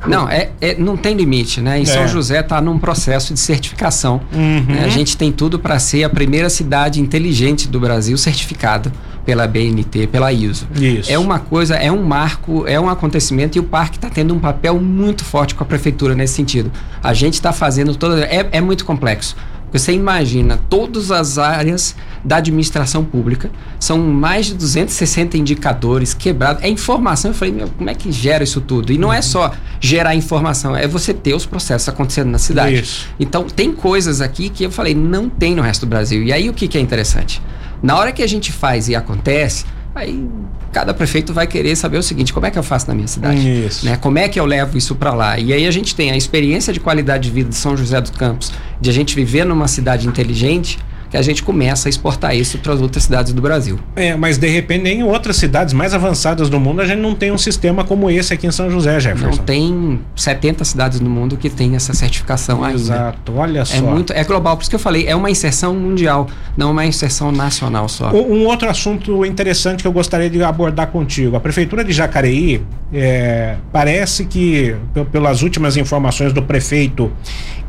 Não, 0.07 0.29
é, 0.29 0.51
é, 0.61 0.77
não 0.77 0.97
tem 0.97 1.15
limite, 1.17 1.61
né? 1.61 1.79
E 1.81 1.83
é. 1.83 1.87
São 1.87 2.07
José 2.07 2.41
está 2.41 2.61
num 2.61 2.79
processo 2.79 3.33
de 3.35 3.41
certificação. 3.41 4.21
Uhum. 4.33 4.65
Né? 4.69 4.85
A 4.85 4.89
gente 4.89 5.17
tem 5.17 5.33
tudo 5.33 5.59
para 5.59 5.79
ser 5.79 6.05
a 6.05 6.11
primeira 6.11 6.49
cidade 6.49 7.01
inteligente 7.01 7.67
do 7.69 7.81
Brasil 7.81 8.17
certificada 8.17 8.93
pela 9.27 9.47
BNT, 9.49 10.07
pela 10.07 10.33
ISO. 10.33 10.69
Isso. 10.81 11.13
É 11.13 11.19
uma 11.19 11.41
coisa, 11.41 11.75
é 11.75 11.91
um 11.91 12.03
marco, 12.03 12.65
é 12.67 12.79
um 12.81 12.89
acontecimento 12.89 13.59
e 13.59 13.61
o 13.61 13.65
parque 13.65 13.97
está 13.97 14.09
tendo 14.09 14.33
um 14.33 14.39
papel 14.39 14.81
muito 14.81 15.25
forte 15.25 15.55
com 15.55 15.65
a 15.65 15.67
prefeitura 15.67 16.15
nesse 16.15 16.35
sentido. 16.35 16.71
A 17.03 17.13
gente 17.13 17.35
está 17.35 17.53
fazendo 17.53 17.97
toda. 17.97 18.25
É, 18.25 18.49
é 18.53 18.61
muito 18.61 18.85
complexo. 18.85 19.37
Você 19.73 19.93
imagina 19.93 20.59
todas 20.71 21.11
as 21.11 21.39
áreas 21.39 21.97
da 22.25 22.37
administração 22.37 23.05
pública, 23.05 23.51
são 23.81 23.99
mais 23.99 24.47
de 24.47 24.55
260 24.55 25.37
indicadores 25.37 26.15
quebrados. 26.15 26.63
É 26.63 26.69
informação. 26.69 27.33
Eu 27.33 27.35
falei, 27.35 27.53
meu, 27.53 27.69
como 27.69 27.91
é 27.91 27.95
que 27.95 28.11
gera 28.13 28.45
isso 28.45 28.61
tudo? 28.61 28.93
E 28.93 28.97
não 28.97 29.13
é 29.13 29.21
só 29.21 29.53
gerar 29.81 30.15
informação, 30.15 30.75
é 30.77 30.87
você 30.87 31.13
ter 31.13 31.35
os 31.35 31.45
processos 31.45 31.89
acontecendo 31.89 32.31
na 32.31 32.39
cidade. 32.39 32.77
Isso. 32.77 33.09
Então, 33.19 33.45
tem 33.45 33.73
coisas 33.73 34.21
aqui 34.21 34.49
que 34.49 34.65
eu 34.65 34.71
falei, 34.71 34.95
não 34.95 35.29
tem 35.29 35.55
no 35.55 35.63
resto 35.63 35.85
do 35.85 35.91
Brasil. 35.91 36.23
E 36.23 36.33
aí 36.33 36.49
o 36.49 36.55
que, 36.55 36.69
que 36.69 36.79
é 36.79 36.81
interessante? 36.81 37.43
Na 37.83 37.97
hora 37.97 38.13
que 38.13 38.23
a 38.23 38.27
gente 38.27 38.53
faz 38.53 38.89
e 38.89 38.95
acontece, 38.95 39.65
aí 39.95 40.29
cada 40.73 40.93
prefeito 40.93 41.33
vai 41.33 41.47
querer 41.47 41.75
saber 41.77 41.99
o 41.99 42.03
seguinte: 42.03 42.33
como 42.33 42.47
é 42.47 42.51
que 42.51 42.59
eu 42.59 42.63
faço 42.63 42.89
na 42.89 42.95
minha 42.95 43.09
cidade? 43.09 43.67
Isso. 43.67 43.87
Né? 43.87 43.97
Como 43.97 44.19
é 44.19 44.29
que 44.29 44.39
eu 44.39 44.45
levo 44.45 44.77
isso 44.77 44.95
para 44.95 45.13
lá? 45.15 45.39
E 45.39 45.53
aí 45.53 45.67
a 45.67 45.71
gente 45.71 45.95
tem 45.95 46.11
a 46.11 46.17
experiência 46.17 46.73
de 46.73 46.81
qualidade 46.81 47.25
de 47.25 47.31
vida 47.31 47.49
de 47.49 47.57
São 47.57 47.77
José 47.77 48.01
dos 48.01 48.11
Campos, 48.11 48.53
de 48.81 48.91
a 48.91 48.93
gente 48.93 49.15
viver 49.15 49.45
numa 49.45 49.69
cidade 49.69 50.07
inteligente 50.07 50.79
que 51.17 51.19
a 51.19 51.23
gente 51.23 51.43
começa 51.43 51.89
a 51.89 51.91
exportar 51.91 52.37
isso 52.37 52.59
para 52.59 52.75
as 52.75 52.81
outras 52.81 53.05
cidades 53.05 53.33
do 53.33 53.41
Brasil. 53.41 53.79
É, 53.95 54.15
mas 54.15 54.37
de 54.37 54.49
repente 54.49 54.83
nem 54.83 55.01
em 55.01 55.03
outras 55.03 55.37
cidades 55.37 55.73
mais 55.73 55.95
avançadas 55.95 56.51
do 56.51 56.61
mundo 56.61 56.83
a 56.83 56.87
gente 56.87 57.01
não 57.01 57.15
tem 57.15 57.33
um 57.33 57.39
sistema 57.39 57.85
como 57.85 58.11
esse 58.11 58.35
aqui 58.35 58.47
em 58.47 58.51
São 58.51 58.71
José, 58.71 59.01
Jefferson. 59.01 59.37
Não 59.37 59.45
tem 59.45 60.01
70 60.15 60.65
cidades 60.65 61.01
no 61.01 61.09
mundo 61.09 61.37
que 61.37 61.49
tem 61.49 61.75
essa 61.75 61.95
certificação 61.95 62.63
ainda. 62.63 62.79
Exato, 62.79 63.33
olha 63.35 63.65
só. 63.65 63.77
É 63.77 63.81
muito, 63.81 64.13
é 64.13 64.25
global, 64.25 64.57
por 64.57 64.63
isso 64.63 64.71
que 64.71 64.77
eu 64.77 64.81
falei, 64.81 65.07
é 65.07 65.17
uma 65.17 65.31
inserção 65.31 65.75
mundial, 65.75 66.29
não 66.57 66.71
uma 66.71 66.85
inserção 66.85 67.33
nacional 67.33 67.89
só. 67.89 68.11
Um 68.13 68.45
outro 68.47 68.69
assunto 68.69 69.25
interessante 69.25 69.83
que 69.83 69.89
eu 69.89 69.93
gostaria 69.93 70.29
de 70.29 70.43
abordar 70.43 70.89
contigo, 70.89 71.37
a 71.37 71.41
prefeitura 71.41 71.83
de 71.83 71.93
Jacareí 71.93 72.63
é, 72.93 73.57
parece 73.73 74.25
que 74.27 74.77
pelas 75.11 75.43
últimas 75.43 75.77
informações 75.77 76.33
do 76.33 76.43
prefeito 76.43 77.11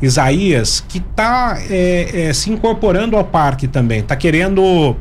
Isaías 0.02 0.84
que 0.88 1.00
está 1.00 1.58
é, 1.70 2.28
é, 2.28 2.34
se 2.34 2.52
incorporando 2.52 3.16
ao 3.16 3.24
parque 3.38 3.68
também, 3.68 4.00
está 4.00 4.16
querendo 4.16 4.96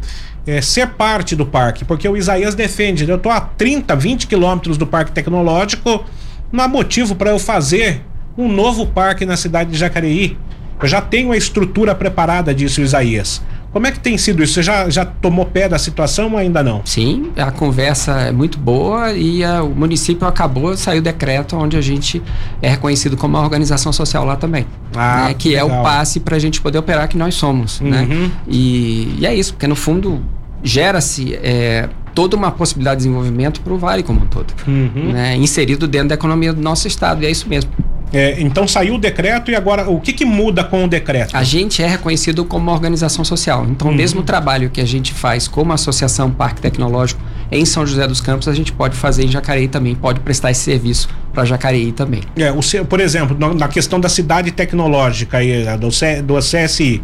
é, 0.47 0.61
ser 0.61 0.89
parte 0.89 1.35
do 1.35 1.47
parque, 1.47 1.87
porque 1.87 2.07
o 2.07 2.15
Isaías 2.15 2.55
defende, 2.55 3.09
eu 3.09 3.17
estou 3.17 3.33
a 3.33 3.41
30, 3.41 3.97
20 3.97 4.27
quilômetros 4.27 4.77
do 4.77 4.87
parque 4.87 5.11
tecnológico, 5.11 6.05
não 6.53 6.63
há 6.63 6.69
motivo 6.69 7.15
para 7.15 7.31
eu 7.31 7.39
fazer 7.39 8.03
um 8.37 8.47
novo 8.47 8.85
parque 8.89 9.25
na 9.25 9.39
cidade 9.39 9.71
de 9.71 9.79
Jacareí. 9.79 10.37
Eu 10.79 10.87
já 10.87 11.01
tenho 11.01 11.33
a 11.33 11.37
estrutura 11.39 11.95
preparada 11.95 12.55
disso, 12.55 12.83
Isaías. 12.83 13.41
Como 13.77 13.87
é 13.87 13.93
que 13.93 14.01
tem 14.01 14.17
sido 14.17 14.43
isso? 14.43 14.55
Você 14.55 14.63
já, 14.63 14.89
já 14.89 15.05
tomou 15.05 15.45
pé 15.45 15.69
da 15.69 15.79
situação 15.79 16.33
ou 16.33 16.39
ainda 16.39 16.63
não? 16.63 16.81
Sim, 16.83 17.31
a 17.37 17.51
conversa 17.51 18.13
é 18.23 18.33
muito 18.33 18.59
boa 18.59 19.13
e 19.13 19.45
a, 19.45 19.63
o 19.63 19.69
município 19.69 20.27
acabou, 20.27 20.75
saiu 20.79 21.01
o 21.01 21.03
decreto 21.03 21.55
onde 21.59 21.77
a 21.77 21.83
gente 21.83 22.23
é 22.63 22.71
reconhecido 22.71 23.19
como 23.19 23.37
uma 23.37 23.45
organização 23.45 23.93
social 23.93 24.25
lá 24.25 24.35
também. 24.35 24.65
Ah, 24.97 25.27
né? 25.27 25.35
Que 25.35 25.51
legal. 25.51 25.69
é 25.69 25.79
o 25.79 25.83
passe 25.83 26.21
para 26.21 26.37
a 26.37 26.39
gente 26.39 26.59
poder 26.59 26.79
operar 26.79 27.07
que 27.07 27.19
nós 27.19 27.35
somos. 27.35 27.79
Né? 27.83 28.01
Uhum. 28.01 28.23
Né? 28.23 28.31
E, 28.49 29.15
e, 29.19 29.27
é 29.27 29.35
isso, 29.35 29.53
porque 29.53 29.67
no 29.67 29.77
fundo 29.77 30.23
gera-se 30.63 31.35
é, 31.35 31.87
toda 32.15 32.35
uma 32.35 32.51
possibilidade 32.51 33.01
de 33.01 33.05
desenvolvimento 33.05 33.61
para 33.61 33.75
o 33.75 33.77
Vale 33.77 34.03
como 34.03 34.23
um 34.23 34.27
todo, 34.27 34.55
uhum. 34.67 35.13
né? 35.13 35.37
inserido 35.37 35.87
dentro 35.87 36.09
da 36.09 36.15
economia 36.15 36.55
do 36.55 36.63
nosso 36.63 36.89
estado, 36.89 37.23
e 37.23 37.27
é 37.27 37.31
isso 37.31 37.47
mesmo. 37.47 37.71
É, 38.13 38.41
então 38.41 38.69
saiu 38.69 38.95
o 38.95 38.99
decreto 38.99 39.51
e 39.51 39.57
agora 39.57 39.91
o 39.91 40.01
que, 40.01 40.13
que 40.13 40.25
muda 40.25 40.63
com 40.63 40.85
o 40.85 40.89
decreto? 40.89 41.37
A 41.37 41.43
gente 41.43 41.83
é 41.83 41.87
reconhecido 41.87 42.45
como 42.45 42.65
uma 42.65 42.73
organização 42.73 43.25
social. 43.25 43.67
Então, 43.69 43.91
o 43.91 43.95
mesmo 43.95 44.23
trabalho 44.23 44.71
que 44.71 44.81
a 44.81 44.85
gente 44.85 45.13
faz 45.13 45.49
como 45.49 45.73
Associação 45.73 46.31
Parque 46.31 46.61
Tecnológico 46.61 47.21
em 47.51 47.65
São 47.65 47.87
José 47.87 48.07
dos 48.07 48.21
Campos, 48.21 48.49
a 48.49 48.55
gente 48.55 48.73
pode 48.73 48.97
fazer 48.97 49.25
em 49.25 49.29
Jacareí 49.29 49.69
também, 49.69 49.95
pode 49.95 50.21
prestar 50.21 50.51
esse 50.51 50.63
serviço 50.63 51.09
para 51.33 51.45
Jacareí 51.45 51.93
também. 51.93 52.23
É, 52.37 52.51
o, 52.51 52.85
por 52.85 53.01
exemplo, 53.01 53.37
na 53.55 53.69
questão 53.69 54.01
da 54.01 54.09
cidade 54.09 54.51
tecnológica 54.51 55.39
aí, 55.39 55.65
do, 55.77 55.89
do 56.23 56.39
CSI, 56.39 57.03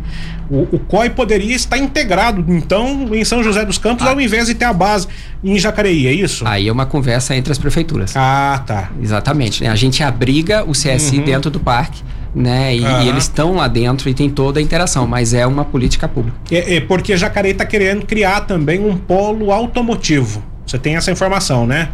o, 0.50 0.76
o 0.76 0.78
COI 0.78 1.10
poderia 1.10 1.54
estar 1.54 1.78
integrado, 1.78 2.44
então, 2.48 3.14
em 3.14 3.24
São 3.24 3.42
José 3.42 3.64
dos 3.64 3.78
Campos, 3.78 4.06
ah. 4.06 4.10
ao 4.10 4.20
invés 4.20 4.46
de 4.46 4.54
ter 4.54 4.64
a 4.64 4.72
base 4.72 5.06
em 5.42 5.58
Jacareí, 5.58 6.06
é 6.06 6.12
isso? 6.12 6.46
Aí 6.46 6.68
é 6.68 6.72
uma 6.72 6.86
conversa 6.86 7.34
entre 7.36 7.52
as 7.52 7.58
prefeituras. 7.58 8.14
Ah, 8.16 8.62
tá. 8.66 8.90
Exatamente. 9.00 9.62
Né? 9.62 9.70
A 9.70 9.76
gente 9.76 10.02
abriga 10.02 10.64
o 10.64 10.72
CSI 10.72 11.18
uhum. 11.18 11.24
dentro 11.24 11.50
do 11.50 11.60
parque 11.60 12.02
né? 12.34 12.74
E, 12.76 12.80
uhum. 12.80 13.02
e 13.02 13.08
eles 13.08 13.24
estão 13.24 13.54
lá 13.54 13.68
dentro 13.68 14.08
e 14.08 14.14
tem 14.14 14.30
toda 14.30 14.58
a 14.58 14.62
interação, 14.62 15.06
mas 15.06 15.34
é 15.34 15.46
uma 15.46 15.64
política 15.64 16.08
pública. 16.08 16.36
É, 16.50 16.76
é 16.76 16.80
porque 16.80 17.16
Jacareí 17.16 17.52
está 17.52 17.64
querendo 17.64 18.06
criar 18.06 18.42
também 18.42 18.84
um 18.84 18.96
polo 18.96 19.52
automotivo. 19.52 20.42
Você 20.66 20.78
tem 20.78 20.96
essa 20.96 21.10
informação, 21.10 21.66
né? 21.66 21.90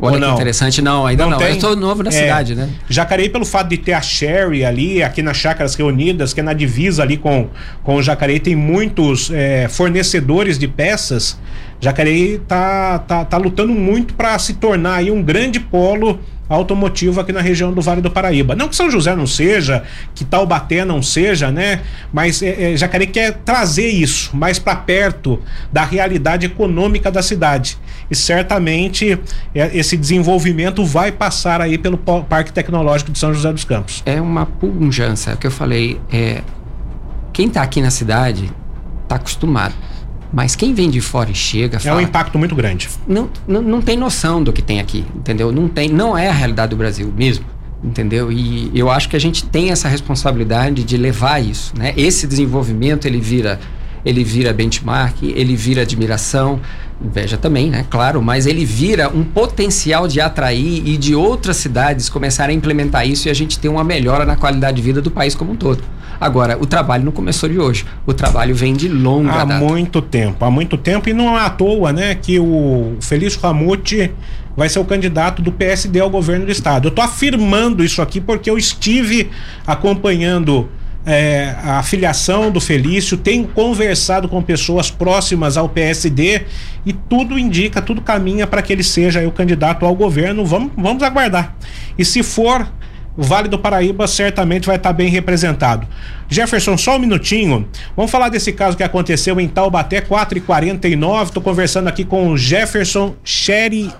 Olha 0.00 0.26
que 0.26 0.32
interessante, 0.32 0.80
não, 0.80 1.04
ainda 1.04 1.24
não. 1.24 1.32
não. 1.32 1.38
Tem? 1.38 1.48
Eu 1.48 1.54
estou 1.54 1.74
novo 1.74 2.04
na 2.04 2.10
é, 2.10 2.12
cidade, 2.12 2.54
né? 2.54 2.68
Jacareí, 2.88 3.28
pelo 3.28 3.44
fato 3.44 3.68
de 3.68 3.78
ter 3.78 3.94
a 3.94 4.00
Sherry 4.00 4.64
ali, 4.64 5.02
aqui 5.02 5.22
nas 5.22 5.36
Chácaras 5.36 5.74
Reunidas, 5.74 6.32
que 6.32 6.38
é 6.38 6.42
na 6.42 6.52
divisa 6.52 7.02
ali 7.02 7.16
com, 7.16 7.48
com 7.82 7.96
o 7.96 8.02
Jacareí, 8.02 8.38
tem 8.38 8.54
muitos 8.54 9.30
é, 9.32 9.66
fornecedores 9.68 10.56
de 10.56 10.68
peças. 10.68 11.36
Jacareí 11.80 12.40
tá, 12.46 13.00
tá, 13.00 13.24
tá 13.24 13.36
lutando 13.36 13.72
muito 13.72 14.14
para 14.14 14.38
se 14.38 14.54
tornar 14.54 14.96
aí 14.96 15.10
um 15.10 15.22
grande 15.22 15.58
polo 15.58 16.20
automotivo 16.48 17.20
aqui 17.20 17.32
na 17.32 17.40
região 17.40 17.72
do 17.72 17.80
Vale 17.80 18.00
do 18.00 18.10
Paraíba. 18.10 18.54
Não 18.54 18.68
que 18.68 18.76
São 18.76 18.90
José 18.90 19.14
não 19.14 19.26
seja, 19.26 19.82
que 20.14 20.24
Taubaté 20.24 20.84
não 20.84 21.02
seja, 21.02 21.50
né? 21.50 21.82
Mas 22.12 22.42
é, 22.42 22.74
é, 22.74 23.06
quer 23.06 23.32
trazer 23.44 23.88
isso 23.88 24.36
mais 24.36 24.58
para 24.58 24.76
perto 24.76 25.40
da 25.72 25.84
realidade 25.84 26.46
econômica 26.46 27.10
da 27.10 27.22
cidade. 27.22 27.76
E 28.10 28.16
certamente 28.16 29.18
é, 29.54 29.76
esse 29.76 29.96
desenvolvimento 29.96 30.84
vai 30.84 31.12
passar 31.12 31.60
aí 31.60 31.76
pelo 31.76 31.98
Parque 31.98 32.52
Tecnológico 32.52 33.12
de 33.12 33.18
São 33.18 33.34
José 33.34 33.52
dos 33.52 33.64
Campos. 33.64 34.02
É 34.06 34.20
uma 34.20 34.46
pujança, 34.46 35.32
é 35.32 35.34
o 35.34 35.36
que 35.36 35.46
eu 35.46 35.50
falei. 35.50 36.00
É, 36.10 36.42
quem 37.32 37.48
está 37.48 37.62
aqui 37.62 37.82
na 37.82 37.90
cidade 37.90 38.50
está 39.04 39.16
acostumado 39.16 39.74
mas 40.32 40.54
quem 40.54 40.74
vem 40.74 40.90
de 40.90 41.00
fora 41.00 41.30
e 41.30 41.34
chega. 41.34 41.78
Fala, 41.80 42.00
é 42.00 42.04
um 42.04 42.06
impacto 42.06 42.38
muito 42.38 42.54
grande. 42.54 42.88
Não, 43.06 43.30
não, 43.46 43.62
não 43.62 43.80
tem 43.80 43.96
noção 43.96 44.42
do 44.42 44.52
que 44.52 44.62
tem 44.62 44.80
aqui, 44.80 45.04
entendeu? 45.14 45.50
Não, 45.50 45.68
tem, 45.68 45.88
não 45.88 46.16
é 46.16 46.28
a 46.28 46.32
realidade 46.32 46.70
do 46.70 46.76
Brasil 46.76 47.12
mesmo, 47.16 47.44
entendeu? 47.82 48.30
E 48.30 48.70
eu 48.74 48.90
acho 48.90 49.08
que 49.08 49.16
a 49.16 49.20
gente 49.20 49.44
tem 49.44 49.70
essa 49.70 49.88
responsabilidade 49.88 50.84
de 50.84 50.96
levar 50.96 51.42
isso, 51.42 51.72
né? 51.76 51.94
Esse 51.96 52.26
desenvolvimento 52.26 53.06
ele 53.06 53.20
vira 53.20 53.58
ele 54.04 54.22
vira 54.24 54.52
benchmark, 54.52 55.22
ele 55.22 55.56
vira 55.56 55.82
admiração, 55.82 56.60
inveja 57.02 57.36
também, 57.36 57.70
né? 57.70 57.86
Claro, 57.88 58.20
mas 58.20 58.46
ele 58.46 58.64
vira 58.64 59.08
um 59.08 59.22
potencial 59.22 60.08
de 60.08 60.20
atrair 60.20 60.82
e 60.86 60.96
de 60.96 61.14
outras 61.14 61.56
cidades 61.56 62.08
começarem 62.08 62.54
a 62.54 62.58
implementar 62.58 63.06
isso 63.06 63.28
e 63.28 63.30
a 63.30 63.34
gente 63.34 63.58
ter 63.58 63.68
uma 63.68 63.84
melhora 63.84 64.24
na 64.24 64.36
qualidade 64.36 64.76
de 64.76 64.82
vida 64.82 65.00
do 65.00 65.10
país 65.10 65.34
como 65.34 65.52
um 65.52 65.56
todo. 65.56 65.82
Agora, 66.20 66.58
o 66.60 66.66
trabalho 66.66 67.04
não 67.04 67.12
começou 67.12 67.48
de 67.48 67.58
hoje. 67.58 67.86
O 68.04 68.12
trabalho 68.12 68.54
vem 68.54 68.74
de 68.74 68.88
longa 68.88 69.32
há 69.32 69.44
data. 69.44 69.64
muito 69.64 70.02
tempo, 70.02 70.44
há 70.44 70.50
muito 70.50 70.76
tempo 70.76 71.08
e 71.08 71.12
não 71.12 71.38
é 71.38 71.42
à 71.42 71.50
toa, 71.50 71.92
né, 71.92 72.14
que 72.16 72.40
o 72.40 72.96
Felício 73.00 73.40
Ramute 73.40 74.10
vai 74.56 74.68
ser 74.68 74.80
o 74.80 74.84
candidato 74.84 75.40
do 75.40 75.52
PSD 75.52 76.00
ao 76.00 76.10
governo 76.10 76.46
do 76.46 76.50
estado. 76.50 76.86
Eu 76.86 76.90
estou 76.90 77.04
afirmando 77.04 77.84
isso 77.84 78.02
aqui 78.02 78.20
porque 78.20 78.50
eu 78.50 78.58
estive 78.58 79.30
acompanhando 79.64 80.68
é, 81.06 81.54
a 81.62 81.82
filiação 81.82 82.50
do 82.50 82.60
Felício, 82.60 83.16
tenho 83.16 83.46
conversado 83.48 84.28
com 84.28 84.42
pessoas 84.42 84.90
próximas 84.90 85.56
ao 85.56 85.68
PSD 85.68 86.42
e 86.84 86.92
tudo 86.92 87.38
indica, 87.38 87.80
tudo 87.80 88.02
caminha 88.02 88.46
para 88.46 88.60
que 88.60 88.72
ele 88.72 88.82
seja 88.82 89.26
o 89.26 89.32
candidato 89.32 89.86
ao 89.86 89.94
governo. 89.94 90.44
Vamos, 90.44 90.72
vamos 90.76 91.02
aguardar. 91.02 91.56
E 91.98 92.04
se 92.04 92.22
for 92.22 92.66
o 93.16 93.22
Vale 93.22 93.48
do 93.48 93.58
Paraíba 93.58 94.06
certamente 94.06 94.66
vai 94.66 94.76
estar 94.76 94.92
bem 94.92 95.08
representado. 95.08 95.88
Jefferson, 96.28 96.76
só 96.76 96.96
um 96.96 97.00
minutinho. 97.00 97.68
Vamos 97.96 98.12
falar 98.12 98.28
desse 98.28 98.52
caso 98.52 98.76
que 98.76 98.82
aconteceu 98.84 99.40
em 99.40 99.48
Taubaté, 99.48 100.00
4 100.00 100.38
e 100.38 100.40
49 100.40 101.24
Estou 101.24 101.42
conversando 101.42 101.88
aqui 101.88 102.04
com 102.04 102.28
o 102.28 102.38
Jefferson 102.38 103.16
Sherry, 103.24 103.92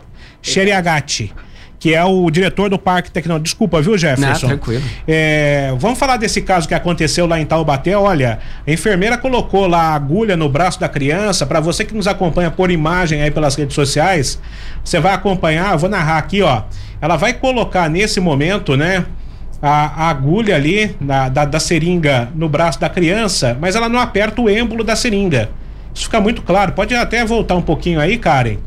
Agati 0.72 1.34
que 1.78 1.94
é 1.94 2.04
o 2.04 2.30
diretor 2.30 2.68
do 2.68 2.78
Parque 2.78 3.10
Tecnológico. 3.10 3.44
Desculpa, 3.44 3.80
viu, 3.80 3.96
Jefferson? 3.96 4.46
Não, 4.46 4.56
tranquilo. 4.56 4.82
É, 5.06 5.72
vamos 5.78 5.98
falar 5.98 6.16
desse 6.16 6.42
caso 6.42 6.66
que 6.66 6.74
aconteceu 6.74 7.26
lá 7.26 7.40
em 7.40 7.46
Taubaté. 7.46 7.96
Olha, 7.96 8.40
a 8.66 8.70
enfermeira 8.70 9.16
colocou 9.16 9.66
lá 9.66 9.92
a 9.92 9.94
agulha 9.94 10.36
no 10.36 10.48
braço 10.48 10.80
da 10.80 10.88
criança. 10.88 11.46
Para 11.46 11.60
você 11.60 11.84
que 11.84 11.94
nos 11.94 12.06
acompanha 12.06 12.50
por 12.50 12.70
imagem 12.70 13.22
aí 13.22 13.30
pelas 13.30 13.54
redes 13.54 13.74
sociais, 13.74 14.40
você 14.82 14.98
vai 14.98 15.14
acompanhar. 15.14 15.76
Vou 15.76 15.88
narrar 15.88 16.18
aqui, 16.18 16.42
ó 16.42 16.62
ela 17.00 17.16
vai 17.16 17.32
colocar 17.32 17.88
nesse 17.88 18.20
momento, 18.20 18.76
né? 18.76 19.04
A, 19.60 20.04
a 20.04 20.10
agulha 20.10 20.54
ali 20.54 20.94
na, 21.00 21.28
da, 21.28 21.44
da 21.44 21.58
seringa 21.58 22.28
no 22.34 22.48
braço 22.48 22.78
da 22.78 22.88
criança, 22.88 23.56
mas 23.60 23.74
ela 23.74 23.88
não 23.88 23.98
aperta 23.98 24.40
o 24.40 24.48
êmbolo 24.48 24.84
da 24.84 24.94
seringa. 24.94 25.50
Isso 25.92 26.04
fica 26.04 26.20
muito 26.20 26.42
claro. 26.42 26.72
Pode 26.72 26.94
até 26.94 27.24
voltar 27.24 27.56
um 27.56 27.62
pouquinho 27.62 27.98
aí, 27.98 28.18
Karen. 28.18 28.58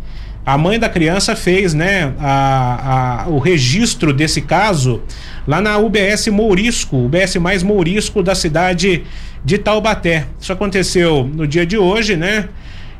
A 0.45 0.57
mãe 0.57 0.79
da 0.79 0.89
criança 0.89 1.35
fez, 1.35 1.73
né, 1.73 2.13
a, 2.19 3.23
a, 3.25 3.29
o 3.29 3.37
registro 3.37 4.11
desse 4.11 4.41
caso 4.41 5.01
lá 5.47 5.61
na 5.61 5.77
UBS 5.77 6.27
Mourisco, 6.27 6.97
UBS 6.97 7.35
mais 7.35 7.61
Mourisco 7.61 8.23
da 8.23 8.33
cidade 8.33 9.03
de 9.45 9.57
Taubaté. 9.57 10.27
Isso 10.39 10.51
aconteceu 10.51 11.29
no 11.31 11.47
dia 11.47 11.65
de 11.65 11.77
hoje, 11.77 12.15
né? 12.15 12.49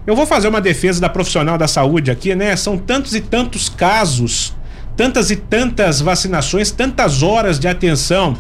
Eu 0.06 0.16
vou 0.16 0.26
fazer 0.26 0.48
uma 0.48 0.62
defesa 0.62 1.02
da 1.02 1.10
profissional 1.10 1.58
da 1.58 1.68
saúde 1.68 2.12
aqui, 2.12 2.36
né? 2.36 2.56
São 2.56 2.78
tantos 2.78 3.16
e 3.16 3.22
tantos 3.22 3.70
casos 3.70 4.56
tantas 4.96 5.32
e 5.32 5.36
tantas 5.36 6.02
vacinações, 6.02 6.70
tantas 6.70 7.24
horas 7.24 7.60
de 7.60 7.68
atenção 7.68 8.36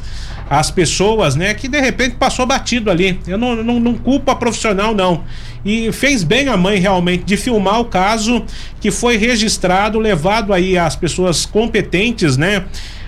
às 0.51 0.69
pessoas, 0.69 1.33
né? 1.33 1.53
Que 1.53 1.69
de 1.69 1.79
repente 1.79 2.17
passou 2.17 2.45
batido 2.45 2.91
ali. 2.91 3.17
Eu 3.25 3.37
não, 3.37 3.55
não, 3.63 3.79
não 3.79 3.93
culpo 3.93 4.29
a 4.31 4.35
profissional, 4.35 4.93
não. 4.93 5.23
E 5.63 5.89
fez 5.93 6.25
bem 6.25 6.49
a 6.49 6.57
mãe 6.57 6.77
realmente 6.77 7.23
de 7.23 7.37
filmar 7.37 7.79
o 7.79 7.85
caso 7.85 8.43
que 8.81 8.91
foi 8.91 9.15
registrado, 9.15 9.97
levado 9.97 10.51
aí 10.51 10.77
às 10.77 10.93
pessoas 10.93 11.45
competentes, 11.45 12.35
né? 12.35 12.65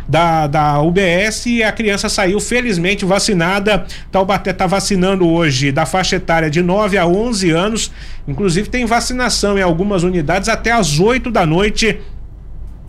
Da, 0.08 0.48
da 0.48 0.82
UBS 0.82 1.46
e 1.48 1.64
a 1.64 1.72
criança 1.74 2.08
saiu 2.08 2.40
felizmente 2.40 3.04
vacinada. 3.04 3.86
Taubaté 4.10 4.52
está 4.52 4.66
vacinando 4.66 5.28
hoje 5.28 5.70
da 5.70 5.86
faixa 5.86 6.16
etária 6.16 6.50
de 6.50 6.62
9 6.62 6.98
a 6.98 7.06
11 7.06 7.52
anos. 7.52 7.92
Inclusive 8.26 8.70
tem 8.70 8.86
vacinação 8.86 9.58
em 9.58 9.62
algumas 9.62 10.04
unidades 10.04 10.48
até 10.48 10.72
às 10.72 10.98
8 10.98 11.30
da 11.30 11.46
noite 11.46 12.00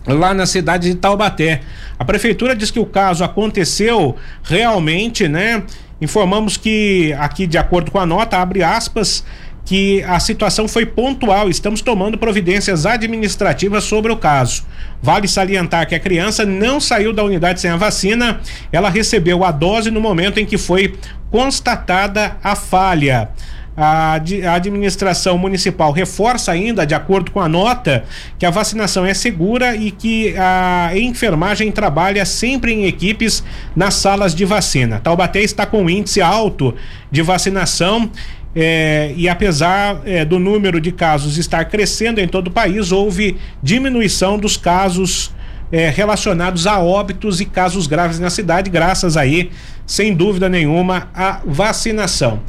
lá 0.07 0.33
na 0.33 0.45
cidade 0.45 0.89
de 0.89 0.95
Taubaté. 0.95 1.61
A 1.97 2.05
prefeitura 2.05 2.55
diz 2.55 2.71
que 2.71 2.79
o 2.79 2.85
caso 2.85 3.23
aconteceu 3.23 4.15
realmente, 4.43 5.27
né? 5.27 5.63
Informamos 5.99 6.57
que 6.57 7.13
aqui 7.13 7.47
de 7.47 7.57
acordo 7.57 7.89
com 7.89 7.99
a 7.99 8.05
nota, 8.05 8.37
abre 8.37 8.61
aspas, 8.61 9.23
que 9.65 10.03
a 10.03 10.19
situação 10.19 10.67
foi 10.67 10.85
pontual, 10.85 11.49
estamos 11.49 11.81
tomando 11.81 12.17
providências 12.17 12.85
administrativas 12.85 13.83
sobre 13.83 14.11
o 14.11 14.17
caso. 14.17 14.63
Vale 15.01 15.27
salientar 15.27 15.87
que 15.87 15.95
a 15.95 15.99
criança 15.99 16.45
não 16.45 16.79
saiu 16.79 17.11
da 17.11 17.23
unidade 17.23 17.59
sem 17.59 17.71
a 17.71 17.75
vacina, 17.75 18.39
ela 18.71 18.89
recebeu 18.89 19.43
a 19.43 19.51
dose 19.51 19.89
no 19.89 19.99
momento 19.99 20.39
em 20.39 20.45
que 20.45 20.57
foi 20.57 20.95
constatada 21.31 22.37
a 22.43 22.55
falha 22.55 23.29
a, 23.77 24.15
administração 24.53 25.37
municipal 25.37 25.91
reforça 25.91 26.51
ainda, 26.51 26.85
de 26.85 26.95
acordo 26.95 27.31
com 27.31 27.41
a 27.41 27.49
nota, 27.49 28.05
que 28.39 28.45
a 28.45 28.49
vacinação 28.49 29.05
é 29.05 29.13
segura 29.13 29.75
e 29.75 29.91
que 29.91 30.35
a 30.37 30.91
enfermagem 30.95 31.71
trabalha 31.71 32.25
sempre 32.25 32.71
em 32.71 32.85
equipes 32.85 33.43
nas 33.75 33.95
salas 33.95 34.33
de 34.33 34.45
vacina. 34.45 34.99
Taubaté 34.99 35.41
está 35.41 35.65
com 35.65 35.83
um 35.83 35.89
índice 35.89 36.21
alto 36.21 36.73
de 37.11 37.21
vacinação. 37.21 38.09
É, 38.57 39.13
e 39.17 39.27
apesar 39.27 39.99
é, 40.05 40.23
do 40.23 40.39
número 40.39 40.79
de 40.79 40.89
casos 40.89 41.37
estar 41.37 41.65
crescendo 41.65 42.21
em 42.21 42.27
todo 42.27 42.47
o 42.47 42.51
país, 42.51 42.89
houve 42.89 43.35
diminuição 43.61 44.37
dos 44.37 44.55
casos 44.55 45.35
é, 45.69 45.89
relacionados 45.89 46.65
a 46.65 46.79
óbitos 46.79 47.41
e 47.41 47.45
casos 47.45 47.85
graves 47.85 48.17
na 48.17 48.29
cidade, 48.29 48.69
graças 48.69 49.17
aí, 49.17 49.51
sem 49.85 50.13
dúvida 50.13 50.47
nenhuma, 50.47 51.09
à 51.13 51.41
vacinação 51.45 52.39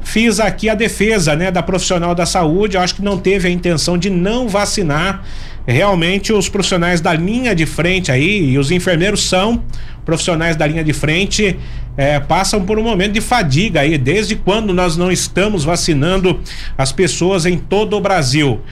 fiz 0.00 0.40
aqui 0.40 0.68
a 0.68 0.74
defesa, 0.74 1.34
né, 1.36 1.50
da 1.50 1.62
profissional 1.62 2.14
da 2.14 2.26
saúde. 2.26 2.76
Eu 2.76 2.82
acho 2.82 2.94
que 2.94 3.02
não 3.02 3.18
teve 3.18 3.48
a 3.48 3.50
intenção 3.50 3.98
de 3.98 4.10
não 4.10 4.48
vacinar. 4.48 5.22
Realmente 5.66 6.32
os 6.32 6.48
profissionais 6.48 7.00
da 7.00 7.12
linha 7.12 7.54
de 7.54 7.66
frente 7.66 8.10
aí, 8.10 8.50
e 8.50 8.58
os 8.58 8.70
enfermeiros 8.70 9.28
são 9.28 9.62
profissionais 10.04 10.56
da 10.56 10.66
linha 10.66 10.82
de 10.82 10.94
frente, 10.94 11.58
é, 11.94 12.18
passam 12.18 12.64
por 12.64 12.78
um 12.78 12.82
momento 12.82 13.12
de 13.12 13.20
fadiga 13.20 13.80
aí, 13.80 13.98
desde 13.98 14.34
quando 14.34 14.72
nós 14.72 14.96
não 14.96 15.12
estamos 15.12 15.64
vacinando 15.64 16.40
as 16.78 16.90
pessoas 16.90 17.44
em 17.44 17.58
todo 17.58 17.96
o 17.96 18.00
Brasil. 18.00 18.62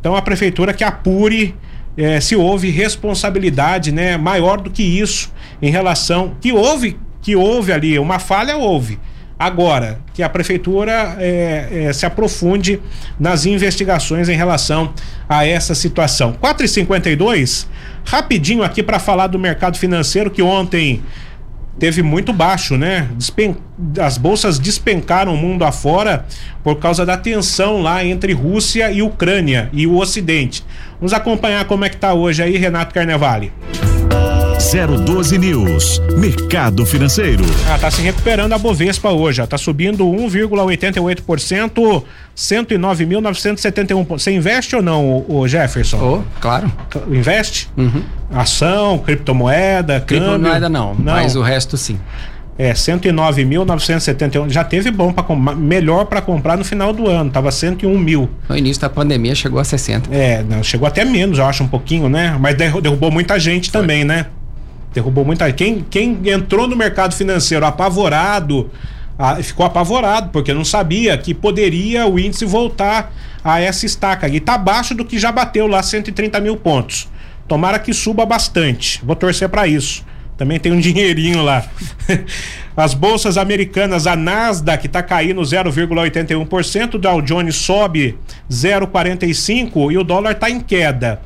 Então 0.00 0.16
a 0.16 0.22
prefeitura 0.22 0.72
que 0.72 0.84
apure 0.84 1.54
é, 1.96 2.20
se 2.20 2.36
houve 2.36 2.70
responsabilidade, 2.70 3.92
né, 3.92 4.16
maior 4.16 4.60
do 4.60 4.70
que 4.70 4.82
isso 4.82 5.32
em 5.60 5.70
relação 5.70 6.36
que 6.40 6.52
houve 6.52 6.96
que 7.20 7.34
houve 7.34 7.72
ali 7.72 7.98
uma 7.98 8.18
falha 8.18 8.56
houve 8.56 9.00
Agora, 9.38 9.98
que 10.14 10.22
a 10.22 10.28
prefeitura 10.30 11.16
é, 11.18 11.68
é, 11.88 11.92
se 11.92 12.06
aprofunde 12.06 12.80
nas 13.20 13.44
investigações 13.44 14.30
em 14.30 14.36
relação 14.36 14.94
a 15.28 15.46
essa 15.46 15.74
situação. 15.74 16.34
4h52, 16.42 17.66
rapidinho 18.04 18.62
aqui 18.62 18.82
para 18.82 18.98
falar 18.98 19.26
do 19.26 19.38
mercado 19.38 19.76
financeiro 19.76 20.30
que 20.30 20.40
ontem 20.40 21.02
teve 21.78 22.02
muito 22.02 22.32
baixo, 22.32 22.78
né? 22.78 23.08
Despen... 23.14 23.56
As 24.00 24.16
bolsas 24.16 24.58
despencaram 24.58 25.36
mundo 25.36 25.64
afora 25.64 26.24
por 26.64 26.76
causa 26.76 27.04
da 27.04 27.18
tensão 27.18 27.82
lá 27.82 28.02
entre 28.02 28.32
Rússia 28.32 28.90
e 28.90 29.02
Ucrânia 29.02 29.68
e 29.70 29.86
o 29.86 29.98
Ocidente. 29.98 30.64
Vamos 30.98 31.12
acompanhar 31.12 31.66
como 31.66 31.84
é 31.84 31.90
que 31.90 31.96
tá 31.98 32.14
hoje 32.14 32.42
aí, 32.42 32.56
Renato 32.56 32.94
Carnevale. 32.94 33.52
012 34.66 35.38
News, 35.38 36.02
Mercado 36.18 36.84
Financeiro. 36.84 37.44
Ah, 37.72 37.78
tá 37.78 37.88
se 37.88 38.02
recuperando 38.02 38.52
a 38.52 38.58
Bovespa 38.58 39.10
hoje, 39.10 39.40
ó, 39.40 39.46
tá 39.46 39.56
subindo 39.56 40.04
1,88%, 40.04 42.02
109.971. 42.36 44.04
Você 44.08 44.32
investe 44.32 44.74
ou 44.74 44.82
não, 44.82 45.24
o 45.28 45.46
Jefferson? 45.46 46.24
Oh, 46.24 46.40
claro. 46.40 46.68
Investe? 47.08 47.70
Uhum. 47.76 48.02
Ação, 48.32 48.98
criptomoeda, 48.98 50.00
criptomoeda 50.00 50.68
não, 50.68 50.96
não, 50.96 51.14
mas 51.14 51.36
o 51.36 51.42
resto 51.42 51.76
sim. 51.76 52.00
É, 52.58 52.72
109.971. 52.72 54.50
Já 54.50 54.64
teve 54.64 54.90
bom 54.90 55.12
para 55.12 55.54
melhor 55.54 56.06
para 56.06 56.20
comprar 56.20 56.56
no 56.56 56.64
final 56.64 56.92
do 56.92 57.06
ano, 57.06 57.30
tava 57.30 57.52
101 57.52 57.96
mil. 57.98 58.28
No 58.48 58.56
início 58.56 58.80
da 58.80 58.88
pandemia 58.88 59.34
chegou 59.34 59.60
a 59.60 59.64
60. 59.64 60.12
É, 60.12 60.42
não, 60.42 60.62
chegou 60.62 60.88
até 60.88 61.04
menos, 61.04 61.38
eu 61.38 61.44
acho, 61.46 61.62
um 61.62 61.68
pouquinho, 61.68 62.08
né? 62.08 62.36
Mas 62.40 62.56
derrubou 62.56 63.12
muita 63.12 63.38
gente 63.38 63.70
Foi. 63.70 63.80
também, 63.80 64.04
né? 64.04 64.26
Derrubou 64.92 65.24
muita 65.24 65.50
quem 65.52 65.84
Quem 65.88 66.20
entrou 66.26 66.66
no 66.66 66.76
mercado 66.76 67.14
financeiro 67.14 67.66
apavorado, 67.66 68.70
ah, 69.18 69.36
ficou 69.42 69.64
apavorado, 69.64 70.30
porque 70.30 70.52
não 70.52 70.64
sabia 70.64 71.16
que 71.16 71.32
poderia 71.32 72.06
o 72.06 72.18
índice 72.18 72.44
voltar 72.44 73.12
a 73.42 73.60
essa 73.60 73.86
estaca. 73.86 74.28
E 74.28 74.36
está 74.36 74.54
abaixo 74.54 74.94
do 74.94 75.04
que 75.04 75.18
já 75.18 75.32
bateu 75.32 75.66
lá 75.66 75.82
130 75.82 76.40
mil 76.40 76.56
pontos. 76.56 77.08
Tomara 77.48 77.78
que 77.78 77.94
suba 77.94 78.26
bastante. 78.26 79.00
Vou 79.04 79.14
torcer 79.14 79.48
para 79.48 79.66
isso. 79.66 80.04
Também 80.36 80.58
tem 80.58 80.72
um 80.72 80.80
dinheirinho 80.80 81.42
lá. 81.42 81.64
As 82.76 82.92
bolsas 82.92 83.38
americanas, 83.38 84.06
a 84.06 84.14
Nasdaq 84.14 84.86
está 84.86 85.02
caindo 85.02 85.40
0,81%, 85.40 86.94
o 86.94 86.98
Dow 86.98 87.22
Jones 87.22 87.56
sobe 87.56 88.18
0,45% 88.50 89.92
e 89.92 89.96
o 89.96 90.04
dólar 90.04 90.32
está 90.32 90.50
em 90.50 90.60
queda. 90.60 91.22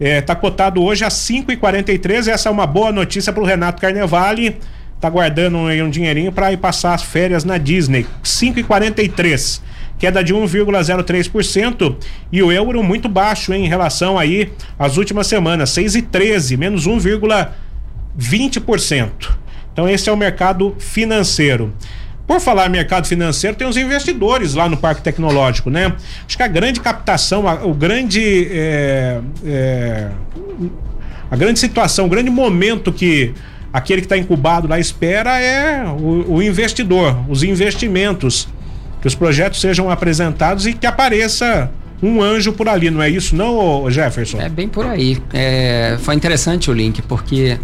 Está 0.00 0.32
é, 0.32 0.36
cotado 0.36 0.82
hoje 0.82 1.04
a 1.04 1.08
5,43. 1.08 2.28
Essa 2.28 2.48
é 2.48 2.52
uma 2.52 2.66
boa 2.66 2.90
notícia 2.90 3.30
para 3.34 3.42
o 3.42 3.46
Renato 3.46 3.82
Carnevale. 3.82 4.56
Tá 4.98 5.10
guardando 5.10 5.58
um, 5.58 5.68
um 5.68 5.90
dinheirinho 5.90 6.32
para 6.32 6.50
ir 6.50 6.56
passar 6.56 6.94
as 6.94 7.02
férias 7.02 7.44
na 7.44 7.58
Disney. 7.58 8.06
5,43 8.24 9.60
queda 9.98 10.24
de 10.24 10.34
1,03% 10.34 11.96
e 12.32 12.42
o 12.42 12.50
euro 12.50 12.82
muito 12.82 13.06
baixo 13.06 13.52
hein, 13.52 13.66
em 13.66 13.68
relação 13.68 14.18
aí 14.18 14.50
às 14.78 14.96
últimas 14.96 15.26
semanas, 15.26 15.68
6,13, 15.72 16.56
menos 16.56 16.88
1,20%. 16.88 19.10
Então 19.70 19.86
esse 19.86 20.08
é 20.08 20.12
o 20.12 20.16
mercado 20.16 20.74
financeiro. 20.78 21.74
Por 22.30 22.38
falar 22.38 22.68
mercado 22.68 23.08
financeiro, 23.08 23.56
tem 23.56 23.66
os 23.66 23.76
investidores 23.76 24.54
lá 24.54 24.68
no 24.68 24.76
Parque 24.76 25.02
Tecnológico, 25.02 25.68
né? 25.68 25.92
Acho 26.24 26.36
que 26.36 26.42
a 26.44 26.46
grande 26.46 26.78
captação, 26.78 27.48
a, 27.48 27.54
o 27.66 27.74
grande. 27.74 28.46
É, 28.52 29.20
é, 29.44 30.08
a 31.28 31.34
grande 31.34 31.58
situação, 31.58 32.06
o 32.06 32.08
grande 32.08 32.30
momento 32.30 32.92
que 32.92 33.34
aquele 33.72 34.00
que 34.00 34.04
está 34.04 34.16
incubado 34.16 34.68
lá 34.68 34.78
espera 34.78 35.40
é 35.40 35.82
o, 35.84 36.34
o, 36.34 36.40
investidor, 36.40 37.16
os 37.28 37.42
investimentos, 37.42 38.46
que 39.00 39.08
os 39.08 39.16
projetos 39.16 39.60
sejam 39.60 39.90
apresentados 39.90 40.68
e 40.68 40.72
que 40.72 40.86
apareça 40.86 41.68
um 42.00 42.22
anjo 42.22 42.52
por 42.52 42.68
ali, 42.68 42.92
não 42.92 43.02
é 43.02 43.10
isso, 43.10 43.34
não, 43.34 43.90
Jefferson? 43.90 44.40
É 44.40 44.48
bem 44.48 44.68
por 44.68 44.86
aí. 44.86 45.18
É, 45.32 45.98
foi 45.98 46.14
interessante 46.14 46.70
o 46.70 46.72
link, 46.72 47.02
porque 47.02 47.58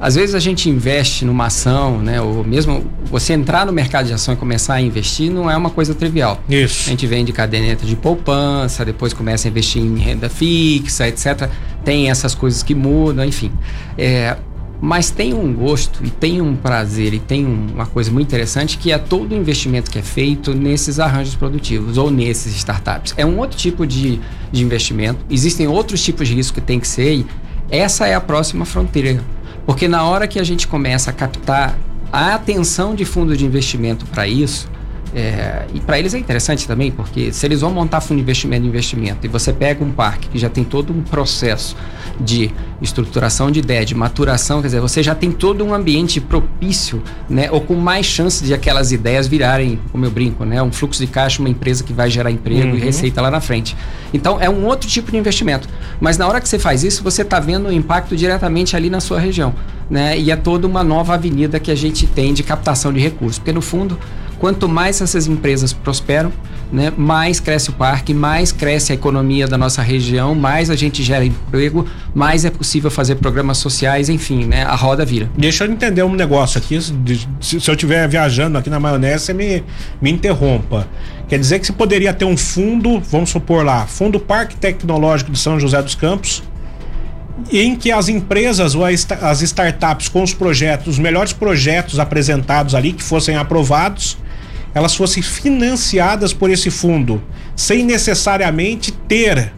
às 0.00 0.14
vezes 0.14 0.34
a 0.34 0.38
gente 0.38 0.68
investe 0.70 1.26
numa 1.26 1.46
ação, 1.46 1.98
né? 1.98 2.20
Ou 2.22 2.42
mesmo 2.42 2.90
você 3.04 3.34
entrar 3.34 3.66
no 3.66 3.72
mercado 3.72 4.06
de 4.06 4.14
ação 4.14 4.32
e 4.32 4.36
começar 4.36 4.74
a 4.74 4.80
investir 4.80 5.30
não 5.30 5.50
é 5.50 5.56
uma 5.56 5.68
coisa 5.68 5.94
trivial. 5.94 6.42
Isso. 6.48 6.88
A 6.88 6.90
gente 6.90 7.06
vende 7.06 7.32
caderneta 7.32 7.84
de 7.84 7.94
poupança, 7.94 8.82
depois 8.82 9.12
começa 9.12 9.46
a 9.46 9.50
investir 9.50 9.82
em 9.82 9.98
renda 9.98 10.30
fixa, 10.30 11.06
etc. 11.06 11.50
Tem 11.84 12.10
essas 12.10 12.34
coisas 12.34 12.62
que 12.62 12.74
mudam, 12.74 13.24
enfim. 13.26 13.52
É, 13.98 14.38
mas 14.80 15.10
tem 15.10 15.34
um 15.34 15.52
gosto 15.52 16.02
e 16.02 16.08
tem 16.08 16.40
um 16.40 16.56
prazer 16.56 17.12
e 17.12 17.18
tem 17.18 17.44
uma 17.44 17.84
coisa 17.84 18.10
muito 18.10 18.28
interessante 18.28 18.78
que 18.78 18.90
é 18.90 18.96
todo 18.96 19.32
o 19.32 19.36
investimento 19.36 19.90
que 19.90 19.98
é 19.98 20.02
feito 20.02 20.54
nesses 20.54 20.98
arranjos 20.98 21.34
produtivos 21.34 21.98
ou 21.98 22.10
nesses 22.10 22.56
startups. 22.56 23.12
É 23.18 23.26
um 23.26 23.38
outro 23.38 23.58
tipo 23.58 23.86
de, 23.86 24.18
de 24.50 24.62
investimento. 24.62 25.18
Existem 25.28 25.68
outros 25.68 26.02
tipos 26.02 26.26
de 26.26 26.34
risco 26.34 26.54
que 26.54 26.60
tem 26.62 26.80
que 26.80 26.88
ser 26.88 27.12
e 27.12 27.26
essa 27.70 28.06
é 28.06 28.14
a 28.14 28.20
próxima 28.20 28.64
fronteira 28.64 29.22
porque 29.70 29.86
na 29.86 30.02
hora 30.02 30.26
que 30.26 30.40
a 30.40 30.42
gente 30.42 30.66
começa 30.66 31.10
a 31.10 31.12
captar 31.12 31.78
a 32.12 32.34
atenção 32.34 32.92
de 32.92 33.04
fundos 33.04 33.38
de 33.38 33.46
investimento 33.46 34.04
para 34.04 34.26
isso, 34.26 34.68
é, 35.14 35.66
e 35.74 35.80
para 35.80 35.98
eles 35.98 36.14
é 36.14 36.18
interessante 36.18 36.66
também, 36.66 36.90
porque 36.90 37.32
se 37.32 37.44
eles 37.46 37.60
vão 37.60 37.70
montar 37.70 38.00
fundo 38.00 38.18
de 38.18 38.22
investimento 38.22 38.66
investimento 38.66 39.26
e 39.26 39.28
você 39.28 39.52
pega 39.52 39.84
um 39.84 39.90
parque 39.90 40.28
que 40.28 40.38
já 40.38 40.48
tem 40.48 40.62
todo 40.62 40.92
um 40.92 41.02
processo 41.02 41.76
de 42.20 42.50
estruturação 42.80 43.50
de 43.50 43.58
ideia, 43.58 43.84
de 43.84 43.94
maturação, 43.94 44.60
quer 44.60 44.68
dizer, 44.68 44.80
você 44.80 45.02
já 45.02 45.14
tem 45.14 45.30
todo 45.32 45.64
um 45.64 45.74
ambiente 45.74 46.20
propício, 46.20 47.02
né, 47.28 47.50
ou 47.50 47.60
com 47.60 47.74
mais 47.74 48.06
chance 48.06 48.44
de 48.44 48.54
aquelas 48.54 48.92
ideias 48.92 49.26
virarem, 49.26 49.78
como 49.90 50.04
eu 50.04 50.10
brinco, 50.10 50.44
né, 50.44 50.62
um 50.62 50.72
fluxo 50.72 51.04
de 51.04 51.10
caixa, 51.10 51.40
uma 51.40 51.48
empresa 51.48 51.82
que 51.82 51.92
vai 51.92 52.10
gerar 52.10 52.30
emprego 52.30 52.68
uhum. 52.68 52.76
e 52.76 52.80
receita 52.80 53.20
lá 53.20 53.30
na 53.30 53.40
frente. 53.40 53.76
Então 54.12 54.40
é 54.40 54.48
um 54.48 54.64
outro 54.66 54.88
tipo 54.88 55.10
de 55.10 55.16
investimento. 55.16 55.68
Mas 56.00 56.16
na 56.16 56.26
hora 56.26 56.40
que 56.40 56.48
você 56.48 56.58
faz 56.58 56.84
isso, 56.84 57.02
você 57.02 57.22
está 57.22 57.40
vendo 57.40 57.68
o 57.68 57.72
impacto 57.72 58.16
diretamente 58.16 58.76
ali 58.76 58.88
na 58.88 59.00
sua 59.00 59.18
região, 59.18 59.54
né? 59.88 60.18
E 60.18 60.30
é 60.30 60.36
toda 60.36 60.66
uma 60.66 60.82
nova 60.82 61.14
avenida 61.14 61.58
que 61.60 61.70
a 61.70 61.74
gente 61.74 62.06
tem 62.06 62.32
de 62.32 62.42
captação 62.42 62.92
de 62.92 63.00
recursos, 63.00 63.38
porque 63.38 63.52
no 63.52 63.60
fundo 63.60 63.98
Quanto 64.40 64.66
mais 64.66 65.02
essas 65.02 65.26
empresas 65.26 65.70
prosperam, 65.70 66.32
né, 66.72 66.90
mais 66.96 67.38
cresce 67.38 67.68
o 67.68 67.74
parque, 67.74 68.14
mais 68.14 68.50
cresce 68.50 68.90
a 68.90 68.94
economia 68.94 69.46
da 69.46 69.58
nossa 69.58 69.82
região, 69.82 70.34
mais 70.34 70.70
a 70.70 70.76
gente 70.76 71.02
gera 71.02 71.22
emprego, 71.22 71.86
mais 72.14 72.46
é 72.46 72.50
possível 72.50 72.90
fazer 72.90 73.16
programas 73.16 73.58
sociais, 73.58 74.08
enfim, 74.08 74.46
né, 74.46 74.62
a 74.64 74.74
roda 74.74 75.04
vira. 75.04 75.28
Deixa 75.36 75.64
eu 75.64 75.70
entender 75.70 76.02
um 76.02 76.14
negócio 76.14 76.56
aqui. 76.56 76.80
Se, 76.80 76.94
eu 77.54 77.74
estiver 77.74 78.08
viajando 78.08 78.56
aqui 78.56 78.70
na 78.70 78.80
maionese, 78.80 79.26
você 79.26 79.34
me, 79.34 79.62
me 80.00 80.10
interrompa. 80.10 80.88
Quer 81.28 81.38
dizer 81.38 81.58
que 81.58 81.66
você 81.66 81.72
poderia 81.74 82.14
ter 82.14 82.24
um 82.24 82.36
fundo, 82.36 82.98
vamos 82.98 83.28
supor 83.28 83.62
lá, 83.62 83.86
Fundo 83.86 84.18
Parque 84.18 84.56
Tecnológico 84.56 85.30
de 85.30 85.38
São 85.38 85.60
José 85.60 85.82
dos 85.82 85.94
Campos, 85.94 86.42
em 87.52 87.76
que 87.76 87.92
as 87.92 88.08
empresas 88.08 88.74
ou 88.74 88.84
as 88.84 89.42
startups 89.42 90.08
com 90.08 90.22
os 90.22 90.32
projetos, 90.32 90.88
os 90.88 90.98
melhores 90.98 91.34
projetos 91.34 91.98
apresentados 91.98 92.74
ali, 92.74 92.92
que 92.92 93.02
fossem 93.02 93.36
aprovados, 93.36 94.16
elas 94.74 94.94
fossem 94.94 95.22
financiadas 95.22 96.32
por 96.32 96.50
esse 96.50 96.70
fundo, 96.70 97.22
sem 97.56 97.84
necessariamente 97.84 98.92
ter 98.92 99.52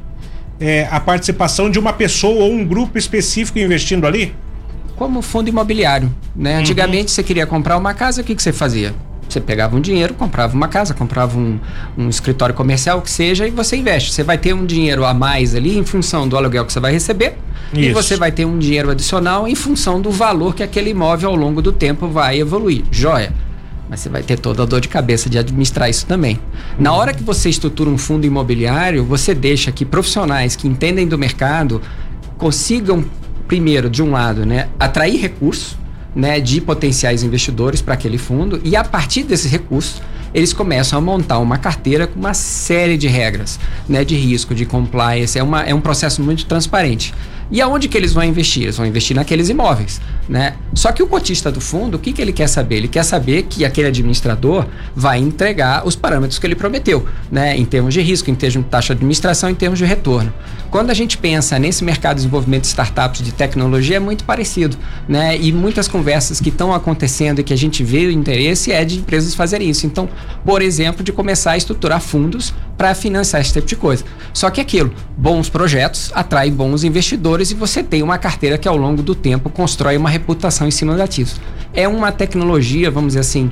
é, 0.60 0.88
a 0.90 1.00
participação 1.00 1.70
de 1.70 1.78
uma 1.78 1.92
pessoa 1.92 2.44
ou 2.44 2.52
um 2.52 2.64
grupo 2.64 2.98
específico 2.98 3.58
investindo 3.58 4.06
ali? 4.06 4.34
Como 4.96 5.20
fundo 5.20 5.48
imobiliário, 5.48 6.14
né? 6.34 6.54
Uhum. 6.54 6.60
Antigamente 6.60 7.10
você 7.10 7.22
queria 7.22 7.46
comprar 7.46 7.76
uma 7.76 7.94
casa, 7.94 8.22
o 8.22 8.24
que, 8.24 8.34
que 8.34 8.42
você 8.42 8.52
fazia? 8.52 8.94
Você 9.28 9.40
pegava 9.40 9.74
um 9.74 9.80
dinheiro, 9.80 10.12
comprava 10.12 10.54
uma 10.54 10.68
casa, 10.68 10.92
comprava 10.92 11.38
um, 11.38 11.58
um 11.96 12.08
escritório 12.08 12.54
comercial, 12.54 12.98
o 12.98 13.02
que 13.02 13.10
seja, 13.10 13.46
e 13.48 13.50
você 13.50 13.76
investe. 13.76 14.12
Você 14.12 14.22
vai 14.22 14.36
ter 14.36 14.52
um 14.52 14.66
dinheiro 14.66 15.06
a 15.06 15.14
mais 15.14 15.54
ali 15.54 15.78
em 15.78 15.84
função 15.84 16.28
do 16.28 16.36
aluguel 16.36 16.66
que 16.66 16.72
você 16.72 16.80
vai 16.80 16.92
receber. 16.92 17.38
Isso. 17.72 17.80
E 17.80 17.92
você 17.92 18.16
vai 18.16 18.30
ter 18.30 18.44
um 18.44 18.58
dinheiro 18.58 18.90
adicional 18.90 19.48
em 19.48 19.54
função 19.54 20.02
do 20.02 20.10
valor 20.10 20.54
que 20.54 20.62
aquele 20.62 20.90
imóvel 20.90 21.30
ao 21.30 21.36
longo 21.36 21.62
do 21.62 21.72
tempo 21.72 22.08
vai 22.08 22.38
evoluir. 22.38 22.84
Joia 22.90 23.32
mas 23.89 24.01
você 24.01 24.09
vai 24.09 24.22
ter 24.22 24.39
toda 24.39 24.62
a 24.62 24.66
dor 24.66 24.80
de 24.80 24.89
cabeça 24.89 25.28
de 25.28 25.39
administrar 25.39 25.89
isso 25.89 26.07
também. 26.07 26.39
Na 26.78 26.93
hora 26.93 27.12
que 27.12 27.22
você 27.22 27.49
estrutura 27.49 27.91
um 27.91 27.99
fundo 27.99 28.26
imobiliário, 28.26 29.05
você 29.05 29.35
deixa 29.35 29.70
que 29.70 29.85
profissionais 29.85 30.57
que 30.57 30.66
entendem 30.66 31.07
do 31.07 31.18
mercado 31.18 31.80
consigam, 32.39 33.05
primeiro, 33.47 33.91
de 33.91 34.03
um 34.03 34.11
lado, 34.11 34.47
né, 34.47 34.68
atrair 34.78 35.20
recursos 35.20 35.76
né, 36.14 36.41
de 36.41 36.61
potenciais 36.61 37.22
investidores 37.22 37.80
para 37.80 37.95
aquele 37.95 38.18
fundo 38.18 38.61
e 38.64 38.76
a 38.76 38.85
partir 38.85 39.22
desses 39.22 39.51
recursos 39.51 40.03
eles 40.35 40.53
começam 40.53 40.99
a 40.99 41.03
montar 41.03 41.39
uma 41.39 41.59
carteira 41.59 42.07
com 42.07 42.18
uma 42.18 42.33
série 42.33 42.97
de 42.97 43.07
regras 43.07 43.61
né, 43.89 44.05
de 44.05 44.14
risco, 44.16 44.55
de 44.55 44.64
compliance. 44.64 45.39
É, 45.39 45.43
uma, 45.43 45.62
é 45.62 45.74
um 45.74 45.80
processo 45.80 46.22
muito 46.22 46.47
transparente. 46.47 47.12
E 47.53 47.61
aonde 47.61 47.86
que 47.86 47.98
eles 47.98 48.14
vão 48.14 48.24
investir? 48.24 48.62
Eles 48.62 48.78
vão 48.78 48.86
investir 48.86 49.14
naqueles 49.14 49.50
imóveis, 49.50 50.00
né? 50.26 50.55
Só 50.74 50.90
que 50.90 51.03
o 51.03 51.07
cotista 51.07 51.53
do 51.53 51.61
fundo, 51.61 51.96
o 51.96 51.98
que, 51.98 52.11
que 52.11 52.22
ele 52.22 52.32
quer 52.32 52.46
saber? 52.46 52.76
Ele 52.76 52.88
quer 52.88 53.03
saber 53.03 53.42
que 53.42 53.62
aquele 53.62 53.88
administrador 53.88 54.66
vai 54.96 55.18
entregar 55.18 55.86
os 55.86 55.94
parâmetros 55.94 56.38
que 56.38 56.46
ele 56.46 56.55
prometeu, 56.55 57.07
né? 57.30 57.55
Em 57.55 57.66
termos 57.66 57.92
de 57.92 58.00
risco, 58.00 58.30
em 58.30 58.34
termos 58.34 58.64
de 58.64 58.70
taxa 58.70 58.94
de 58.94 58.98
administração, 59.00 59.50
em 59.50 59.55
termos 59.55 59.78
de 59.78 59.84
retorno. 59.84 60.32
Quando 60.70 60.88
a 60.88 60.94
gente 60.94 61.18
pensa 61.18 61.59
nesse 61.59 61.84
mercado 61.84 62.14
de 62.14 62.22
desenvolvimento 62.22 62.62
de 62.62 62.68
startups 62.68 63.20
de 63.20 63.32
tecnologia, 63.32 63.96
é 63.98 64.00
muito 64.00 64.24
parecido, 64.24 64.74
né? 65.07 65.38
E 65.38 65.53
muitas 65.53 65.86
conversas 65.86 66.40
que 66.40 66.48
estão 66.48 66.72
acontecendo 66.72 67.40
e 67.40 67.44
que 67.44 67.53
a 67.53 67.59
gente 67.59 67.84
vê 67.84 68.07
o 68.07 68.11
interesse 68.11 68.72
é 68.72 68.82
de 68.82 68.98
empresas 68.98 69.34
fazerem 69.34 69.68
isso. 69.68 69.84
Então, 69.84 70.09
por 70.42 70.62
exemplo, 70.62 71.05
de 71.05 71.12
começar 71.12 71.50
a 71.50 71.57
estruturar 71.59 72.00
fundos 72.00 72.55
para 72.78 72.94
financiar 72.94 73.42
esse 73.42 73.53
tipo 73.53 73.66
de 73.66 73.76
coisa. 73.76 74.05
Só 74.32 74.48
que 74.48 74.61
aquilo, 74.61 74.92
bons 75.16 75.50
projetos 75.50 76.11
atraem 76.14 76.53
bons 76.53 76.84
investidores 76.84 77.41
e 77.51 77.55
você 77.55 77.82
tem 77.82 78.03
uma 78.03 78.18
carteira 78.18 78.57
que 78.57 78.68
ao 78.68 78.76
longo 78.76 79.03
do 79.03 79.14
tempo 79.14 79.51
constrói 79.51 79.97
uma 79.97 80.09
reputação 80.09 80.66
em 80.66 80.70
cima 80.70 80.95
de 80.95 81.03
ativos. 81.03 81.40
É 81.74 81.88
uma 81.88 82.12
tecnologia, 82.12 82.90
vamos 82.90 83.09
dizer 83.09 83.20
assim, 83.20 83.51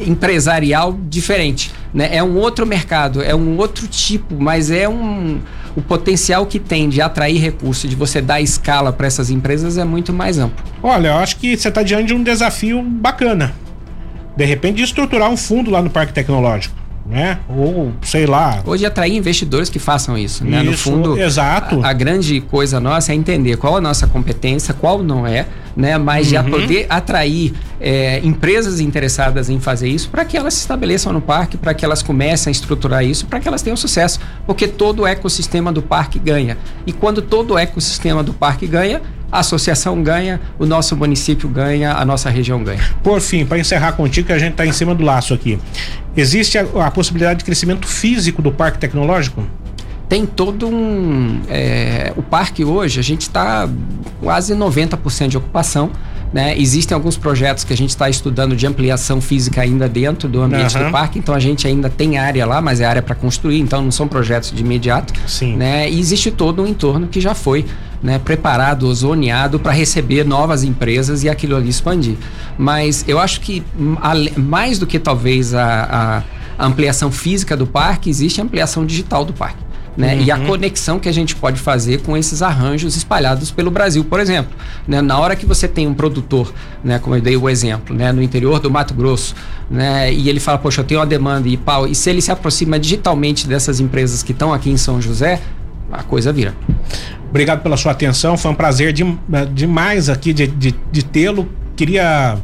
empresarial 0.00 0.98
diferente, 1.08 1.72
né? 1.92 2.08
É 2.14 2.22
um 2.22 2.36
outro 2.36 2.66
mercado, 2.66 3.22
é 3.22 3.34
um 3.34 3.56
outro 3.58 3.86
tipo, 3.86 4.34
mas 4.38 4.70
é 4.70 4.88
um 4.88 5.40
o 5.76 5.80
potencial 5.80 6.46
que 6.46 6.58
tem 6.58 6.88
de 6.88 7.00
atrair 7.00 7.40
recursos, 7.40 7.88
de 7.88 7.94
você 7.94 8.20
dar 8.20 8.40
escala 8.40 8.92
para 8.92 9.06
essas 9.06 9.30
empresas 9.30 9.78
é 9.78 9.84
muito 9.84 10.12
mais 10.12 10.36
amplo. 10.36 10.64
Olha, 10.82 11.08
eu 11.08 11.14
acho 11.14 11.36
que 11.36 11.56
você 11.56 11.68
está 11.68 11.82
diante 11.82 12.08
de 12.08 12.14
um 12.14 12.22
desafio 12.24 12.82
bacana. 12.82 13.54
De 14.36 14.44
repente, 14.44 14.78
de 14.78 14.82
estruturar 14.82 15.30
um 15.30 15.36
fundo 15.36 15.70
lá 15.70 15.80
no 15.80 15.88
Parque 15.88 16.12
Tecnológico 16.12 16.79
né? 17.10 17.40
Ou 17.48 17.92
sei 18.02 18.24
lá. 18.24 18.62
Hoje 18.64 18.86
atrair 18.86 19.16
investidores 19.16 19.68
que 19.68 19.78
façam 19.78 20.16
isso, 20.16 20.44
né? 20.44 20.62
Isso, 20.62 20.70
no 20.70 20.76
fundo, 20.76 21.20
exato. 21.20 21.84
A, 21.84 21.90
a, 21.90 21.92
grande 21.92 22.40
coisa 22.40 22.78
nossa 22.78 23.12
é 23.12 23.14
entender 23.14 23.56
qual 23.56 23.76
a 23.76 23.80
nossa 23.80 24.06
competência, 24.06 24.72
qual 24.72 25.02
não 25.02 25.26
é, 25.26 25.46
né? 25.76 25.98
Mas 25.98 26.28
uhum. 26.28 26.32
já 26.32 26.44
poder 26.44 26.86
atrair 26.88 27.52
é, 27.80 28.20
empresas 28.22 28.78
interessadas 28.78 29.50
em 29.50 29.58
fazer 29.58 29.88
isso 29.88 30.08
para 30.08 30.24
que 30.24 30.36
elas 30.36 30.54
se 30.54 30.60
estabeleçam 30.60 31.12
no 31.12 31.20
parque, 31.20 31.56
para 31.56 31.74
que 31.74 31.84
elas 31.84 32.02
comecem 32.02 32.50
a 32.50 32.52
estruturar 32.52 33.04
isso, 33.04 33.26
para 33.26 33.40
que 33.40 33.48
elas 33.48 33.60
tenham 33.60 33.76
sucesso, 33.76 34.20
porque 34.46 34.68
todo 34.68 35.00
o 35.00 35.06
ecossistema 35.06 35.72
do 35.72 35.82
parque 35.82 36.18
ganha. 36.18 36.56
E 36.86 36.92
quando 36.92 37.20
todo 37.20 37.54
o 37.54 37.58
ecossistema 37.58 38.22
do 38.22 38.32
parque 38.32 38.66
ganha, 38.66 39.02
a 39.30 39.40
associação 39.40 40.02
ganha, 40.02 40.40
o 40.58 40.66
nosso 40.66 40.96
município 40.96 41.48
ganha, 41.48 41.92
a 41.92 42.04
nossa 42.04 42.28
região 42.30 42.62
ganha. 42.62 42.80
Por 43.02 43.20
fim, 43.20 43.46
para 43.46 43.58
encerrar 43.58 43.92
contigo, 43.92 44.26
que 44.26 44.32
a 44.32 44.38
gente 44.38 44.52
está 44.52 44.66
em 44.66 44.72
cima 44.72 44.94
do 44.94 45.04
laço 45.04 45.32
aqui. 45.34 45.58
Existe 46.16 46.58
a, 46.58 46.62
a, 46.86 46.90
possibilidade 46.90 47.40
de 47.40 47.44
crescimento 47.44 47.86
físico 47.86 48.42
do 48.42 48.50
parque 48.50 48.78
tecnológico? 48.78 49.44
Tem 50.10 50.26
todo 50.26 50.66
um. 50.66 51.40
É, 51.48 52.12
o 52.16 52.22
parque 52.22 52.64
hoje, 52.64 52.98
a 52.98 53.02
gente 53.02 53.22
está 53.22 53.68
quase 54.20 54.52
90% 54.56 55.28
de 55.28 55.38
ocupação. 55.38 55.88
Né? 56.32 56.58
Existem 56.58 56.96
alguns 56.96 57.16
projetos 57.16 57.62
que 57.62 57.72
a 57.72 57.76
gente 57.76 57.90
está 57.90 58.10
estudando 58.10 58.56
de 58.56 58.66
ampliação 58.66 59.20
física 59.20 59.62
ainda 59.62 59.88
dentro 59.88 60.28
do 60.28 60.42
ambiente 60.42 60.76
uhum. 60.76 60.86
do 60.86 60.90
parque, 60.90 61.18
então 61.18 61.34
a 61.34 61.38
gente 61.40 61.66
ainda 61.66 61.88
tem 61.88 62.18
área 62.18 62.44
lá, 62.44 62.60
mas 62.60 62.80
é 62.80 62.84
área 62.84 63.02
para 63.02 63.14
construir, 63.14 63.60
então 63.60 63.82
não 63.82 63.90
são 63.90 64.06
projetos 64.08 64.50
de 64.52 64.62
imediato. 64.62 65.12
Sim. 65.28 65.56
Né? 65.56 65.88
E 65.88 65.98
existe 65.98 66.30
todo 66.30 66.62
um 66.62 66.66
entorno 66.66 67.06
que 67.06 67.20
já 67.20 67.34
foi 67.34 67.64
né, 68.02 68.18
preparado, 68.18 68.92
zoneado 68.92 69.60
para 69.60 69.72
receber 69.72 70.24
novas 70.24 70.64
empresas 70.64 71.22
e 71.22 71.28
aquilo 71.28 71.54
ali 71.56 71.68
expandir. 71.68 72.16
Mas 72.58 73.04
eu 73.06 73.18
acho 73.18 73.40
que 73.40 73.62
mais 74.36 74.78
do 74.78 74.88
que 74.88 74.98
talvez 74.98 75.54
a, 75.54 76.24
a 76.58 76.66
ampliação 76.66 77.12
física 77.12 77.56
do 77.56 77.66
parque, 77.66 78.10
existe 78.10 78.40
a 78.40 78.44
ampliação 78.44 78.84
digital 78.84 79.24
do 79.24 79.32
parque. 79.32 79.69
Né? 80.00 80.14
Uhum. 80.14 80.22
E 80.22 80.30
a 80.30 80.36
uhum. 80.36 80.46
conexão 80.46 80.98
que 80.98 81.10
a 81.10 81.12
gente 81.12 81.36
pode 81.36 81.60
fazer 81.60 82.00
com 82.00 82.16
esses 82.16 82.40
arranjos 82.40 82.96
espalhados 82.96 83.50
pelo 83.50 83.70
Brasil, 83.70 84.02
por 84.02 84.18
exemplo. 84.18 84.50
Né? 84.88 85.02
Na 85.02 85.18
hora 85.18 85.36
que 85.36 85.44
você 85.44 85.68
tem 85.68 85.86
um 85.86 85.92
produtor, 85.92 86.52
né, 86.82 86.98
como 86.98 87.14
eu 87.16 87.20
dei 87.20 87.36
o 87.36 87.50
exemplo, 87.50 87.94
né, 87.94 88.10
no 88.10 88.22
interior 88.22 88.58
do 88.60 88.70
Mato 88.70 88.94
Grosso, 88.94 89.34
né, 89.70 90.10
e 90.10 90.30
ele 90.30 90.40
fala, 90.40 90.56
poxa, 90.56 90.80
eu 90.80 90.84
tenho 90.84 91.00
uma 91.00 91.06
demanda 91.06 91.46
e 91.46 91.56
pau, 91.58 91.86
e 91.86 91.94
se 91.94 92.08
ele 92.08 92.22
se 92.22 92.32
aproxima 92.32 92.78
digitalmente 92.78 93.46
dessas 93.46 93.78
empresas 93.78 94.22
que 94.22 94.32
estão 94.32 94.54
aqui 94.54 94.70
em 94.70 94.78
São 94.78 95.02
José, 95.02 95.38
a 95.92 96.02
coisa 96.02 96.32
vira. 96.32 96.54
Obrigado 97.28 97.62
pela 97.62 97.76
sua 97.76 97.92
atenção, 97.92 98.38
foi 98.38 98.50
um 98.50 98.54
prazer 98.54 98.94
de, 98.94 99.04
demais 99.52 100.08
aqui 100.08 100.32
de, 100.32 100.46
de, 100.46 100.74
de 100.90 101.04
tê-lo. 101.04 101.46
Queria 101.76 102.38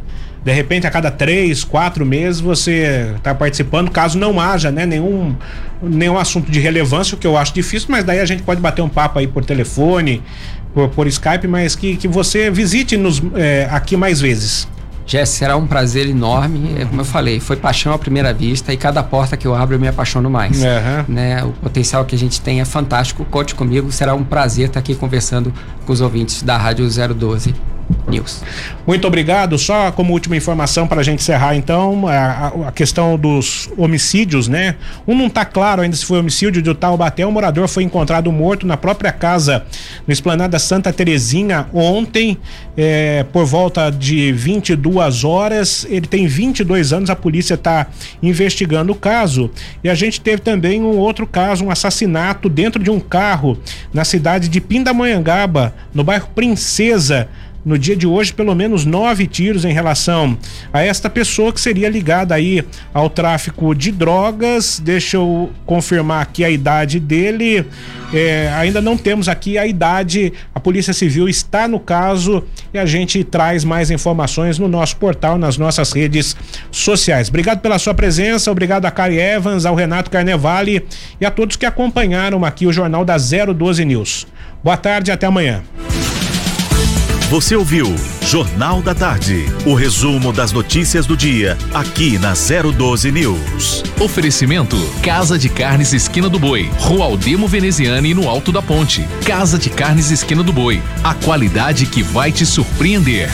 de 0.47 0.53
repente 0.53 0.87
a 0.87 0.91
cada 0.93 1.11
três, 1.11 1.65
quatro 1.65 2.07
meses 2.07 2.41
você 2.41 3.13
está 3.17 3.35
participando, 3.35 3.91
caso 3.91 4.17
não 4.17 4.41
haja 4.41 4.71
né, 4.71 4.87
nenhum, 4.87 5.35
nenhum 5.83 6.17
assunto 6.17 6.49
de 6.49 6.61
relevância, 6.61 7.17
o 7.17 7.19
que 7.19 7.27
eu 7.27 7.37
acho 7.37 7.53
difícil, 7.53 7.89
mas 7.91 8.05
daí 8.05 8.21
a 8.21 8.25
gente 8.25 8.45
pode 8.45 8.61
bater 8.61 8.81
um 8.81 8.89
papo 8.89 9.19
aí 9.19 9.27
por 9.27 9.45
telefone, 9.45 10.23
por, 10.73 10.89
por 10.91 11.09
Skype, 11.09 11.49
mas 11.49 11.75
que, 11.75 11.97
que 11.97 12.07
você 12.07 12.49
visite 12.49 12.97
nos 12.97 13.21
é, 13.35 13.67
aqui 13.73 13.97
mais 13.97 14.21
vezes. 14.21 14.69
Jess, 15.05 15.31
será 15.31 15.57
um 15.57 15.67
prazer 15.67 16.09
enorme. 16.09 16.81
É, 16.81 16.85
como 16.85 17.01
eu 17.01 17.05
falei, 17.05 17.41
foi 17.41 17.57
paixão 17.57 17.93
à 17.93 17.99
primeira 17.99 18.33
vista 18.33 18.73
e 18.73 18.77
cada 18.77 19.03
porta 19.03 19.37
que 19.37 19.49
eu 19.49 19.55
abro 19.55 19.75
eu 19.75 19.81
me 19.81 19.89
apaixono 19.89 20.31
mais. 20.31 20.63
Uhum. 20.63 21.05
Né? 21.09 21.43
O 21.43 21.51
potencial 21.55 22.05
que 22.05 22.15
a 22.15 22.19
gente 22.19 22.41
tem 22.41 22.61
é 22.61 22.65
fantástico. 22.65 23.25
Conte 23.25 23.53
comigo, 23.53 23.91
será 23.91 24.15
um 24.15 24.23
prazer 24.23 24.69
estar 24.69 24.79
aqui 24.79 24.95
conversando 24.95 25.53
com 25.85 25.93
os 25.93 26.01
ouvintes 26.01 26.41
da 26.45 26.57
Rádio 26.57 26.89
012. 26.89 27.76
News. 28.09 28.43
Muito 28.87 29.07
obrigado. 29.07 29.59
Só 29.59 29.91
como 29.93 30.13
última 30.13 30.37
informação 30.37 30.87
para 30.87 31.01
a 31.01 31.05
gente 31.05 31.21
encerrar, 31.21 31.57
então, 31.57 32.07
a, 32.09 32.69
a, 32.69 32.73
questão 32.73 33.17
dos 33.17 33.71
homicídios, 33.77 34.49
né? 34.49 34.77
Um 35.07 35.17
não 35.17 35.27
está 35.27 35.45
claro 35.45 35.83
ainda 35.83 35.95
se 35.97 36.05
foi 36.05 36.19
homicídio 36.19 36.63
de 36.63 36.75
Taubaté. 36.75 37.25
O 37.27 37.33
morador 37.33 37.69
foi 37.69 37.83
encontrado 37.83 38.31
morto 38.33 38.67
na 38.67 38.77
própria 38.77 39.13
casa 39.13 39.65
no 40.07 40.13
Esplanada 40.13 40.59
Santa 40.59 40.93
Terezinha 40.93 41.67
ontem, 41.73 42.39
é, 42.77 43.25
por 43.33 43.45
volta 43.45 43.91
de 43.91 44.33
22 44.33 45.25
horas. 45.25 45.87
Ele 45.89 46.07
tem 46.07 46.27
22 46.27 46.93
anos, 46.93 47.11
a 47.11 47.17
polícia 47.17 47.55
está 47.55 47.87
investigando 48.23 48.93
o 48.93 48.97
caso. 48.97 49.51
E 49.83 49.89
a 49.89 49.95
gente 49.95 50.21
teve 50.21 50.43
também 50.43 50.81
um 50.83 50.97
outro 50.99 51.27
caso, 51.27 51.65
um 51.65 51.71
assassinato 51.71 52.49
dentro 52.49 52.83
de 52.83 52.91
um 52.91 53.01
carro 53.01 53.59
na 53.93 54.05
cidade 54.05 54.49
de 54.49 54.61
Pindamonhangaba, 54.61 55.75
no 55.95 56.05
bairro 56.05 56.29
Princesa 56.35 57.29
no 57.67 57.77
dia 57.77 57.97
de 57.97 58.07
hoje 58.07 58.33
pelo 58.33 58.55
menos 58.55 58.85
nove 58.85 59.27
tiros 59.27 59.65
em 59.65 59.73
relação 59.73 60.39
a 60.73 60.83
esta 60.83 61.11
pessoa 61.11 61.53
que 61.53 61.61
seria 61.61 61.89
ligada 61.89 62.33
aí 62.33 62.65
ao 62.95 63.11
tráfico 63.11 63.75
de 63.75 63.91
drogas. 63.91 64.81
Deixa 64.83 65.17
eu 65.17 65.51
confirmar 65.67 66.23
aqui 66.23 66.45
a 66.45 66.49
idade 66.49 67.01
dele. 67.01 67.67
É, 68.15 68.53
ainda 68.55 68.81
não 68.81 68.97
temos 68.97 69.29
aqui 69.29 69.59
a 69.59 69.67
idade. 69.67 70.33
A 70.55 70.61
Polícia 70.61 70.93
Civil 70.93 71.29
está 71.29 71.67
no 71.67 71.81
caso 71.81 72.45
e 72.73 72.79
a 72.79 72.87
gente 72.87 73.25
traz 73.25 73.65
mais 73.65 73.91
informações 73.91 74.61
no 74.61 74.69
nosso 74.69 74.97
portal, 74.99 75.37
nas 75.37 75.59
nossas 75.59 75.91
redes 75.91 76.37
sociais. 76.71 77.29
Obrigado 77.29 77.61
pela 77.61 77.81
sua 77.81 77.95
presença, 77.95 78.49
obrigado 78.49 78.87
a 78.87 78.93
Cari 78.93 79.19
Evans, 79.19 79.67
ao 79.67 79.75
Renato 79.75 80.09
Carnevale 80.09 80.87
e 81.21 81.27
a 81.27 81.33
todos 81.33 81.57
que 81.57 81.67
acompanharam 81.67 82.45
aqui 82.45 82.65
o 82.65 82.73
Jornal 82.73 83.05
da 83.05 83.17
012 83.17 83.85
News. 83.85 84.25
Boa 84.63 84.77
tarde 84.77 85.11
e 85.11 85.13
até 85.13 85.27
amanhã. 85.27 85.65
Você 87.29 87.57
ouviu 87.57 87.93
Jornal 88.23 88.81
da 88.81 88.95
Tarde, 88.95 89.47
o 89.67 89.75
resumo 89.75 90.33
das 90.33 90.53
notícias 90.53 91.07
do 91.07 91.17
dia, 91.17 91.59
aqui 91.75 92.21
na 92.21 92.35
012 92.35 93.11
News. 93.11 93.83
Oferecimento: 94.01 94.77
Casa 95.03 95.37
de 95.37 95.49
Carnes 95.49 95.93
Esquina 95.93 96.29
do 96.29 96.39
Boi, 96.39 96.71
Rua 96.79 97.07
Aldemo 97.07 97.49
Veneziane 97.49 98.15
no 98.15 98.29
Alto 98.29 98.53
da 98.53 98.63
Ponte. 98.63 99.05
Casa 99.25 99.59
de 99.59 99.71
Carnes 99.71 100.13
Esquina 100.13 100.45
do 100.45 100.53
Boi, 100.53 100.81
a 101.03 101.15
qualidade 101.15 101.87
que 101.87 102.01
vai 102.01 102.31
te 102.31 102.47
surpreender. 102.47 103.29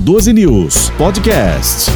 012 0.00 0.32
News 0.32 0.90
Podcast. 0.98 1.92